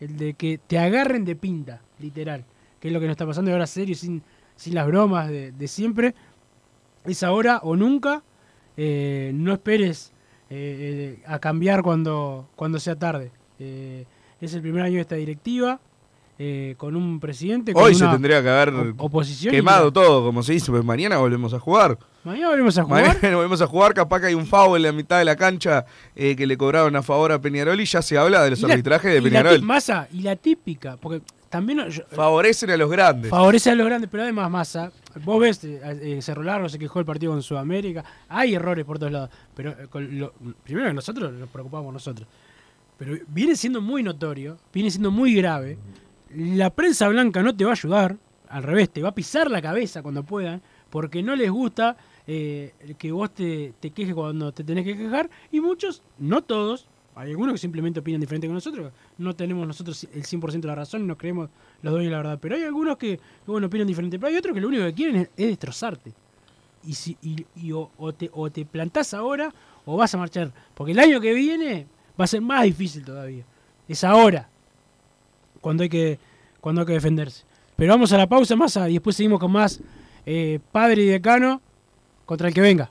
El 0.00 0.16
de 0.16 0.34
que 0.34 0.58
te 0.58 0.78
agarren 0.78 1.24
de 1.24 1.36
pinta, 1.36 1.80
literal. 1.98 2.44
Que 2.80 2.88
es 2.88 2.94
lo 2.94 3.00
que 3.00 3.06
nos 3.06 3.14
está 3.14 3.26
pasando 3.26 3.50
ahora 3.50 3.66
serio, 3.66 3.94
sin, 3.94 4.22
las 4.66 4.86
bromas 4.86 5.28
de, 5.28 5.68
siempre. 5.68 6.14
Es 7.04 7.22
ahora 7.22 7.60
o 7.62 7.76
nunca. 7.76 8.22
Eh, 8.76 9.30
no 9.34 9.52
esperes 9.52 10.12
a 11.26 11.38
cambiar 11.40 11.82
cuando, 11.82 12.48
sea 12.78 12.96
tarde. 12.96 13.32
Es 13.58 14.54
el 14.54 14.60
primer 14.60 14.82
año 14.82 14.96
de 14.96 15.00
esta 15.00 15.16
directiva. 15.16 15.80
Eh, 16.38 16.74
con 16.78 16.96
un 16.96 17.20
presidente. 17.20 17.72
Con 17.72 17.82
Hoy 17.84 17.94
se 17.94 18.06
tendría 18.06 18.42
que 18.42 18.48
haber 18.48 18.70
op- 18.74 19.00
oposición 19.00 19.54
quemado 19.54 19.92
todo, 19.92 20.24
como 20.24 20.42
se 20.42 20.52
dice, 20.54 20.70
pues 20.70 20.84
mañana 20.84 21.18
volvemos 21.18 21.54
a 21.54 21.60
jugar. 21.60 21.98
Mañana 22.24 22.48
volvemos 22.48 22.76
a 22.78 22.82
jugar. 22.84 23.06
Mañana 23.18 23.36
volvemos 23.36 23.62
a 23.62 23.66
jugar, 23.66 23.94
capaz 23.94 24.20
que 24.20 24.26
hay 24.26 24.34
un 24.34 24.46
foul 24.46 24.76
en 24.76 24.82
la 24.82 24.92
mitad 24.92 25.18
de 25.18 25.24
la 25.24 25.36
cancha 25.36 25.84
eh, 26.16 26.34
que 26.34 26.46
le 26.46 26.56
cobraron 26.56 26.96
a 26.96 27.02
favor 27.02 27.30
a 27.32 27.40
Peñarol 27.40 27.80
y 27.80 27.84
ya 27.84 28.02
se 28.02 28.16
habla 28.18 28.42
de 28.42 28.50
los 28.50 28.60
Y 28.60 28.66
la- 28.66 28.72
arbitrajes 28.74 29.10
de 29.12 29.18
y 29.18 29.20
la 29.20 29.28
Peñarol. 29.42 29.62
Massa, 29.62 30.08
y 30.12 30.22
la 30.22 30.34
típica, 30.36 30.96
porque 30.96 31.22
también 31.50 31.88
yo- 31.90 32.02
Favorecen 32.10 32.70
a 32.70 32.76
los 32.76 32.90
grandes. 32.90 33.30
favorece 33.30 33.70
a 33.70 33.74
los 33.76 33.86
grandes, 33.86 34.10
pero 34.10 34.24
además 34.24 34.50
Massa, 34.50 34.90
vos 35.24 35.38
ves, 35.40 35.62
eh, 35.62 35.80
eh, 36.02 36.22
Cerro 36.22 36.42
Largo 36.42 36.68
se 36.68 36.78
quejó 36.80 36.98
el 36.98 37.04
partido 37.06 37.30
con 37.30 37.42
Sudamérica, 37.44 38.02
hay 38.28 38.54
errores 38.54 38.84
por 38.84 38.98
todos 38.98 39.12
lados, 39.12 39.30
pero 39.54 39.70
eh, 39.70 39.86
con 39.88 40.18
lo- 40.18 40.32
primero 40.64 40.88
que 40.88 40.94
nosotros 40.94 41.32
nos 41.32 41.48
preocupamos 41.50 41.92
nosotros, 41.92 42.26
pero 42.98 43.16
viene 43.28 43.54
siendo 43.54 43.80
muy 43.80 44.02
notorio, 44.02 44.56
viene 44.72 44.90
siendo 44.90 45.10
muy 45.12 45.34
grave, 45.34 45.76
la 46.36 46.70
prensa 46.70 47.08
blanca 47.08 47.42
no 47.42 47.54
te 47.54 47.64
va 47.64 47.70
a 47.70 47.74
ayudar, 47.74 48.16
al 48.48 48.62
revés, 48.62 48.90
te 48.90 49.02
va 49.02 49.10
a 49.10 49.14
pisar 49.14 49.50
la 49.50 49.60
cabeza 49.60 50.02
cuando 50.02 50.22
puedan, 50.22 50.62
porque 50.90 51.22
no 51.22 51.34
les 51.34 51.50
gusta 51.50 51.96
eh, 52.26 52.72
que 52.98 53.10
vos 53.10 53.32
te, 53.34 53.74
quejes 53.80 54.14
cuando 54.14 54.52
te 54.52 54.64
tenés 54.64 54.84
que 54.84 54.96
quejar, 54.96 55.28
y 55.50 55.60
muchos, 55.60 56.02
no 56.18 56.42
todos, 56.42 56.86
hay 57.16 57.30
algunos 57.30 57.54
que 57.54 57.58
simplemente 57.58 58.00
opinan 58.00 58.20
diferente 58.20 58.46
que 58.46 58.52
nosotros, 58.52 58.92
no 59.18 59.34
tenemos 59.34 59.66
nosotros 59.66 60.06
el 60.12 60.22
100% 60.22 60.60
de 60.60 60.68
la 60.68 60.74
razón 60.74 61.02
y 61.02 61.06
nos 61.06 61.16
creemos 61.16 61.48
los 61.82 61.92
dueños 61.92 62.10
de 62.10 62.16
la 62.16 62.18
verdad, 62.18 62.38
pero 62.40 62.56
hay 62.56 62.62
algunos 62.62 62.96
que, 62.96 63.18
bueno, 63.46 63.66
opinan 63.66 63.86
diferente, 63.86 64.18
pero 64.18 64.28
hay 64.28 64.36
otros 64.36 64.54
que 64.54 64.60
lo 64.60 64.68
único 64.68 64.84
que 64.84 64.94
quieren 64.94 65.16
es, 65.16 65.28
es 65.36 65.48
destrozarte. 65.48 66.12
Y, 66.86 66.92
si, 66.92 67.16
y, 67.22 67.46
y 67.56 67.72
o, 67.72 67.90
o 67.96 68.12
te, 68.12 68.30
o 68.32 68.50
te 68.50 68.66
plantás 68.66 69.14
ahora 69.14 69.52
o 69.86 69.96
vas 69.96 70.14
a 70.14 70.18
marchar, 70.18 70.52
porque 70.74 70.92
el 70.92 70.98
año 70.98 71.20
que 71.20 71.32
viene 71.32 71.86
va 72.18 72.24
a 72.24 72.28
ser 72.28 72.42
más 72.42 72.62
difícil 72.64 73.04
todavía. 73.04 73.44
Es 73.88 74.04
ahora 74.04 74.48
cuando 75.64 75.82
hay 75.82 75.88
que, 75.88 76.18
cuando 76.60 76.82
hay 76.82 76.86
que 76.86 76.92
defenderse. 76.92 77.42
Pero 77.74 77.94
vamos 77.94 78.12
a 78.12 78.18
la 78.18 78.26
pausa 78.26 78.54
más 78.54 78.76
y 78.76 78.92
después 78.92 79.16
seguimos 79.16 79.40
con 79.40 79.50
más 79.50 79.80
eh, 80.26 80.60
padre 80.70 81.04
y 81.04 81.06
decano 81.06 81.62
contra 82.26 82.48
el 82.48 82.54
que 82.54 82.60
venga. 82.60 82.90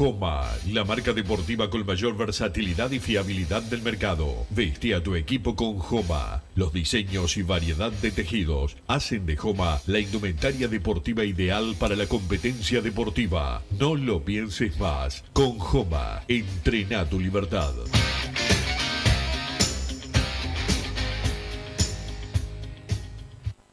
Joma, 0.00 0.48
la 0.72 0.82
marca 0.82 1.12
deportiva 1.12 1.68
con 1.68 1.84
mayor 1.84 2.16
versatilidad 2.16 2.90
y 2.90 3.00
fiabilidad 3.00 3.60
del 3.60 3.82
mercado. 3.82 4.46
Veste 4.48 4.94
a 4.94 5.02
tu 5.02 5.14
equipo 5.14 5.54
con 5.54 5.76
Joma. 5.76 6.42
Los 6.54 6.72
diseños 6.72 7.36
y 7.36 7.42
variedad 7.42 7.92
de 7.92 8.10
tejidos 8.10 8.78
hacen 8.86 9.26
de 9.26 9.36
Joma 9.36 9.78
la 9.86 9.98
indumentaria 9.98 10.68
deportiva 10.68 11.22
ideal 11.22 11.76
para 11.78 11.96
la 11.96 12.06
competencia 12.06 12.80
deportiva. 12.80 13.62
No 13.78 13.94
lo 13.94 14.24
pienses 14.24 14.80
más. 14.80 15.22
Con 15.34 15.58
Joma, 15.58 16.22
entrena 16.28 17.04
tu 17.04 17.20
libertad. 17.20 17.74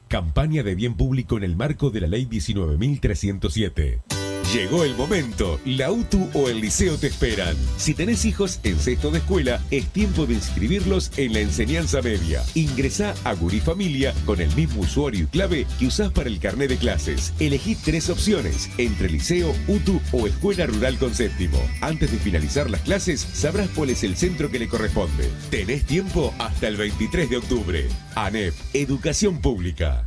Campaña 0.10 0.64
de 0.64 0.76
bien 0.76 0.96
público 0.96 1.38
en 1.38 1.46
el 1.46 1.56
marco 1.56 1.90
de 1.90 2.02
la 2.02 2.08
Ley 2.08 2.26
19.307. 2.26 4.07
Llegó 4.58 4.84
el 4.84 4.96
momento. 4.96 5.60
La 5.66 5.92
UTU 5.92 6.32
o 6.34 6.50
el 6.50 6.62
liceo 6.62 6.98
te 6.98 7.06
esperan. 7.06 7.56
Si 7.78 7.94
tenés 7.94 8.26
hijos 8.26 8.60
en 8.64 8.80
sexto 8.80 9.12
de 9.12 9.20
escuela, 9.20 9.62
es 9.70 9.86
tiempo 9.86 10.26
de 10.26 10.34
inscribirlos 10.34 11.12
en 11.16 11.34
la 11.34 11.42
enseñanza 11.42 12.02
media. 12.02 12.42
Ingresá 12.56 13.14
a 13.24 13.34
Gurí 13.36 13.60
Familia 13.60 14.16
con 14.26 14.42
el 14.42 14.52
mismo 14.56 14.82
usuario 14.82 15.26
y 15.26 15.28
clave 15.28 15.68
que 15.78 15.86
usás 15.86 16.12
para 16.12 16.28
el 16.28 16.40
carnet 16.40 16.70
de 16.70 16.78
clases. 16.78 17.36
Elegí 17.40 17.76
tres 17.76 18.10
opciones 18.10 18.72
entre 18.80 19.12
liceo, 19.12 19.54
UTU 19.68 20.02
o 20.12 20.26
escuela 20.26 20.66
rural 20.66 20.98
con 20.98 21.14
séptimo. 21.14 21.60
Antes 21.82 22.12
de 22.12 22.18
finalizar 22.18 22.68
las 22.72 22.82
clases, 22.82 23.22
sabrás 23.22 23.70
cuál 23.76 23.92
es 23.92 24.04
el 24.04 24.18
centro 24.18 24.50
que 24.50 24.58
le 24.58 24.68
corresponde. 24.68 25.30
Tenés 25.52 25.86
tiempo 25.86 26.34
hasta 26.40 26.68
el 26.68 26.78
23 26.78 27.30
de 27.30 27.38
octubre. 27.38 27.88
ANEP, 28.16 28.56
Educación 28.74 29.40
Pública. 29.40 30.07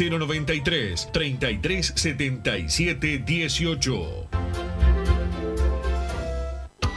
093 0.00 1.08
33 1.12 1.92
77 1.94 3.22
18. 3.24 4.69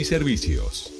y 0.00 0.04
servicios. 0.04 0.99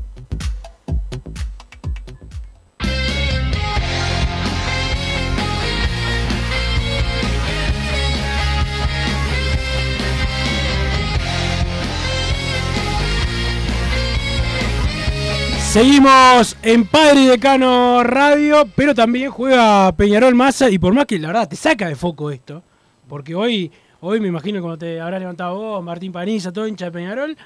Seguimos 15.71 16.57
en 16.63 16.85
Padre 16.85 17.21
y 17.21 17.25
Decano 17.27 18.03
Radio, 18.03 18.67
pero 18.75 18.93
también 18.93 19.31
juega 19.31 19.89
Peñarol 19.95 20.35
Massa 20.35 20.69
y 20.69 20.77
por 20.77 20.93
más 20.93 21.05
que 21.05 21.17
la 21.17 21.27
verdad 21.29 21.47
te 21.47 21.55
saca 21.55 21.87
de 21.87 21.95
foco 21.95 22.29
esto, 22.29 22.61
porque 23.07 23.33
hoy, 23.35 23.71
hoy 24.01 24.19
me 24.19 24.27
imagino 24.27 24.59
cuando 24.59 24.77
te 24.77 24.99
habrás 24.99 25.21
levantado 25.21 25.55
vos, 25.55 25.81
Martín 25.81 26.11
Paniza, 26.11 26.51
todo 26.51 26.67
hincha 26.67 26.85
de 26.85 26.91
Peñarol, 26.91 27.37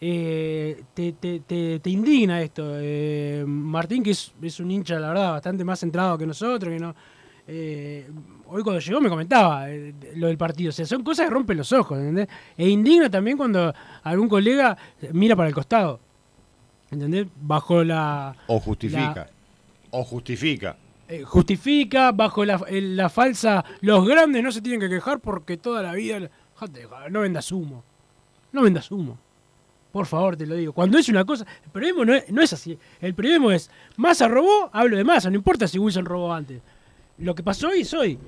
eh, 0.00 0.82
te- 0.94 1.12
te 1.12 1.90
indigna 1.90 2.40
esto. 2.40 2.64
Eh, 2.80 3.44
Martín, 3.46 4.02
que 4.02 4.12
es, 4.12 4.32
es 4.40 4.60
un 4.60 4.70
hincha, 4.70 4.98
la 4.98 5.08
verdad, 5.08 5.32
bastante 5.32 5.62
más 5.62 5.78
centrado 5.78 6.16
que 6.16 6.24
nosotros, 6.26 6.72
que 6.72 6.80
no... 6.80 6.94
eh, 7.48 8.08
hoy 8.46 8.62
cuando 8.62 8.80
llegó 8.80 8.98
me 9.02 9.10
comentaba 9.10 9.70
eh, 9.70 9.92
lo 10.16 10.28
del 10.28 10.38
partido, 10.38 10.70
o 10.70 10.72
sea, 10.72 10.86
son 10.86 11.02
cosas 11.04 11.26
que 11.26 11.34
rompen 11.34 11.58
los 11.58 11.70
ojos, 11.74 11.98
¿entendés? 11.98 12.28
E 12.56 12.66
indigna 12.66 13.10
también 13.10 13.36
cuando 13.36 13.74
algún 14.04 14.26
colega 14.26 14.74
mira 15.12 15.36
para 15.36 15.50
el 15.50 15.54
costado. 15.54 16.00
¿Entendés? 16.90 17.26
Bajo 17.40 17.84
la. 17.84 18.34
O 18.46 18.58
justifica. 18.60 19.14
la- 19.14 19.30
O 19.90 20.04
justifica. 20.04 20.76
eh, 21.08 21.22
justifica, 21.22 22.12
bajo 22.12 22.44
la, 22.44 22.60
el- 22.68 22.96
la 22.96 23.08
falsa. 23.08 23.64
Los 23.80 24.06
grandes 24.06 24.42
no 24.42 24.52
se 24.52 24.60
tienen 24.62 24.80
que 24.80 24.88
quejar 24.88 25.20
porque 25.20 25.56
toda 25.56 25.82
la 25.82 25.92
vida. 25.94 26.28
No 27.10 27.20
vendas 27.20 27.52
humo. 27.52 27.84
No 28.52 28.62
vendas 28.62 28.90
humo. 28.90 29.18
Por 29.92 30.06
favor, 30.06 30.36
te 30.36 30.46
lo 30.46 30.54
digo. 30.54 30.72
Cuando 30.72 30.98
es 30.98 31.08
una 31.08 31.24
cosa. 31.24 31.46
El 31.64 31.70
periodismo 31.70 32.04
no 32.04 32.14
es, 32.14 32.30
no 32.30 32.42
es 32.42 32.52
así. 32.52 32.78
El 33.00 33.14
periodismo 33.14 33.50
es. 33.50 33.70
Massa 33.96 34.28
robó, 34.28 34.68
hablo 34.72 34.96
de 34.96 35.04
Massa. 35.04 35.30
No 35.30 35.36
importa 35.36 35.66
si 35.68 35.78
Wilson 35.78 36.04
robó 36.04 36.32
antes. 36.32 36.60
Lo 37.18 37.34
que 37.34 37.42
pasó 37.42 37.68
hoy 37.68 37.80
es 37.80 37.94
hoy. 37.94 38.18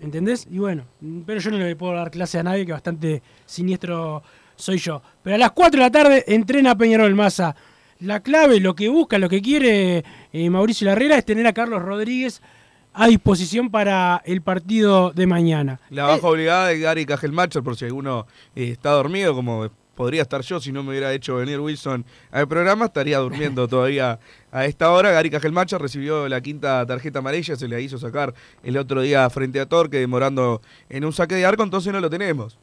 ¿Entendés? 0.00 0.46
Y 0.50 0.58
bueno, 0.58 0.84
pero 1.26 1.40
yo 1.40 1.50
no 1.50 1.58
le 1.58 1.74
puedo 1.76 1.94
dar 1.94 2.10
clase 2.10 2.38
a 2.38 2.42
nadie 2.42 2.66
que 2.66 2.72
bastante 2.72 3.22
siniestro 3.46 4.22
soy 4.56 4.78
yo. 4.78 5.00
Pero 5.22 5.36
a 5.36 5.38
las 5.38 5.52
4 5.52 5.78
de 5.78 5.84
la 5.86 5.90
tarde 5.90 6.24
entrena 6.28 6.76
Peñarol 6.76 7.14
Massa. 7.14 7.56
La 8.00 8.20
clave, 8.20 8.60
lo 8.60 8.74
que 8.74 8.88
busca, 8.88 9.18
lo 9.18 9.28
que 9.28 9.40
quiere 9.40 10.04
eh, 10.32 10.50
Mauricio 10.50 10.86
Larrera 10.86 11.16
es 11.16 11.24
tener 11.24 11.46
a 11.46 11.52
Carlos 11.52 11.82
Rodríguez 11.82 12.42
a 12.92 13.08
disposición 13.08 13.70
para 13.70 14.22
el 14.24 14.40
partido 14.42 15.10
de 15.10 15.26
mañana. 15.26 15.80
La 15.90 16.04
baja 16.04 16.26
obligada 16.26 16.68
de 16.68 16.78
Gary 16.78 17.06
Cajelmacher, 17.06 17.62
por 17.62 17.76
si 17.76 17.84
alguno 17.84 18.26
eh, 18.54 18.70
está 18.70 18.90
dormido, 18.90 19.34
como 19.34 19.68
podría 19.94 20.22
estar 20.22 20.42
yo 20.42 20.60
si 20.60 20.72
no 20.72 20.82
me 20.82 20.90
hubiera 20.90 21.12
hecho 21.12 21.36
venir 21.36 21.60
Wilson 21.60 22.04
al 22.30 22.48
programa, 22.48 22.86
estaría 22.86 23.18
durmiendo 23.18 23.68
todavía 23.68 24.18
a 24.52 24.64
esta 24.64 24.90
hora. 24.90 25.10
Gary 25.10 25.30
Cajelmacher 25.30 25.80
recibió 25.80 26.28
la 26.28 26.40
quinta 26.40 26.84
tarjeta 26.86 27.18
amarilla, 27.20 27.56
se 27.56 27.68
le 27.68 27.80
hizo 27.82 27.98
sacar 27.98 28.34
el 28.62 28.76
otro 28.76 29.02
día 29.02 29.28
frente 29.30 29.60
a 29.60 29.66
Torque, 29.66 29.98
demorando 29.98 30.62
en 30.88 31.04
un 31.04 31.12
saque 31.12 31.34
de 31.34 31.46
arco, 31.46 31.62
entonces 31.62 31.92
no 31.92 32.00
lo 32.00 32.10
tenemos. 32.10 32.58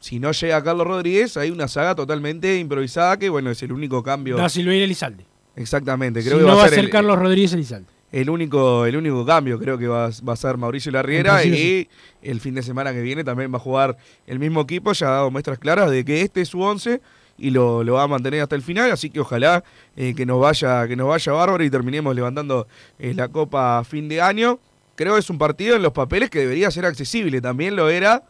Si 0.00 0.18
no 0.18 0.32
llega 0.32 0.62
Carlos 0.64 0.86
Rodríguez, 0.86 1.36
hay 1.36 1.50
una 1.50 1.68
saga 1.68 1.94
totalmente 1.94 2.58
improvisada 2.58 3.18
que, 3.18 3.28
bueno, 3.28 3.50
es 3.50 3.62
el 3.62 3.72
único 3.72 4.02
cambio. 4.02 4.36
Da 4.36 4.46
Elizalde. 4.46 5.24
Exactamente, 5.56 6.22
Si 6.22 6.28
creo 6.28 6.40
que 6.40 6.46
no 6.46 6.56
va 6.56 6.64
a 6.64 6.68
ser, 6.68 6.78
el- 6.80 6.90
Carlos 6.90 7.18
Rodríguez 7.18 7.52
Elizalde. 7.52 7.86
el 8.12 8.30
único, 8.30 8.86
el 8.86 8.96
único 8.96 9.24
cambio 9.26 9.58
creo 9.58 9.76
que 9.78 9.86
va, 9.86 10.10
va 10.26 10.32
a 10.32 10.36
ser 10.36 10.56
Mauricio 10.56 10.90
Larriera 10.90 11.44
y 11.44 11.88
el 12.22 12.40
fin 12.40 12.54
de 12.54 12.62
semana 12.62 12.92
que 12.92 13.02
viene 13.02 13.24
también 13.24 13.52
va 13.52 13.56
a 13.58 13.60
jugar 13.60 13.96
el 14.26 14.38
mismo 14.38 14.62
equipo, 14.62 14.92
ya 14.92 15.08
ha 15.08 15.10
dado 15.12 15.30
muestras 15.30 15.58
claras 15.58 15.90
de 15.90 16.04
que 16.04 16.22
este 16.22 16.40
es 16.40 16.48
su 16.48 16.60
once 16.62 17.00
y 17.36 17.50
lo, 17.50 17.84
lo 17.84 17.94
va 17.94 18.04
a 18.04 18.08
mantener 18.08 18.40
hasta 18.42 18.56
el 18.56 18.62
final, 18.62 18.90
así 18.90 19.10
que 19.10 19.20
ojalá 19.20 19.62
eh, 19.96 20.14
que 20.14 20.24
nos 20.26 20.40
vaya, 20.40 20.86
que 20.88 20.96
nos 20.96 21.08
vaya 21.08 21.32
bárbaro 21.32 21.62
y 21.62 21.70
terminemos 21.70 22.14
levantando 22.14 22.66
eh, 22.98 23.12
la 23.14 23.28
copa 23.28 23.78
a 23.78 23.84
fin 23.84 24.08
de 24.08 24.20
año. 24.20 24.58
Creo 24.94 25.14
que 25.14 25.20
es 25.20 25.30
un 25.30 25.38
partido 25.38 25.76
en 25.76 25.82
los 25.82 25.92
papeles 25.92 26.30
que 26.30 26.40
debería 26.40 26.70
ser 26.70 26.84
accesible, 26.86 27.40
también 27.40 27.76
lo 27.76 27.88
era 27.90 28.22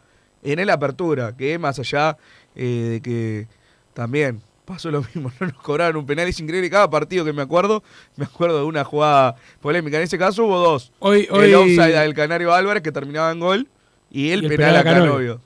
en 0.43 0.59
el 0.59 0.69
apertura, 0.69 1.35
que 1.35 1.57
más 1.59 1.77
allá 1.79 2.17
eh, 2.55 2.87
de 2.93 3.01
que 3.01 3.47
también 3.93 4.41
pasó 4.65 4.89
lo 4.91 5.01
mismo, 5.01 5.31
no 5.39 5.47
nos 5.47 5.55
cobraron 5.57 5.97
un 5.97 6.05
penal, 6.05 6.27
es 6.27 6.39
increíble, 6.39 6.69
cada 6.69 6.89
partido 6.89 7.25
que 7.25 7.33
me 7.33 7.41
acuerdo, 7.41 7.83
me 8.15 8.25
acuerdo 8.25 8.59
de 8.59 8.65
una 8.65 8.83
jugada 8.83 9.35
polémica, 9.59 9.97
en 9.97 10.03
ese 10.03 10.17
caso 10.17 10.45
hubo 10.45 10.57
dos, 10.59 10.91
Hoy- 10.99 11.27
el 11.29 11.35
hoy- 11.35 11.53
offside 11.53 11.99
del 11.99 12.13
Canario 12.13 12.53
Álvarez 12.53 12.81
que 12.83 12.91
terminaba 12.91 13.31
en 13.31 13.39
gol 13.39 13.67
y 14.09 14.29
el, 14.31 14.43
Y 14.43 14.45
el 14.45 14.49
penal, 14.55 14.69
penal 14.69 14.75
a 14.77 14.83
Canovio. 14.83 15.05
Canovio. 15.11 15.41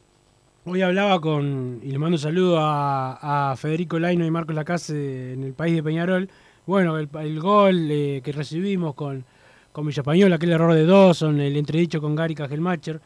Hoy 0.67 0.81
hablaba 0.81 1.21
con, 1.21 1.79
y 1.83 1.91
le 1.91 1.99
mando 1.99 2.15
un 2.15 2.19
saludo 2.19 2.57
a, 2.59 3.51
a 3.51 3.55
Federico 3.55 3.99
Laino 3.99 4.25
y 4.25 4.31
Marcos 4.31 4.55
Lacase 4.55 5.33
en 5.33 5.43
el 5.43 5.53
país 5.53 5.75
de 5.75 5.83
Peñarol. 5.83 6.27
Bueno, 6.65 6.97
el, 6.97 7.07
el 7.21 7.39
gol 7.39 7.87
eh, 7.91 8.21
que 8.23 8.31
recibimos 8.31 8.95
con, 8.95 9.23
con 9.71 9.85
Villa 9.85 10.01
Española, 10.01 10.37
aquel 10.37 10.51
error 10.51 10.73
de 10.73 10.87
Dawson, 10.87 11.39
el 11.39 11.55
entredicho 11.55 12.01
con 12.01 12.15
Gary 12.15 12.33
Cajelmacher, 12.33 12.99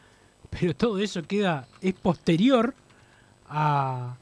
pero 0.58 0.74
todo 0.74 0.98
eso 0.98 1.22
queda, 1.22 1.66
es 1.80 1.94
posterior 1.94 2.74
a, 3.48 4.16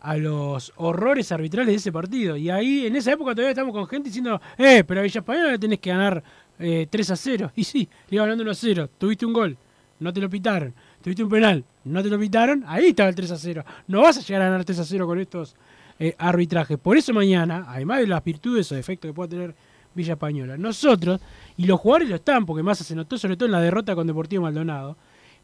a 0.00 0.16
los 0.16 0.72
horrores 0.76 1.30
arbitrales 1.32 1.68
de 1.68 1.76
ese 1.76 1.92
partido. 1.92 2.36
Y 2.36 2.50
ahí, 2.50 2.86
en 2.86 2.96
esa 2.96 3.12
época, 3.12 3.32
todavía 3.32 3.50
estamos 3.50 3.72
con 3.72 3.86
gente 3.86 4.08
diciendo, 4.08 4.40
eh, 4.56 4.84
pero 4.84 5.00
a 5.00 5.02
Villa 5.02 5.20
Española 5.20 5.50
le 5.52 5.58
tenés 5.58 5.80
que 5.80 5.90
ganar 5.90 6.22
eh, 6.58 6.86
3 6.88 7.10
a 7.10 7.16
0. 7.16 7.52
Y 7.56 7.64
sí, 7.64 7.88
le 8.08 8.16
iba 8.16 8.24
ganando 8.24 8.42
1 8.42 8.50
a 8.50 8.54
0. 8.54 8.90
Tuviste 8.98 9.26
un 9.26 9.32
gol, 9.32 9.56
no 10.00 10.12
te 10.12 10.20
lo 10.20 10.30
pitaron. 10.30 10.74
Tuviste 11.02 11.22
un 11.22 11.30
penal, 11.30 11.64
no 11.84 12.02
te 12.02 12.08
lo 12.08 12.18
pitaron. 12.18 12.64
Ahí 12.66 12.86
estaba 12.86 13.08
el 13.08 13.14
3 13.14 13.30
a 13.30 13.38
0. 13.38 13.64
No 13.86 14.02
vas 14.02 14.18
a 14.18 14.20
llegar 14.20 14.42
a 14.42 14.44
ganar 14.46 14.64
3 14.64 14.78
a 14.78 14.84
0 14.84 15.06
con 15.06 15.20
estos 15.20 15.54
eh, 15.98 16.14
arbitrajes. 16.18 16.78
Por 16.78 16.96
eso 16.96 17.12
mañana, 17.12 17.66
además 17.68 18.00
de 18.00 18.06
las 18.06 18.22
virtudes 18.22 18.70
o 18.72 18.74
defectos 18.74 19.08
que 19.08 19.14
pueda 19.14 19.28
tener 19.28 19.54
Villa 19.94 20.12
Española, 20.12 20.56
nosotros, 20.56 21.20
y 21.56 21.64
los 21.64 21.80
jugadores 21.80 22.08
lo 22.08 22.16
están, 22.16 22.46
porque 22.46 22.62
más 22.62 22.78
se 22.78 22.94
notó 22.94 23.18
sobre 23.18 23.36
todo 23.36 23.46
en 23.46 23.52
la 23.52 23.60
derrota 23.60 23.94
con 23.94 24.06
Deportivo 24.06 24.44
Maldonado, 24.44 24.96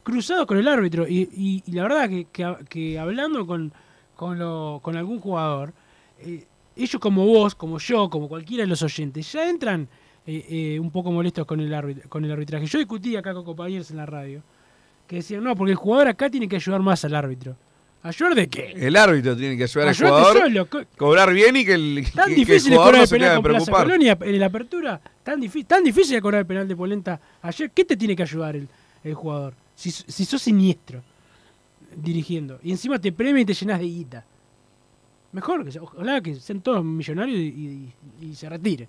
cruzados 0.04 0.46
con 0.46 0.56
el 0.58 0.68
árbitro. 0.68 1.08
Y, 1.08 1.28
y- 1.34 1.62
y 1.66 1.72
la 1.72 1.82
verdad 1.82 2.08
que, 2.08 2.26
que- 2.32 2.56
que 2.68 2.98
hablando 2.98 3.44
con, 3.46 3.72
con, 4.14 4.38
lo- 4.38 4.78
con 4.82 4.96
algún 4.96 5.18
jugador, 5.18 5.72
eh, 6.20 6.44
ellos 6.76 7.00
como 7.00 7.26
vos, 7.26 7.54
como 7.56 7.78
yo, 7.78 8.08
como 8.08 8.28
cualquiera 8.28 8.62
de 8.62 8.68
los 8.68 8.82
oyentes, 8.82 9.32
ya 9.32 9.48
entran 9.48 9.88
eh, 10.26 10.44
eh, 10.76 10.80
un 10.80 10.90
poco 10.90 11.10
molestos 11.12 11.44
con 11.46 11.60
el, 11.60 11.72
árbit- 11.72 12.08
con 12.08 12.24
el 12.24 12.30
arbitraje. 12.32 12.66
Yo 12.66 12.78
discutí 12.78 13.16
acá 13.16 13.34
con 13.34 13.44
compañeros 13.44 13.90
en 13.90 13.96
la 13.98 14.06
radio 14.06 14.42
que 15.06 15.16
decían, 15.16 15.44
no, 15.44 15.54
porque 15.54 15.72
el 15.72 15.76
jugador 15.76 16.08
acá 16.08 16.30
tiene 16.30 16.48
que 16.48 16.56
ayudar 16.56 16.80
más 16.80 17.04
al 17.04 17.14
árbitro. 17.14 17.56
¿Ayudar 18.02 18.34
de 18.34 18.48
qué? 18.48 18.72
El 18.76 18.96
árbitro 18.96 19.34
tiene 19.36 19.56
que 19.56 19.62
ayudar 19.64 19.88
al 19.88 19.96
jugador, 19.96 20.38
solo, 20.38 20.66
co- 20.68 20.82
cobrar 20.98 21.32
bien 21.32 21.56
y 21.56 21.64
que 21.64 21.72
el, 21.74 22.04
Tan 22.14 22.28
que- 22.28 22.34
que 22.34 22.40
el 22.42 22.46
difícil 22.46 22.72
jugador 22.74 22.92
cobrar 22.92 22.98
no 22.98 23.02
el 23.02 23.08
se 23.08 23.14
penal 23.16 23.34
con 23.36 23.42
Plaza. 23.44 23.72
Colonia 23.72 24.18
en 24.20 24.38
la 24.40 24.46
apertura. 24.46 25.00
Tan, 25.22 25.40
difícil 25.40 25.66
tan 25.66 25.84
difícil 25.84 26.16
es 26.16 26.22
cobrar 26.22 26.40
el 26.40 26.46
penal 26.46 26.68
de 26.68 26.76
Polenta 26.76 27.20
ayer. 27.42 27.70
¿Qué 27.70 27.84
te 27.86 27.96
tiene 27.96 28.14
que 28.16 28.22
ayudar 28.22 28.56
el, 28.56 28.68
el 29.04 29.14
jugador? 29.14 29.54
Si, 29.74 29.90
si 29.90 30.24
sos 30.24 30.40
siniestro 30.42 31.02
dirigiendo 31.96 32.58
y 32.62 32.70
encima 32.72 32.98
te 32.98 33.12
premia 33.12 33.42
y 33.42 33.44
te 33.44 33.54
llenas 33.54 33.78
de 33.80 33.86
guita. 33.86 34.24
Mejor 35.32 35.68
que 35.68 35.78
ojalá 35.80 36.20
que 36.20 36.34
sean 36.36 36.60
todos 36.60 36.84
millonarios 36.84 37.38
y, 37.38 37.42
y- 37.42 38.26
y 38.26 38.34
se 38.34 38.48
retiren. 38.48 38.88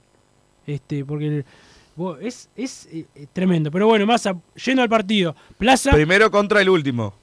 Este, 0.67 1.03
porque 1.05 1.27
el- 1.27 1.45
es, 2.21 2.49
es 2.55 2.87
eh, 2.91 3.05
eh, 3.15 3.27
tremendo. 3.31 3.71
Pero 3.71 3.87
bueno, 3.87 4.05
más 4.05 4.27
yendo 4.63 4.81
al 4.83 4.89
partido. 4.89 5.35
Plaza. 5.57 5.91
Primero 5.91 6.29
contra 6.29 6.61
el 6.61 6.69
último. 6.69 7.13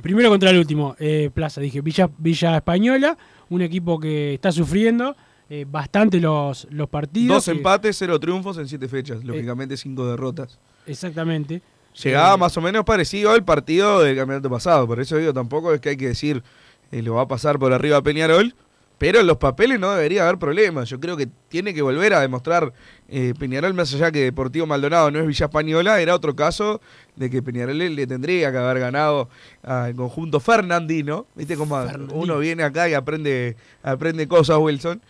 primero 0.00 0.30
contra 0.30 0.50
el 0.50 0.58
último, 0.58 0.96
eh, 0.98 1.30
Plaza, 1.32 1.60
dije, 1.60 1.80
Villa, 1.80 2.10
Villa 2.18 2.56
Española, 2.56 3.16
un 3.50 3.62
equipo 3.62 4.00
que 4.00 4.34
está 4.34 4.50
sufriendo 4.50 5.14
eh, 5.50 5.66
bastante 5.70 6.18
los, 6.18 6.66
los 6.70 6.88
partidos. 6.88 7.36
Dos 7.36 7.48
empates, 7.48 7.96
cero 7.98 8.18
triunfos 8.18 8.56
en 8.58 8.66
siete 8.66 8.88
fechas. 8.88 9.22
Lógicamente, 9.22 9.76
cinco 9.76 10.06
derrotas. 10.08 10.58
Exactamente. 10.86 11.60
Llegaba 11.94 12.36
más 12.36 12.56
o 12.56 12.60
menos 12.60 12.84
parecido 12.84 13.32
al 13.32 13.44
partido 13.44 14.00
del 14.00 14.16
campeonato 14.16 14.48
pasado. 14.48 14.86
Por 14.86 15.00
eso 15.00 15.16
digo, 15.16 15.32
tampoco 15.32 15.72
es 15.74 15.80
que 15.80 15.90
hay 15.90 15.96
que 15.96 16.08
decir 16.08 16.42
eh, 16.90 17.02
lo 17.02 17.14
va 17.14 17.22
a 17.22 17.28
pasar 17.28 17.58
por 17.58 17.72
arriba 17.72 17.98
a 17.98 18.02
Peñarol. 18.02 18.54
Pero 18.98 19.18
en 19.18 19.26
los 19.26 19.38
papeles 19.38 19.80
no 19.80 19.90
debería 19.90 20.22
haber 20.22 20.38
problemas. 20.38 20.88
Yo 20.88 21.00
creo 21.00 21.16
que 21.16 21.28
tiene 21.48 21.74
que 21.74 21.82
volver 21.82 22.14
a 22.14 22.20
demostrar 22.20 22.72
eh, 23.08 23.34
Peñarol, 23.36 23.74
más 23.74 23.92
allá 23.92 24.12
que 24.12 24.20
Deportivo 24.20 24.64
Maldonado 24.64 25.10
no 25.10 25.18
es 25.18 25.26
Villa 25.26 25.46
Española, 25.46 26.00
era 26.00 26.14
otro 26.14 26.36
caso 26.36 26.80
de 27.16 27.28
que 27.28 27.42
Peñarol 27.42 27.76
le, 27.76 27.90
le 27.90 28.06
tendría 28.06 28.52
que 28.52 28.58
haber 28.58 28.78
ganado 28.78 29.28
al 29.64 29.96
conjunto 29.96 30.38
Fernandino. 30.38 31.26
¿Viste 31.34 31.56
cómo 31.56 31.84
uno 32.12 32.38
viene 32.38 32.62
acá 32.62 32.88
y 32.88 32.94
aprende, 32.94 33.56
aprende 33.82 34.28
cosas, 34.28 34.58
Wilson? 34.58 35.02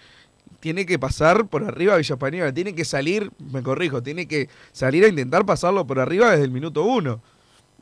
Tiene 0.62 0.86
que 0.86 0.96
pasar 0.96 1.48
por 1.48 1.64
arriba 1.64 1.94
a 1.94 1.96
Villa 1.96 2.14
Española, 2.14 2.54
tiene 2.54 2.72
que 2.72 2.84
salir, 2.84 3.32
me 3.50 3.64
corrijo, 3.64 4.00
tiene 4.00 4.28
que 4.28 4.48
salir 4.70 5.04
a 5.04 5.08
intentar 5.08 5.44
pasarlo 5.44 5.88
por 5.88 5.98
arriba 5.98 6.30
desde 6.30 6.44
el 6.44 6.52
minuto 6.52 6.84
uno. 6.84 7.20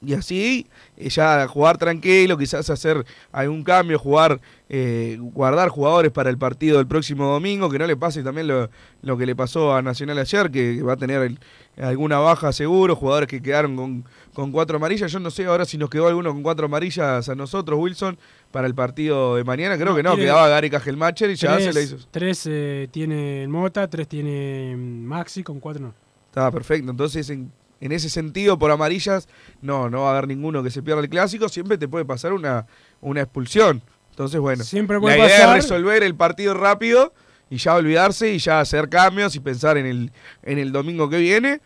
Y 0.03 0.15
así, 0.15 0.67
eh, 0.97 1.11
ya 1.11 1.47
jugar 1.47 1.77
tranquilo, 1.77 2.39
quizás 2.39 2.71
hacer 2.71 3.05
algún 3.33 3.63
cambio, 3.63 3.99
jugar, 3.99 4.41
eh, 4.71 5.19
guardar 5.21 5.69
jugadores 5.69 6.11
para 6.11 6.31
el 6.31 6.39
partido 6.39 6.79
del 6.79 6.87
próximo 6.87 7.27
domingo, 7.31 7.69
que 7.69 7.79
no 7.79 7.87
le 7.87 7.97
pase 7.99 8.23
también 8.23 8.47
lo, 8.49 8.71
lo 9.03 9.19
que 9.19 9.27
le 9.27 9.37
pasó 9.37 9.75
a 9.75 9.83
Nacional 9.83 10.19
ayer, 10.19 10.51
que 10.51 10.83
va 10.83 10.95
a 10.95 10.97
tener 10.97 11.21
el- 11.23 11.39
alguna 11.77 12.19
baja 12.19 12.51
seguro, 12.53 12.97
jugadores 12.97 13.29
que 13.29 13.43
quedaron 13.43 13.77
con, 13.77 14.05
con 14.33 14.53
cuatro 14.53 14.77
amarillas. 14.79 15.13
Yo 15.13 15.21
no 15.21 15.31
sé 15.31 15.45
ahora 15.45 15.65
si 15.67 15.77
nos 15.77 15.91
quedó 15.91 16.09
alguno 16.09 16.33
con 16.33 16.43
cuatro 16.43 16.65
amarillas 16.67 17.29
a 17.29 17.35
nosotros, 17.35 17.79
Wilson, 17.79 18.19
para 18.51 18.67
el 18.67 18.75
partido 18.75 19.37
de 19.37 19.45
mañana. 19.45 19.77
Creo 19.77 19.91
No, 19.91 19.97
que 19.97 20.03
no, 20.03 20.11
tiene- 20.15 20.25
quedaba 20.25 20.49
Gary 20.49 20.71
Cajelmacher 20.71 21.31
y 21.31 21.35
ya 21.37 21.57
tres, 21.57 21.65
se 21.67 21.73
le 21.75 21.83
hizo. 21.83 21.97
Tres 22.11 22.47
eh, 22.51 22.89
tiene 22.91 23.47
Mota, 23.49 23.87
tres 23.89 24.09
tiene 24.09 24.77
Maxi, 24.79 25.43
con 25.43 25.61
cuatro 25.61 25.83
no. 25.89 25.95
Estaba 26.27 26.51
perfecto. 26.51 26.91
Entonces, 26.91 27.29
en, 27.31 27.51
en 27.81 27.93
ese 27.93 28.09
sentido, 28.11 28.59
por 28.59 28.71
amarillas, 28.71 29.29
no, 29.63 29.89
no 29.91 30.03
va 30.03 30.09
a 30.09 30.13
haber 30.13 30.29
ninguno 30.29 30.63
que 30.63 30.71
se 30.71 30.83
pierda 30.83 31.01
el 31.03 31.09
clásico. 31.09 31.49
Siempre 31.49 31.79
te 31.79 31.89
puede 31.89 32.05
pasar 32.05 32.33
una, 32.33 32.67
una 33.01 33.23
expulsión. 33.23 33.83
Entonces, 34.11 34.39
bueno, 34.41 34.65
Siempre 34.65 35.01
puede 35.01 35.17
la 35.19 35.27
idea 35.27 35.39
pasar. 35.39 35.57
es 35.59 35.65
resolver 35.65 36.03
el 36.03 36.15
partido 36.15 36.53
rápido 36.55 37.15
y 37.49 37.57
ya 37.57 37.75
olvidarse 37.75 38.33
y 38.33 38.39
ya 38.39 38.61
hacer 38.61 38.89
cambios 38.89 39.35
y 39.35 39.41
pensar 39.41 39.79
en 39.79 39.87
el, 39.87 40.13
en 40.43 40.59
el 40.59 40.73
domingo 40.73 41.09
que 41.09 41.19
viene, 41.19 41.61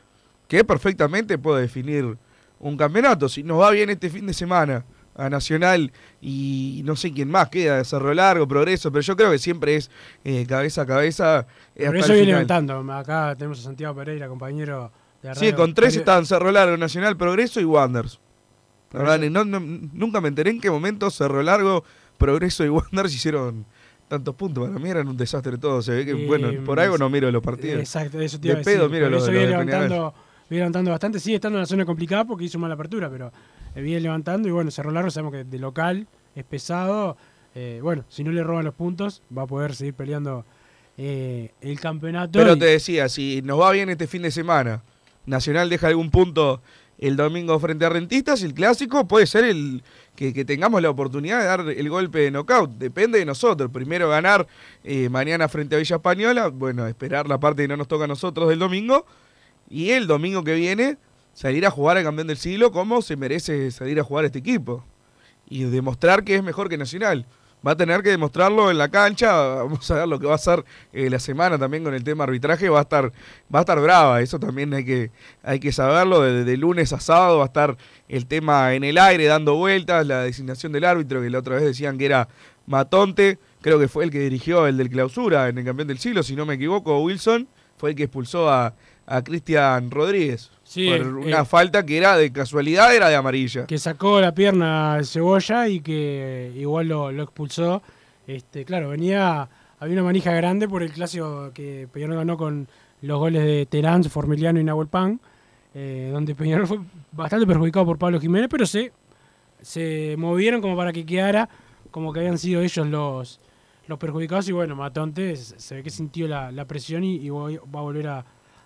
que 0.47 0.63
perfectamente 0.65 1.37
puede 1.37 1.63
definir 1.63 2.17
un 2.61 2.77
campeonato. 2.77 3.29
Si 3.29 3.43
nos 3.43 3.61
va 3.61 3.71
bien 3.73 3.91
este 3.91 4.09
fin 4.09 4.27
de 4.27 4.35
semana 4.35 4.85
a 5.17 5.29
Nacional 5.31 5.93
y 6.21 6.83
no 6.85 6.97
sé 6.97 7.13
quién 7.13 7.31
más 7.31 7.49
queda, 7.49 7.85
Cerro 7.85 8.15
Largo, 8.15 8.47
Progreso, 8.49 8.91
pero 8.91 9.03
yo 9.03 9.17
creo 9.17 9.31
que 9.31 9.39
siempre 9.39 9.77
es 9.77 9.91
eh, 10.25 10.45
cabeza 10.49 10.83
a 10.83 10.87
cabeza. 10.87 11.47
eh, 11.75 11.87
Por 11.87 11.97
hasta 11.97 11.99
eso 11.99 12.13
el 12.13 12.19
viene 12.21 12.33
levantando. 12.33 12.93
Acá 12.93 13.35
tenemos 13.37 13.59
a 13.61 13.63
Santiago 13.63 13.95
Pereira, 13.95 14.29
compañero 14.29 14.91
Sí, 15.35 15.53
con 15.53 15.73
tres 15.75 15.97
estaban 15.97 16.27
Cerro 16.27 16.51
Largo, 16.53 16.77
Nacional, 16.77 17.17
Progreso 17.17 17.61
y 17.61 17.65
Wanderers. 17.65 18.21
La 18.93 19.01
verdad, 19.01 19.19
ni- 19.19 19.31
no- 19.31 19.45
no- 19.45 19.61
nunca 19.61 20.21
me 20.21 20.29
enteré 20.29 20.51
en 20.51 20.61
qué 20.61 20.71
momento 20.71 21.11
Cerro 21.11 21.43
Largo, 21.43 21.85
Progreso 22.19 22.65
y 22.65 22.69
Wanderers 22.71 23.15
hicieron 23.15 23.65
tantos 24.09 24.35
puntos. 24.35 24.69
Para 24.69 24.79
mí 24.79 24.89
eran 24.91 25.09
un 25.09 25.17
desastre 25.17 25.57
todo. 25.59 25.83
Se 25.83 25.93
ve 25.93 26.05
que, 26.05 26.13
Eh, 26.13 26.27
bueno, 26.27 26.53
por 26.65 26.79
algo 26.79 26.99
no 26.99 27.09
miro 27.11 27.31
los 27.31 27.43
partidos. 27.43 27.81
Exacto, 27.81 28.21
eso 28.21 28.39
te 28.39 28.49
iba 28.49 28.55
De 28.55 28.61
a 28.61 28.65
decir. 28.65 28.79
pedo 28.79 28.89
miro 28.89 29.09
los 29.11 29.29
viene 29.29 29.47
levantando, 29.49 30.15
viene 30.49 30.61
levantando 30.61 30.91
bastante. 30.91 31.19
Sigue 31.21 31.37
estando 31.37 31.59
en 31.59 31.63
la 31.63 31.67
zona 31.67 31.85
complicada 31.85 32.25
porque 32.25 32.45
hizo 32.45 32.59
mala 32.59 32.75
apertura, 32.75 33.09
pero 33.11 33.33
eh, 33.75 33.81
viene 33.81 34.01
levantando. 34.03 34.47
Y 34.49 34.53
bueno, 34.53 34.71
Cerro 34.71 34.91
Largo 34.93 35.11
sabemos 35.11 35.33
que 35.33 35.45
de 35.45 35.59
local 35.59 36.07
es 36.37 36.45
pesado. 36.45 37.17
Eh, 37.57 37.81
bueno, 37.83 38.05
si 38.09 38.23
no 38.25 38.31
le 38.31 38.43
roban 38.45 38.65
los 38.65 38.75
puntos, 38.75 39.23
va 39.37 39.43
a 39.43 39.47
poder 39.47 39.75
seguir 39.75 39.95
peleando 39.95 40.45
eh, 40.99 41.51
el 41.61 41.81
campeonato. 41.81 42.39
Pero 42.39 42.55
y- 42.55 42.59
te 42.59 42.67
decía, 42.67 43.09
si 43.09 43.43
nos 43.43 43.61
va 43.61 43.73
bien 43.73 43.89
este 43.91 44.07
fin 44.07 44.23
de 44.23 44.31
semana, 44.31 44.83
Nacional 45.27 45.69
deja 45.71 45.89
algún 45.89 46.11
punto 46.11 46.61
el 46.99 47.17
domingo 47.17 47.59
frente 47.59 47.85
a 47.85 47.89
Rentistas, 47.89 48.43
el 48.43 48.55
clásico 48.55 49.07
puede 49.09 49.27
ser 49.27 49.45
el 49.45 49.83
que, 50.15 50.33
tengamos 50.45 50.81
la 50.81 50.91
oportunidad 50.91 51.41
de 51.41 51.45
dar 51.45 51.61
el 51.69 51.91
golpe 51.91 52.21
de 52.21 52.31
knockout. 52.31 52.71
Depende 52.79 53.19
de 53.19 53.25
nosotros. 53.25 53.71
Primero 53.71 54.09
ganar 54.09 54.47
eh, 54.85 55.09
mañana 55.09 55.49
frente 55.49 55.75
a 55.75 55.79
Villa 55.79 55.97
Española, 55.97 56.49
bueno, 56.49 56.87
esperar 56.87 57.29
la 57.29 57.39
parte 57.39 57.63
que 57.63 57.69
no 57.69 57.77
nos 57.77 57.89
toca 57.89 58.05
a 58.05 58.07
nosotros 58.09 58.49
del 58.49 58.59
domingo. 58.59 59.07
Y 59.69 59.91
el 59.91 60.07
domingo 60.07 60.45
que 60.45 60.55
viene 60.55 60.99
salir 61.33 61.67
a 61.67 61.71
jugar 61.71 61.97
al 61.97 62.05
campeón 62.05 62.29
del 62.29 62.37
siglo 62.37 62.71
como 62.71 63.03
se 63.03 63.17
merece 63.17 63.71
salir 63.71 63.99
a 63.99 64.05
jugar 64.05 64.25
este 64.25 64.39
equipo. 64.39 64.85
Y 65.49 65.65
demostrar 65.65 66.23
que 66.25 66.37
es 66.37 66.43
mejor 66.43 66.69
que 66.69 66.79
Nacional. 66.79 67.27
Va 67.67 67.73
a 67.73 67.77
tener 67.77 68.03
que 68.03 68.11
demostrarlo 68.11 68.71
en 68.71 68.77
la 68.77 68.91
cancha. 68.91 69.33
Vamos 69.33 69.91
a 69.91 69.95
ver 69.95 70.09
lo 70.09 70.19
que 70.19 70.27
va 70.27 70.33
a 70.33 70.35
hacer 70.37 70.65
eh, 70.93 71.09
la 71.09 71.19
semana 71.19 71.59
también 71.59 71.83
con 71.83 71.95
el 71.95 72.05
tema 72.05 72.25
arbitraje. 72.25 72.69
Va 72.69 72.81
a 72.81 72.83
estar, 72.83 73.13
va 73.53 73.61
a 73.61 73.63
estar 73.63 73.81
brava. 73.81 74.21
Eso 74.21 74.39
también 74.39 74.75
hay 74.75 74.85
que, 74.85 75.11
hay 75.43 75.61
que 75.61 75.73
saberlo. 75.73 76.21
De, 76.21 76.45
de 76.45 76.57
lunes 76.57 76.93
a 76.93 77.01
sábado 77.01 77.39
va 77.39 77.45
a 77.45 77.47
estar 77.47 77.77
el 78.09 78.27
tema 78.27 78.75
en 78.75 78.85
el 78.85 78.99
aire, 78.99 79.25
dando 79.25 79.55
vueltas. 79.55 80.07
La 80.07 80.23
designación 80.23 80.73
del 80.73 80.85
árbitro, 80.85 81.23
que 81.23 81.31
la 81.31 81.39
otra 81.39 81.55
vez 81.55 81.65
decían 81.65 81.97
que 81.97 82.07
era 82.07 82.29
Matonte. 82.67 83.39
Creo 83.63 83.79
que 83.79 83.89
fue 83.89 84.05
el 84.05 84.11
que 84.11 84.21
dirigió 84.21 84.67
el 84.67 84.77
del 84.77 84.91
clausura 84.91 85.49
en 85.49 85.57
el 85.57 85.65
campeón 85.65 85.89
del 85.89 85.99
siglo, 85.99 86.23
si 86.23 86.37
no 86.37 86.45
me 86.45 86.55
equivoco. 86.55 87.01
Wilson 87.01 87.49
fue 87.79 87.91
el 87.91 87.97
que 87.97 88.05
expulsó 88.05 88.51
a, 88.51 88.75
a 89.07 89.23
Cristian 89.23 89.91
Rodríguez. 89.91 90.51
Sí, 90.75 90.89
por 90.89 91.07
una 91.07 91.43
eh. 91.43 91.45
falta 91.45 91.87
que 91.87 91.97
era 91.97 92.17
de 92.17 92.33
casualidad, 92.33 92.93
era 92.93 93.09
de 93.09 93.15
amarilla. 93.15 93.65
que 93.65 93.79
sacó 93.79 94.21
la 94.21 94.35
pierna 94.35 94.99
Cebolla 95.05 95.69
y 95.69 95.79
que 95.79 96.51
igual 96.57 96.89
lo, 96.89 97.13
lo 97.13 97.23
expulsó. 97.23 97.81
Este, 98.27 98.65
claro, 98.65 98.89
venía, 98.89 99.49
había 99.79 99.93
una 99.93 100.03
manija 100.03 100.33
grande 100.33 100.69
por 100.69 100.83
el 100.83 100.91
clásico 100.91 101.53
que 101.55 101.87
Peñarol 101.93 102.17
ganó 102.17 102.37
con 102.37 102.67
los 103.03 103.21
goles 103.21 103.45
de 103.45 103.67
Terán, 103.67 104.03
Formiliano 104.03 104.59
y 104.59 104.65
Nahuel 104.65 104.89
Pan, 104.89 105.21
eh, 105.77 106.11
donde 106.13 106.35
Peñarol 106.35 106.67
fue 106.67 106.81
bastante 107.13 107.47
perjudicado 107.47 107.87
por 107.87 107.97
Pablo 107.97 108.19
Jiménez, 108.21 108.49
pero 108.51 108.67
se, 108.67 108.91
se 109.63 110.17
movieron 110.19 110.61
como 110.61 110.77
para 110.77 110.93
que 110.93 111.07
quedara 111.07 111.49
como 111.93 112.13
que 112.13 112.19
habían 112.19 112.39
sido 112.39 112.63
ellos 112.63 112.85
los, 112.89 113.41
los 113.87 113.99
perjudicados 114.01 114.49
y 114.49 114.53
bueno, 114.53 114.75
Matonte 114.75 115.37
se 115.37 115.77
ve 115.77 115.85
que 115.85 115.91
sintió 115.91 116.27
la, 116.27 116.51
la 116.51 116.65
presión 116.65 117.05
y, 117.05 117.31
va 117.31 117.79
a 117.79 117.83
volver 117.83 118.09
a, 118.09 118.25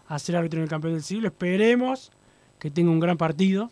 a 0.08 0.18
ser 0.18 0.36
árbitro 0.36 0.58
en 0.58 0.64
el 0.64 0.68
campeón 0.68 0.94
del 0.94 1.02
siglo. 1.02 1.28
Esperemos 1.28 2.10
que 2.58 2.70
tenga 2.70 2.90
un 2.90 3.00
gran 3.00 3.16
partido 3.16 3.70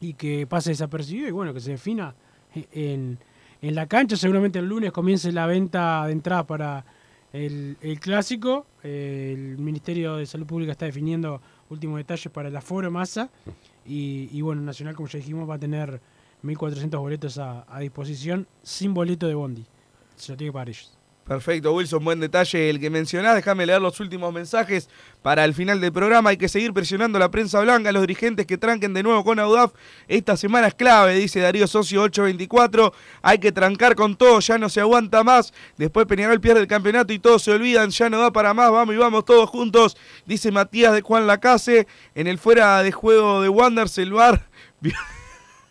y 0.00 0.14
que 0.14 0.46
pase 0.46 0.70
desapercibido 0.70 1.28
y 1.28 1.32
bueno, 1.32 1.54
que 1.54 1.60
se 1.60 1.72
defina 1.72 2.14
en, 2.72 3.18
en 3.62 3.74
la 3.74 3.86
cancha. 3.86 4.16
Seguramente 4.16 4.58
el 4.58 4.66
lunes 4.66 4.92
comience 4.92 5.30
la 5.32 5.46
venta 5.46 6.06
de 6.06 6.12
entradas 6.12 6.46
para 6.46 6.84
el, 7.32 7.76
el 7.80 8.00
clásico. 8.00 8.66
El 8.82 9.58
Ministerio 9.58 10.16
de 10.16 10.26
Salud 10.26 10.46
Pública 10.46 10.72
está 10.72 10.86
definiendo 10.86 11.40
últimos 11.70 11.98
detalles 11.98 12.32
para 12.32 12.48
el 12.48 12.56
aforo 12.56 12.90
masa 12.90 13.30
y, 13.86 14.28
y 14.32 14.40
bueno, 14.40 14.62
Nacional, 14.62 14.94
como 14.94 15.08
ya 15.08 15.18
dijimos, 15.18 15.48
va 15.48 15.54
a 15.54 15.58
tener 15.58 16.00
1.400 16.42 16.98
boletos 16.98 17.38
a, 17.38 17.64
a 17.68 17.80
disposición 17.80 18.46
sin 18.62 18.94
boleto 18.94 19.26
de 19.26 19.34
Bondi. 19.34 19.64
Se 20.16 20.32
lo 20.32 20.38
tiene 20.38 20.52
que 20.52 20.70
ellos. 20.70 20.93
Perfecto, 21.26 21.72
Wilson, 21.72 22.04
buen 22.04 22.20
detalle 22.20 22.68
el 22.68 22.78
que 22.78 22.90
mencionás. 22.90 23.34
Déjame 23.34 23.64
leer 23.64 23.80
los 23.80 23.98
últimos 23.98 24.30
mensajes 24.30 24.90
para 25.22 25.46
el 25.46 25.54
final 25.54 25.80
del 25.80 25.90
programa. 25.90 26.28
Hay 26.28 26.36
que 26.36 26.50
seguir 26.50 26.74
presionando 26.74 27.16
a 27.16 27.20
la 27.20 27.30
prensa 27.30 27.60
blanca, 27.60 27.88
a 27.88 27.92
los 27.92 28.02
dirigentes 28.02 28.44
que 28.44 28.58
tranquen 28.58 28.92
de 28.92 29.02
nuevo 29.02 29.24
con 29.24 29.38
Audaf. 29.38 29.72
Esta 30.06 30.36
semana 30.36 30.66
es 30.66 30.74
clave, 30.74 31.14
dice 31.14 31.40
Darío 31.40 31.66
Socio 31.66 32.02
824. 32.02 32.92
Hay 33.22 33.38
que 33.38 33.52
trancar 33.52 33.94
con 33.94 34.16
todo, 34.16 34.40
ya 34.40 34.58
no 34.58 34.68
se 34.68 34.82
aguanta 34.82 35.24
más. 35.24 35.54
Después 35.78 36.04
Peñarol 36.04 36.42
pierde 36.42 36.60
el 36.60 36.66
campeonato 36.66 37.14
y 37.14 37.18
todos 37.18 37.42
se 37.42 37.52
olvidan, 37.52 37.88
ya 37.88 38.10
no 38.10 38.18
da 38.18 38.30
para 38.30 38.52
más. 38.52 38.70
Vamos 38.70 38.94
y 38.94 38.98
vamos 38.98 39.24
todos 39.24 39.48
juntos, 39.48 39.96
dice 40.26 40.50
Matías 40.50 40.92
de 40.92 41.00
Juan 41.00 41.26
Lacase. 41.26 41.86
En 42.14 42.26
el 42.26 42.36
fuera 42.36 42.82
de 42.82 42.92
juego 42.92 43.40
de 43.40 43.48
Wanders, 43.48 43.96
el. 43.96 44.12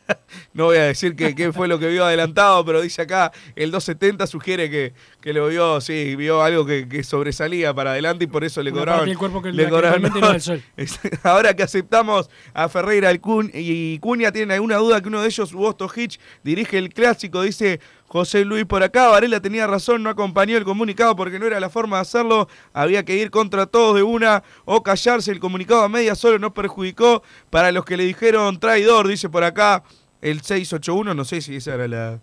No 0.54 0.66
voy 0.66 0.78
a 0.78 0.84
decir 0.84 1.16
que, 1.16 1.34
qué 1.34 1.52
fue 1.52 1.68
lo 1.68 1.80
que 1.80 1.88
vio 1.88 2.06
adelantado, 2.06 2.64
pero 2.64 2.82
dice 2.82 3.02
acá, 3.02 3.32
el 3.56 3.72
270 3.72 4.28
sugiere 4.28 4.70
que, 4.70 4.94
que 5.20 5.34
lo 5.34 5.48
vio, 5.48 5.82
sí, 5.82 6.16
vio 6.16 6.44
algo 6.44 6.66
que, 6.66 6.88
que 6.88 7.04
sobresalía 7.04 7.74
para 7.74 7.92
adelante 7.92 8.26
y 8.26 8.28
por 8.28 8.44
eso 8.44 8.62
le 8.62 8.72
Una 8.72 8.80
cobraban. 8.80 9.00
parte 9.00 9.10
del 9.10 9.18
cuerpo 9.18 9.42
que 9.42 9.52
le 9.52 9.68
no 9.68 10.32
el 10.32 10.42
sol. 10.42 10.64
Ahora 11.24 11.56
que 11.56 11.64
aceptamos 11.64 12.30
a 12.54 12.70
Ferreira 12.70 13.10
el 13.10 13.22
y 13.54 13.98
Cuña, 14.00 14.32
¿tienen 14.32 14.52
alguna 14.52 14.78
duda 14.78 15.02
que 15.02 15.08
uno 15.08 15.22
de 15.22 15.28
ellos, 15.28 15.54
Bosto 15.54 15.90
Hitch, 15.94 16.20
dirige 16.44 16.78
el 16.78 16.94
clásico? 16.94 17.42
Dice 17.42 17.80
José 18.14 18.46
Luis 18.46 18.64
por 18.66 18.84
acá. 18.84 19.08
Varela 19.08 19.40
tenía 19.42 19.66
razón, 19.66 20.04
no 20.04 20.10
acompañó 20.12 20.56
el 20.56 20.64
comunicado 20.64 21.16
porque 21.16 21.40
no 21.40 21.48
era 21.48 21.60
la 21.60 21.72
forma 21.72 21.98
de 21.98 22.04
hacerlo. 22.04 22.48
Había 22.72 23.04
que 23.04 23.16
ir 23.18 23.32
contra 23.32 23.66
todos 23.66 23.96
de 23.96 24.04
una 24.04 24.44
o 24.66 24.84
callarse. 24.84 25.32
El 25.32 25.40
comunicado 25.40 25.82
a 25.82 25.90
media 25.90 26.14
solo 26.14 26.38
nos 26.38 26.52
perjudicó. 26.52 27.24
Para 27.50 27.72
los 27.72 27.86
que 27.86 27.98
le 27.98 28.04
dijeron 28.06 28.60
traidor, 28.60 29.08
dice 29.08 29.30
por 29.30 29.44
acá 29.44 29.82
el 30.22 30.42
681. 30.42 31.16
No 31.16 31.26
sé 31.26 31.42
si 31.42 31.56
esa 31.56 31.74
era 31.74 31.88
la, 31.88 32.20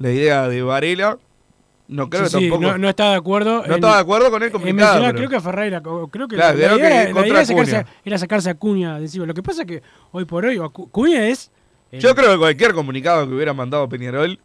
la 0.00 0.10
idea 0.10 0.48
de 0.48 0.62
Varela. 0.62 1.16
No 1.86 2.10
creo 2.10 2.26
Sí, 2.26 2.38
que 2.38 2.48
tampoco. 2.50 2.62
no, 2.72 2.78
no 2.78 2.88
está 2.88 3.10
de 3.10 3.14
acuerdo. 3.16 3.64
No 3.68 3.74
estaba 3.76 3.94
de 3.94 4.00
acuerdo 4.00 4.30
con 4.32 4.42
el 4.42 4.50
comunicado, 4.50 4.94
mencionar, 4.94 5.14
Creo 5.14 5.30
que 5.30 5.36
a 5.36 5.40
Ferreira, 5.40 5.80
creo 5.80 6.08
que 6.28 6.34
Claro, 6.34 6.58
la, 6.58 6.64
creo 6.66 6.78
idea, 6.78 6.88
que 7.04 7.10
era- 7.10 7.20
la 7.20 7.26
idea 7.28 7.44
sacarse, 7.46 7.76
Acuña. 7.76 7.94
era 8.04 8.18
sacarse 8.18 8.50
a 8.50 8.54
Cuña 8.54 8.96
de 8.98 9.02
encima. 9.04 9.26
Lo 9.26 9.34
que 9.34 9.42
pasa 9.44 9.62
es 9.62 9.68
que 9.68 9.82
hoy 10.10 10.24
por 10.24 10.44
hoy 10.44 10.60
Cuña 10.90 11.28
es 11.28 11.52
el- 11.92 12.00
Yo 12.00 12.16
creo 12.16 12.32
que 12.32 12.38
cualquier 12.38 12.74
comunicado 12.74 13.28
que 13.28 13.34
hubiera 13.34 13.54
mandado 13.54 13.88
Peñarol, 13.88 14.40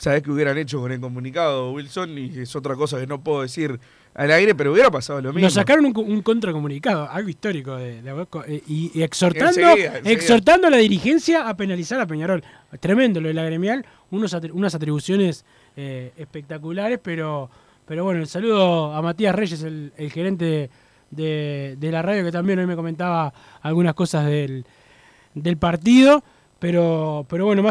sabés 0.00 0.22
que 0.22 0.30
hubieran 0.30 0.56
hecho 0.58 0.80
con 0.80 0.90
el 0.90 0.98
comunicado 1.00 1.72
Wilson 1.72 2.16
y 2.18 2.38
es 2.40 2.56
otra 2.56 2.74
cosa 2.74 2.98
que 2.98 3.06
no 3.06 3.20
puedo 3.22 3.42
decir 3.42 3.78
al 4.14 4.30
aire, 4.32 4.54
pero 4.56 4.72
hubiera 4.72 4.90
pasado 4.90 5.20
lo 5.20 5.28
mismo. 5.28 5.42
Nos 5.46 5.52
sacaron 5.54 5.84
un, 5.86 5.92
un 5.96 6.22
contracomunicado, 6.22 7.08
algo 7.08 7.28
histórico 7.28 7.76
de, 7.76 7.98
eh, 8.00 8.62
y, 8.66 8.90
y 8.98 9.02
exhortando, 9.02 9.48
Enseguida, 9.60 9.86
enseguida. 9.98 10.10
exhortando 10.10 10.66
a 10.66 10.70
la 10.70 10.78
dirigencia 10.78 11.48
a 11.48 11.56
penalizar 11.56 12.00
a 12.00 12.06
Peñarol. 12.06 12.42
Tremendo 12.80 13.20
lo 13.20 13.28
de 13.28 13.34
la 13.34 13.44
gremial, 13.44 13.84
unos 14.10 14.34
atri- 14.34 14.50
unas 14.52 14.74
atribuciones 14.74 15.44
eh, 15.76 16.12
espectaculares, 16.16 16.98
pero, 17.00 17.48
pero 17.86 18.02
bueno, 18.02 18.20
el 18.20 18.26
saludo 18.26 18.92
a 18.92 19.00
Matías 19.02 19.34
Reyes, 19.34 19.62
el, 19.62 19.92
el 19.96 20.10
gerente 20.10 20.70
de, 21.10 21.76
de 21.78 21.92
la 21.92 22.02
radio, 22.02 22.24
que 22.24 22.32
también 22.32 22.58
hoy 22.58 22.66
me 22.66 22.74
comentaba 22.76 23.32
algunas 23.62 23.94
cosas 23.94 24.26
del, 24.26 24.64
del 25.34 25.56
partido, 25.56 26.24
pero, 26.58 27.24
pero 27.28 27.44
bueno, 27.46 27.62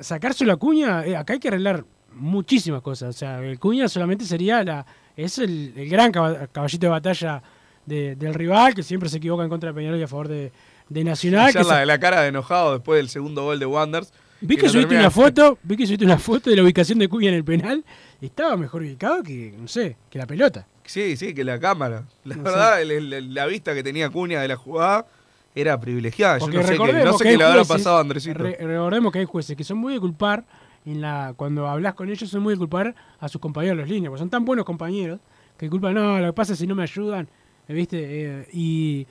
más 0.00 0.06
a 0.12 0.14
sacarse 0.14 0.44
la 0.44 0.56
cuña, 0.56 1.04
eh, 1.06 1.16
acá 1.16 1.34
hay 1.34 1.38
que 1.40 1.48
arreglar 1.48 1.84
muchísimas 2.14 2.82
cosas. 2.82 3.14
O 3.14 3.18
sea, 3.18 3.38
el 3.40 3.58
cuña 3.58 3.88
solamente 3.88 4.24
sería 4.24 4.62
la. 4.64 4.86
Es 5.16 5.38
el, 5.38 5.72
el 5.76 5.88
gran 5.88 6.12
caba- 6.12 6.46
caballito 6.48 6.86
de 6.86 6.90
batalla 6.90 7.42
de- 7.86 8.16
del 8.16 8.34
rival, 8.34 8.74
que 8.74 8.82
siempre 8.82 9.08
se 9.08 9.18
equivoca 9.18 9.42
en 9.44 9.48
contra 9.50 9.70
de 9.70 9.74
Peñarol 9.74 9.98
y 9.98 10.02
a 10.02 10.08
favor 10.08 10.28
de, 10.28 10.52
de 10.88 11.04
Nacional. 11.04 11.52
Que 11.52 11.62
la, 11.62 11.84
la 11.84 11.98
cara 12.00 12.22
de 12.22 12.28
enojado 12.28 12.72
después 12.74 12.98
del 12.98 13.08
segundo 13.08 13.44
gol 13.44 13.58
de 13.58 13.66
Wanders. 13.66 14.12
vi 14.40 14.56
que 14.56 14.68
subiste 14.68 14.88
termina- 14.94 15.00
una 15.00 15.10
foto, 15.10 15.58
vi 15.62 15.76
que 15.76 15.86
subiste 15.86 16.04
una 16.04 16.18
foto 16.18 16.50
de 16.50 16.56
la 16.56 16.62
ubicación 16.62 16.98
de 16.98 17.08
Cuña 17.08 17.28
en 17.28 17.34
el 17.34 17.44
penal. 17.44 17.84
Estaba 18.20 18.56
mejor 18.56 18.82
ubicado 18.82 19.22
que, 19.22 19.54
no 19.58 19.68
sé, 19.68 19.96
que 20.10 20.18
la 20.18 20.26
pelota. 20.26 20.66
Sí, 20.84 21.16
sí, 21.16 21.34
que 21.34 21.44
la 21.44 21.58
cámara. 21.60 22.04
La 22.24 22.36
No 22.36 22.42
verdad, 22.42 22.82
el- 22.82 23.34
la 23.34 23.46
vista 23.46 23.74
que 23.74 23.82
tenía 23.82 24.08
Cuña 24.10 24.40
de 24.40 24.48
la 24.48 24.56
jugada 24.56 25.06
era 25.54 25.80
privilegiada. 25.80 26.38
Yo 26.38 26.46
no 26.46 26.62
sé 26.62 26.78
qué, 26.78 26.92
no 27.04 27.12
sé 27.18 27.24
que 27.24 27.30
qué 27.30 27.36
le 27.36 27.44
habrá 27.44 27.64
pasado 27.64 27.96
a 27.98 28.00
Andresito. 28.00 28.38
re- 28.38 28.56
recordemos 28.60 29.12
que 29.12 29.18
hay 29.20 29.24
jueces 29.24 29.56
que 29.56 29.64
son 29.64 29.78
muy 29.78 29.94
de 29.94 30.00
culpar, 30.00 30.44
en 30.86 31.00
la 31.00 31.34
cuando 31.36 31.66
hablas 31.68 31.94
con 31.94 32.08
ellos, 32.08 32.28
son 32.30 32.42
muy 32.42 32.54
de 32.54 32.58
culpar 32.58 32.94
a 33.18 33.28
sus 33.28 33.40
compañeros 33.40 33.76
de 33.78 33.82
los 33.82 33.90
líneas, 33.90 34.10
porque 34.10 34.20
son 34.20 34.30
tan 34.30 34.44
buenos 34.44 34.64
compañeros 34.64 35.18
que 35.58 35.68
culpan, 35.68 35.92
no, 35.94 36.18
lo 36.18 36.26
que 36.28 36.32
pasa 36.32 36.52
es 36.54 36.58
si 36.58 36.66
no 36.66 36.74
me 36.74 36.84
ayudan, 36.84 37.28
eh, 37.68 37.74
¿viste? 37.74 37.98
Eh, 38.00 38.46
y, 38.52 39.06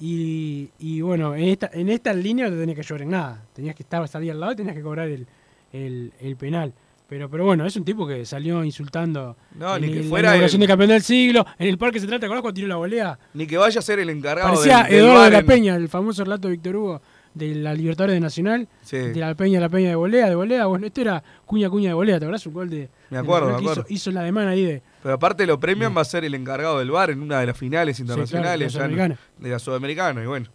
y, 0.00 0.70
y 0.78 1.00
bueno, 1.00 1.34
en 1.34 1.44
esta, 1.44 1.70
en 1.72 1.88
esta 1.88 2.12
línea 2.12 2.48
no 2.48 2.56
tenías 2.56 2.76
que 2.76 2.82
llorar 2.82 3.02
en 3.02 3.10
nada, 3.10 3.42
tenías 3.52 3.74
que 3.74 3.82
estar 3.82 4.06
salir 4.08 4.30
al 4.32 4.40
lado 4.40 4.52
y 4.52 4.56
tenías 4.56 4.74
que 4.76 4.82
cobrar 4.82 5.08
el, 5.08 5.26
el, 5.72 6.12
el 6.20 6.36
penal. 6.36 6.72
Pero, 7.08 7.30
pero 7.30 7.44
bueno, 7.46 7.64
es 7.64 7.74
un 7.76 7.84
tipo 7.86 8.06
que 8.06 8.26
salió 8.26 8.62
insultando 8.62 9.34
No, 9.54 9.76
en 9.76 9.82
ni 9.82 9.90
que 9.92 10.00
el- 10.00 10.08
fuera 10.08 10.36
la 10.36 10.44
el- 10.44 10.60
de 10.60 10.66
campeón 10.66 10.90
del 10.90 11.02
siglo, 11.02 11.46
en 11.58 11.68
el 11.68 11.78
parque 11.78 12.00
se 12.00 12.06
trata, 12.06 12.20
¿te 12.20 12.26
acordás 12.26 12.42
cuando 12.42 12.54
tiró 12.56 12.68
la 12.68 12.76
volea? 12.76 13.18
Ni 13.32 13.46
que 13.46 13.56
vaya 13.56 13.78
a 13.78 13.82
ser 13.82 13.98
el 13.98 14.10
encargado 14.10 14.50
Parecía 14.50 14.82
del, 14.82 14.90
del 14.92 15.00
Eduardo 15.04 15.24
de 15.24 15.30
la 15.30 15.38
en- 15.38 15.46
Peña, 15.46 15.76
el 15.76 15.88
famoso 15.88 16.22
relato 16.24 16.48
de 16.48 16.52
Víctor 16.52 16.76
Hugo 16.76 17.02
de 17.32 17.54
la 17.54 17.72
Libertadores 17.72 18.14
de 18.14 18.20
Nacional, 18.20 18.68
Sí. 18.82 18.96
de 18.98 19.14
la 19.14 19.34
Peña, 19.34 19.58
la 19.60 19.68
Peña 19.70 19.88
de 19.90 19.94
volea, 19.94 20.28
de 20.28 20.34
volea. 20.34 20.66
Bueno, 20.66 20.86
este 20.86 21.00
era 21.02 21.22
Cuña, 21.46 21.70
Cuña 21.70 21.88
de 21.90 21.94
volea, 21.94 22.18
¿te 22.18 22.24
acordás? 22.26 22.44
Un 22.46 22.52
gol 22.52 22.68
de. 22.68 22.90
Me 23.10 23.16
acuerdo, 23.18 23.48
me 23.50 23.54
acuerdo. 23.56 23.82
Hizo, 23.88 23.94
hizo 23.94 24.10
la 24.10 24.22
de 24.24 24.32
mano 24.32 24.50
ahí 24.50 24.64
de. 24.64 24.82
Pero 25.02 25.14
aparte 25.14 25.46
lo 25.46 25.58
premian 25.60 25.96
va 25.96 26.00
a 26.02 26.04
ser 26.04 26.24
el 26.26 26.34
encargado 26.34 26.78
del 26.78 26.90
bar 26.90 27.10
en 27.10 27.22
una 27.22 27.40
de 27.40 27.46
las 27.46 27.56
finales 27.56 28.00
internacionales 28.00 28.40
claro, 28.42 28.52
de 28.52 28.58
la 28.58 28.64
no- 28.64 28.70
Sudamericana. 28.70 29.18
de 29.38 29.48
la 29.50 29.58
Sudamericana. 29.58 30.22
Y 30.24 30.26
bueno, 30.26 30.46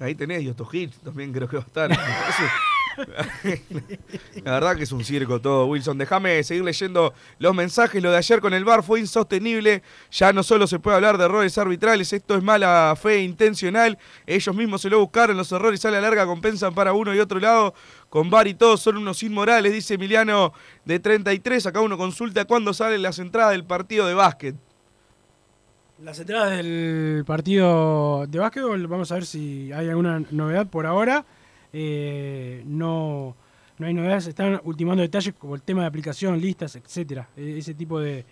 ahí 0.00 0.14
tenés 0.16 0.42
Yosto 0.42 0.66
Hits, 0.72 0.98
también 1.00 1.32
creo 1.32 1.46
que 1.46 1.56
va 1.58 1.62
a 1.62 1.66
estar. 1.66 1.90
La 4.44 4.52
verdad 4.52 4.76
que 4.76 4.84
es 4.84 4.92
un 4.92 5.04
circo 5.04 5.40
todo, 5.40 5.66
Wilson. 5.66 5.98
Déjame 5.98 6.42
seguir 6.42 6.64
leyendo 6.64 7.14
los 7.38 7.54
mensajes. 7.54 8.02
Lo 8.02 8.10
de 8.10 8.18
ayer 8.18 8.40
con 8.40 8.54
el 8.54 8.64
bar 8.64 8.82
fue 8.82 9.00
insostenible. 9.00 9.82
Ya 10.10 10.32
no 10.32 10.42
solo 10.42 10.66
se 10.66 10.78
puede 10.78 10.96
hablar 10.96 11.18
de 11.18 11.24
errores 11.24 11.56
arbitrales, 11.58 12.12
esto 12.12 12.36
es 12.36 12.42
mala 12.42 12.94
fe 13.00 13.22
intencional. 13.22 13.98
Ellos 14.26 14.54
mismos 14.54 14.82
se 14.82 14.90
lo 14.90 15.00
buscaron, 15.00 15.36
los 15.36 15.50
errores 15.52 15.84
a 15.84 15.90
la 15.90 16.00
larga 16.00 16.26
compensan 16.26 16.74
para 16.74 16.92
uno 16.92 17.14
y 17.14 17.20
otro 17.20 17.40
lado. 17.40 17.74
Con 18.08 18.30
VAR 18.30 18.46
y 18.46 18.54
todos 18.54 18.80
son 18.80 18.96
unos 18.96 19.22
inmorales, 19.22 19.72
dice 19.72 19.94
Emiliano 19.94 20.52
de 20.84 21.00
33. 21.00 21.66
Acá 21.66 21.80
uno 21.80 21.98
consulta 21.98 22.44
cuándo 22.44 22.72
salen 22.72 23.02
las 23.02 23.18
entradas 23.18 23.52
del 23.52 23.64
partido 23.64 24.06
de 24.06 24.14
básquet. 24.14 24.54
Las 26.02 26.18
entradas 26.18 26.50
del 26.56 27.24
partido 27.26 28.26
de 28.26 28.38
básquetbol, 28.38 28.86
vamos 28.86 29.10
a 29.12 29.14
ver 29.14 29.26
si 29.26 29.72
hay 29.72 29.88
alguna 29.88 30.22
novedad 30.30 30.66
por 30.66 30.86
ahora. 30.86 31.24
Eh, 31.76 32.62
no, 32.66 33.34
no 33.78 33.86
hay 33.86 33.92
novedades, 33.92 34.28
están 34.28 34.60
ultimando 34.62 35.02
detalles 35.02 35.34
como 35.36 35.56
el 35.56 35.62
tema 35.62 35.80
de 35.80 35.88
aplicación, 35.88 36.40
listas, 36.40 36.76
etcétera, 36.76 37.28
e- 37.36 37.58
ese 37.58 37.74
tipo 37.74 37.98
de, 37.98 38.24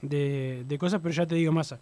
de, 0.00 0.76
cosas, 0.80 1.00
pero 1.00 1.14
ya 1.14 1.24
te 1.24 1.36
digo 1.36 1.52
más. 1.52 1.76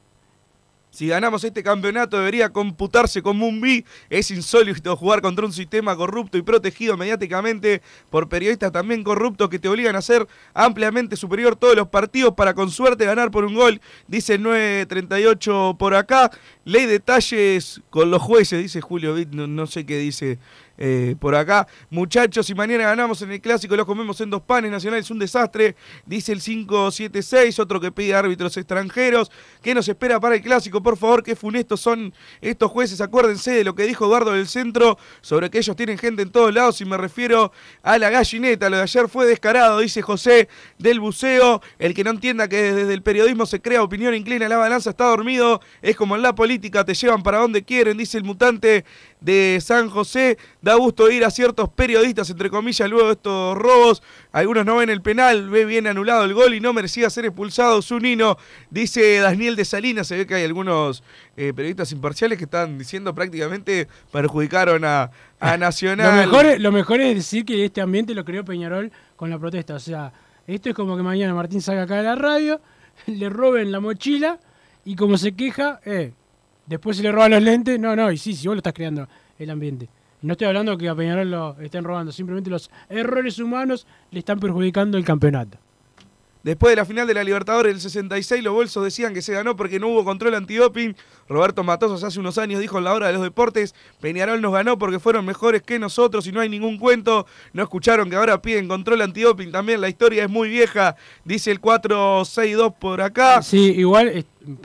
Si 0.91 1.07
ganamos 1.07 1.43
este 1.45 1.63
campeonato 1.63 2.19
debería 2.19 2.51
computarse 2.51 3.23
como 3.23 3.47
un 3.47 3.61
B. 3.61 3.85
Es 4.11 4.31
insólito 4.33 4.97
jugar 4.97 5.23
contra 5.23 5.47
un 5.47 5.53
sistema 5.53 5.97
corrupto 5.97 6.37
y 6.37 6.43
protegido 6.43 6.97
mediáticamente 6.97 7.81
por 8.11 8.29
periodistas 8.29 8.73
también 8.73 9.05
corruptos 9.05 9.49
que 9.49 9.61
te 9.61 9.69
obligan 9.69 9.95
a 9.95 10.03
ser 10.03 10.27
ampliamente 10.53 11.15
superior 11.15 11.55
todos 11.55 11.77
los 11.77 11.89
partidos 11.89 12.35
para 12.35 12.55
con 12.55 12.73
suerte 12.73 13.05
ganar 13.05 13.31
por 13.31 13.45
un 13.45 13.55
gol. 13.55 13.81
Dice 14.09 14.35
el 14.35 14.43
938 14.43 15.77
por 15.79 15.95
acá. 15.95 16.33
Ley 16.65 16.87
detalles 16.87 17.81
con 17.89 18.11
los 18.11 18.21
jueces, 18.21 18.61
dice 18.61 18.81
Julio 18.81 19.15
Vitt, 19.15 19.31
no, 19.31 19.47
no 19.47 19.69
sé 19.69 19.87
qué 19.87 19.97
dice 19.97 20.41
eh, 20.83 21.15
por 21.21 21.35
acá. 21.35 21.69
Muchachos, 21.91 22.47
si 22.47 22.55
mañana 22.55 22.85
ganamos 22.85 23.21
en 23.21 23.31
el 23.31 23.41
clásico, 23.43 23.77
los 23.77 23.85
comemos 23.85 24.19
en 24.23 24.31
dos 24.31 24.41
panes. 24.41 24.71
Nacional 24.71 24.99
es 24.99 25.11
un 25.11 25.19
desastre, 25.19 25.77
dice 26.07 26.33
el 26.33 26.41
576, 26.41 27.59
otro 27.59 27.79
que 27.79 27.93
pide 27.93 28.15
árbitros 28.15 28.57
extranjeros. 28.57 29.31
¿Qué 29.63 29.75
nos 29.75 29.87
espera 29.89 30.19
para 30.19 30.37
el 30.37 30.41
clásico? 30.41 30.83
Por 30.83 30.97
favor, 30.97 31.23
qué 31.23 31.37
funestos 31.37 31.83
son 31.83 32.15
estos 32.41 32.71
jueces. 32.71 33.03
Acuérdense 33.03 33.51
de 33.51 33.63
lo 33.63 33.75
que 33.75 33.83
dijo 33.83 34.07
Eduardo 34.07 34.33
del 34.33 34.49
Centro 34.49 34.97
sobre 35.21 35.51
que 35.51 35.59
ellos 35.59 35.77
tienen 35.77 35.99
gente 35.99 36.23
en 36.23 36.31
todos 36.31 36.55
lados. 36.55 36.81
Y 36.81 36.87
me 36.87 36.97
refiero 36.97 37.53
a 37.83 37.99
la 37.99 38.09
gallineta. 38.09 38.71
Lo 38.71 38.79
de 38.79 38.85
ayer 38.85 39.07
fue 39.09 39.27
descarado, 39.27 39.81
dice 39.81 40.01
José 40.01 40.49
del 40.79 40.99
Buceo. 40.99 41.61
El 41.79 41.93
que 41.93 42.05
no 42.05 42.11
entienda 42.11 42.49
que 42.49 42.73
desde 42.73 42.95
el 42.95 43.03
periodismo 43.03 43.45
se 43.45 43.61
crea 43.61 43.83
opinión 43.83 44.15
inclina 44.15 44.49
la 44.49 44.57
balanza 44.57 44.91
está 44.91 45.05
dormido. 45.05 45.61
Es 45.83 45.95
como 45.95 46.17
en 46.17 46.23
la 46.23 46.35
política, 46.35 46.87
te 46.87 46.95
llevan 46.95 47.23
para 47.23 47.39
donde 47.39 47.65
quieren, 47.65 47.99
dice 47.99 48.17
el 48.17 48.25
mutante 48.25 48.87
de 49.21 49.59
San 49.61 49.91
José. 49.91 50.39
Da 50.63 50.75
gusto 50.75 51.11
ir 51.11 51.25
a 51.25 51.31
ciertos 51.31 51.69
periodistas, 51.69 52.31
entre 52.31 52.51
comillas, 52.51 52.89
luego 52.89 53.07
de 53.09 53.13
estos 53.15 53.57
robos. 53.57 54.03
Algunos 54.33 54.65
no 54.65 54.77
ven 54.77 54.91
el 54.91 55.03
penal, 55.03 55.49
ve 55.51 55.65
bien 55.65 55.87
anulado 55.87 56.25
el 56.25 56.35
gol 56.35 56.55
y 56.55 56.61
no 56.61 56.73
merecía 56.73 57.11
ser 57.11 57.25
expulsado 57.27 57.83
Zunino, 57.83 58.37
dice 58.71 59.19
Daniel 59.19 59.57
de 59.57 59.65
Salinas. 59.65 60.07
Se 60.07 60.17
ve 60.17 60.27
que 60.27 60.35
hay 60.35 60.45
algunos 60.45 61.03
eh, 61.37 61.53
periodistas 61.55 61.93
imparciales 61.93 62.39
que 62.39 62.45
están 62.45 62.79
diciendo 62.79 63.15
prácticamente 63.15 63.89
perjudicaron 64.13 64.85
a, 64.85 65.11
a 65.41 65.57
Nacional. 65.57 66.07
Lo 66.11 66.27
mejor, 66.27 66.47
es- 66.47 66.61
lo 66.61 66.73
mejor 66.73 67.01
es 67.01 67.15
decir 67.15 67.45
que 67.45 67.65
este 67.65 67.81
ambiente 67.81 68.15
lo 68.15 68.25
creó 68.25 68.45
Peñarol 68.45 68.91
con 69.17 69.31
la 69.31 69.39
protesta. 69.39 69.75
O 69.75 69.79
sea, 69.81 70.13
esto 70.47 70.69
es 70.71 70.75
como 70.75 70.97
que 70.97 71.03
mañana 71.03 71.35
Martín 71.35 71.61
salga 71.61 71.83
acá 71.83 71.97
de 71.97 72.03
la 72.05 72.15
radio, 72.15 72.61
le 73.07 73.29
roben 73.29 73.71
la 73.73 73.81
mochila 73.81 74.39
y 74.85 74.97
como 74.97 75.19
se 75.19 75.33
queja, 75.33 75.81
eh, 75.85 76.13
después 76.71 76.97
se 76.97 77.03
le 77.03 77.13
roban 77.13 77.33
los 77.33 77.43
lentes. 77.43 77.79
No, 77.79 77.95
no, 77.95 78.11
y 78.11 78.17
sí, 78.17 78.35
si 78.35 78.47
vos 78.47 78.55
lo 78.55 78.61
estás 78.61 78.73
creando 78.73 79.07
el 79.39 79.51
ambiente. 79.51 79.89
No 80.23 80.33
estoy 80.33 80.47
hablando 80.47 80.77
que 80.79 80.89
a 80.89 80.95
Peñarol 80.95 81.31
lo 81.31 81.61
estén 81.61 81.83
robando, 81.83 82.13
simplemente 82.13 82.51
los 82.51 82.71
errores 82.89 83.39
humanos 83.39 83.87
le 84.11 84.21
están 84.21 84.39
perjudicando 84.39 84.97
el 84.99 85.05
campeonato. 85.05 85.59
Después 86.43 86.73
de 86.73 86.77
la 86.77 86.85
final 86.87 87.07
de 87.07 87.15
la 87.15 87.23
Libertadores 87.23 87.73
del 87.73 87.81
66, 87.81 88.43
los 88.43 88.55
bolsos 88.55 88.83
decían 88.83 89.13
que 89.13 89.21
se 89.21 89.35
ganó 89.35 89.57
porque 89.57 89.79
no 89.79 89.89
hubo 89.89 90.05
control 90.05 90.35
antidoping. 90.35 90.97
Roberto 91.29 91.63
Matosas 91.63 92.03
hace 92.03 92.19
unos 92.19 92.39
años 92.39 92.61
dijo 92.61 92.79
en 92.79 92.85
la 92.85 92.95
hora 92.95 93.09
de 93.09 93.13
los 93.13 93.23
deportes, 93.23 93.75
Peñarol 94.01 94.41
nos 94.41 94.53
ganó 94.53 94.79
porque 94.79 94.99
fueron 94.99 95.27
mejores 95.27 95.63
que 95.63 95.79
nosotros 95.79 96.27
y 96.27 96.33
no 96.33 96.41
hay 96.41 96.49
ningún 96.49 96.79
cuento. 96.79 97.27
No 97.53 97.63
escucharon 97.63 98.09
que 98.09 98.17
ahora 98.17 98.41
piden 98.41 98.69
control 98.69 99.03
antidoping 99.03 99.53
también, 99.53 99.81
la 99.81 99.89
historia 99.91 100.25
es 100.25 100.31
muy 100.31 100.49
vieja, 100.49 100.97
dice 101.25 101.51
el 101.51 101.61
462 101.61 102.73
por 102.79 103.03
acá. 103.03 103.43
Sí, 103.43 103.75
igual 103.77 104.25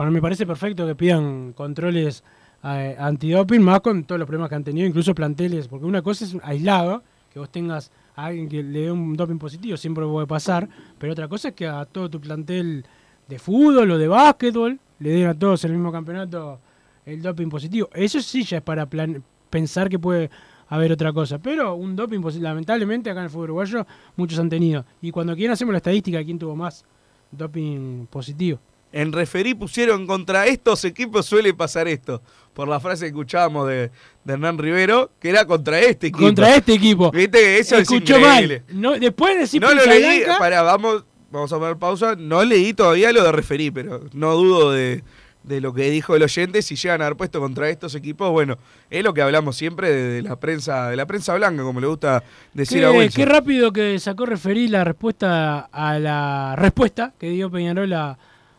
me 0.09 0.21
parece 0.21 0.45
perfecto 0.45 0.87
que 0.87 0.95
pidan 0.95 1.51
controles 1.53 2.23
eh, 2.63 2.95
antidoping, 2.97 3.61
más 3.61 3.81
con 3.81 4.05
todos 4.05 4.17
los 4.17 4.25
problemas 4.25 4.49
que 4.49 4.55
han 4.55 4.63
tenido, 4.63 4.87
incluso 4.87 5.13
planteles, 5.13 5.67
porque 5.67 5.85
una 5.85 6.01
cosa 6.01 6.25
es 6.25 6.35
aislado, 6.41 7.03
que 7.31 7.39
vos 7.39 7.51
tengas 7.51 7.91
a 8.15 8.25
alguien 8.25 8.47
que 8.47 8.63
le 8.63 8.81
dé 8.81 8.91
un 8.91 9.15
doping 9.15 9.37
positivo, 9.37 9.77
siempre 9.77 10.05
puede 10.05 10.27
pasar, 10.27 10.67
pero 10.97 11.13
otra 11.13 11.27
cosa 11.27 11.49
es 11.49 11.53
que 11.53 11.67
a 11.67 11.85
todo 11.85 12.09
tu 12.09 12.19
plantel 12.21 12.85
de 13.27 13.39
fútbol 13.39 13.91
o 13.91 13.97
de 13.97 14.07
básquetbol 14.07 14.79
le 14.99 15.09
den 15.09 15.27
a 15.27 15.33
todos 15.33 15.63
el 15.65 15.73
mismo 15.73 15.91
campeonato 15.91 16.59
el 17.05 17.21
doping 17.21 17.49
positivo. 17.49 17.89
Eso 17.93 18.21
sí 18.21 18.43
ya 18.43 18.57
es 18.57 18.63
para 18.63 18.85
plan- 18.85 19.23
pensar 19.49 19.89
que 19.89 19.99
puede 19.99 20.29
haber 20.69 20.91
otra 20.91 21.13
cosa, 21.13 21.37
pero 21.37 21.75
un 21.75 21.95
doping 21.95 22.21
positivo, 22.21 22.49
lamentablemente 22.49 23.09
acá 23.09 23.19
en 23.19 23.25
el 23.25 23.29
fútbol 23.29 23.45
uruguayo 23.51 23.85
muchos 24.15 24.39
han 24.39 24.49
tenido, 24.49 24.85
y 25.01 25.11
cuando 25.11 25.35
quieran 25.35 25.53
hacemos 25.53 25.73
la 25.73 25.77
estadística 25.77 26.17
de 26.17 26.25
quién 26.25 26.39
tuvo 26.39 26.55
más 26.55 26.83
doping 27.31 28.05
positivo. 28.07 28.59
En 28.91 29.11
referí 29.11 29.53
pusieron 29.53 30.07
contra 30.07 30.47
estos 30.47 30.85
equipos 30.85 31.25
suele 31.25 31.53
pasar 31.53 31.87
esto. 31.87 32.21
Por 32.53 32.69
la 32.69 32.79
frase 32.79 33.01
que 33.01 33.07
escuchábamos 33.09 33.67
de, 33.67 33.91
de 34.23 34.33
Hernán 34.33 34.57
Rivero, 34.57 35.11
que 35.19 35.29
era 35.29 35.45
contra 35.45 35.79
este 35.79 36.07
equipo. 36.07 36.25
Contra 36.25 36.55
este 36.55 36.73
equipo. 36.73 37.11
Viste 37.11 37.39
que 37.39 37.59
eso 37.59 37.75
Escuchó 37.77 38.15
es 38.15 38.21
mal. 38.21 38.63
No, 38.69 38.97
después 38.97 39.33
de 39.33 39.41
decir 39.41 39.61
No 39.61 39.73
lo 39.73 39.85
leí, 39.85 40.23
blanca, 40.23 40.39
para, 40.39 40.61
vamos, 40.61 41.03
vamos 41.29 41.51
a 41.51 41.59
poner 41.59 41.75
pausa. 41.75 42.15
No 42.15 42.45
leí 42.45 42.73
todavía 42.73 43.11
lo 43.11 43.23
de 43.23 43.33
referí, 43.33 43.71
pero 43.71 44.05
no 44.13 44.35
dudo 44.35 44.71
de, 44.71 45.03
de 45.43 45.59
lo 45.59 45.73
que 45.73 45.89
dijo 45.91 46.15
el 46.15 46.23
oyente, 46.23 46.61
si 46.61 46.77
llegan 46.77 47.01
a 47.01 47.07
haber 47.07 47.17
puesto 47.17 47.41
contra 47.41 47.69
estos 47.69 47.93
equipos, 47.95 48.31
bueno, 48.31 48.57
es 48.89 49.03
lo 49.03 49.13
que 49.13 49.21
hablamos 49.21 49.57
siempre 49.57 49.91
de, 49.91 50.03
de 50.13 50.21
la 50.21 50.37
prensa, 50.37 50.89
de 50.89 50.95
la 50.95 51.05
prensa 51.05 51.35
blanca, 51.35 51.63
como 51.63 51.81
le 51.81 51.87
gusta 51.87 52.23
decir 52.53 52.85
a 52.85 52.91
Qué, 52.91 52.97
Wilson. 52.99 53.15
qué 53.21 53.25
rápido 53.29 53.73
que 53.73 53.99
sacó 53.99 54.25
referir 54.25 54.69
la 54.69 54.85
respuesta 54.85 55.67
a 55.71 55.99
la 55.99 56.55
respuesta 56.55 57.13
que 57.19 57.29
dio 57.31 57.51
Peñarol 57.51 57.91
a, 57.91 58.17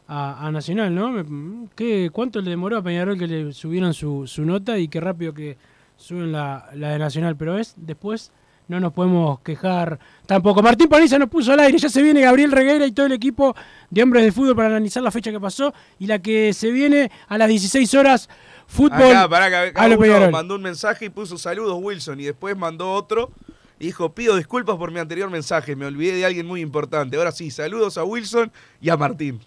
a- 0.09 0.47
a 0.47 0.51
Nacional, 0.53 0.95
¿no? 0.95 1.69
¿Qué, 1.75 2.11
¿Cuánto 2.13 2.41
le 2.41 2.51
demoró 2.51 2.77
a 2.79 2.83
Peñarol 2.83 3.19
que 3.19 3.27
le 3.27 3.53
subieron 3.53 3.93
su, 3.95 4.27
su 4.27 4.45
nota 4.45 4.79
y 4.79 4.89
qué 4.89 5.01
rápido 5.01 5.33
que 5.35 5.57
suben 5.97 6.33
la, 6.33 6.69
la 6.75 6.91
de 6.91 6.99
Nacional? 6.99 7.37
Pero 7.37 7.59
es 7.59 7.75
después 7.77 8.31
no 8.69 8.81
nos 8.81 8.93
podemos 8.93 9.39
quejar 9.41 9.99
tampoco. 10.27 10.61
Martín 10.63 10.89
Paniza 10.89 11.19
nos 11.19 11.29
puso 11.29 11.53
al 11.53 11.61
aire, 11.61 11.79
ya 11.79 11.89
se 11.89 12.03
viene 12.03 12.21
Gabriel 12.21 12.51
Reguera 12.51 12.85
y 12.85 12.91
todo 12.93 13.07
el 13.07 13.13
equipo 13.13 13.55
de 13.91 14.03
hombres 14.03 14.25
de 14.25 14.33
fútbol 14.33 14.57
para 14.57 14.69
analizar 14.69 15.03
la 15.05 15.13
fecha 15.13 15.31
que 15.31 15.39
pasó 15.39 15.73
y 16.01 16.07
la 16.09 16.19
que 16.21 16.53
se 16.53 16.71
viene 16.73 17.11
a 17.29 17.39
las 17.39 17.49
16 17.49 17.95
horas. 17.95 18.29
Fútbol 18.67 19.03
Acá, 19.03 19.29
pará, 19.29 19.47
acá 19.69 19.87
uno 19.87 19.99
Peñarol. 19.99 20.31
mandó 20.33 20.57
un 20.57 20.63
mensaje 20.63 21.05
y 21.05 21.11
puso 21.11 21.39
saludos 21.39 21.79
Wilson 21.81 22.19
y 22.19 22.25
después 22.25 22.57
mandó 22.57 22.93
otro 22.93 23.31
dijo 23.79 24.13
pido 24.15 24.35
disculpas 24.37 24.75
por 24.77 24.91
mi 24.91 24.99
anterior 24.99 25.31
mensaje, 25.31 25.77
me 25.77 25.87
olvidé 25.87 26.15
de 26.17 26.27
alguien 26.27 26.47
muy 26.47 26.61
importante. 26.61 27.17
Ahora 27.17 27.31
sí, 27.31 27.51
saludos 27.53 27.97
a 27.99 28.05
Wilson 28.05 28.51
y 28.81 28.89
a 28.89 28.97
Martín. 28.97 29.39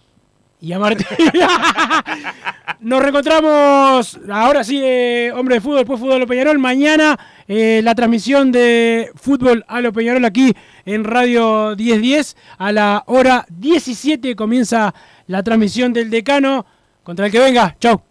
Y 0.62 0.74
a 0.74 0.80
Martín. 0.80 1.08
Nos 2.82 3.02
reencontramos, 3.02 4.20
ahora 4.32 4.64
sí, 4.64 4.80
eh, 4.82 5.32
hombre 5.36 5.56
de 5.56 5.62
fútbol, 5.62 5.80
después 5.80 6.00
fútbol 6.00 6.22
a 6.22 6.26
Peñarol. 6.26 6.60
Mañana 6.60 7.20
eh, 7.48 7.82
la 7.84 7.96
transmisión 7.96 8.52
de 8.52 9.12
fútbol 9.16 9.66
a 9.68 9.82
lo 9.82 9.92
Peñarol 9.92 10.24
aquí 10.26 10.54
en 10.86 11.04
Radio 11.04 11.76
1010. 11.78 12.38
A 12.58 12.72
la 12.72 13.04
hora 13.08 13.46
17 13.50 14.36
comienza 14.36 14.94
la 15.28 15.44
transmisión 15.44 15.94
del 15.94 16.10
decano. 16.10 16.66
Contra 17.04 17.26
el 17.26 17.32
que 17.32 17.40
venga, 17.40 17.76
chau. 17.80 18.02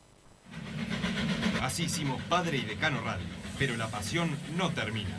Así 1.63 1.85
hicimos 1.85 2.21
Padre 2.29 2.59
y 2.59 2.63
Decano 2.63 3.01
Radio, 3.03 3.27
pero 3.59 3.77
la 3.77 3.89
pasión 3.89 4.31
no 4.57 4.71
termina. 4.71 5.17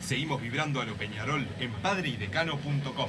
Seguimos 0.00 0.42
vibrando 0.42 0.80
a 0.80 0.84
lo 0.84 0.94
Peñarol 0.94 1.46
en 1.60 1.70
padreidecano.com. 1.70 3.08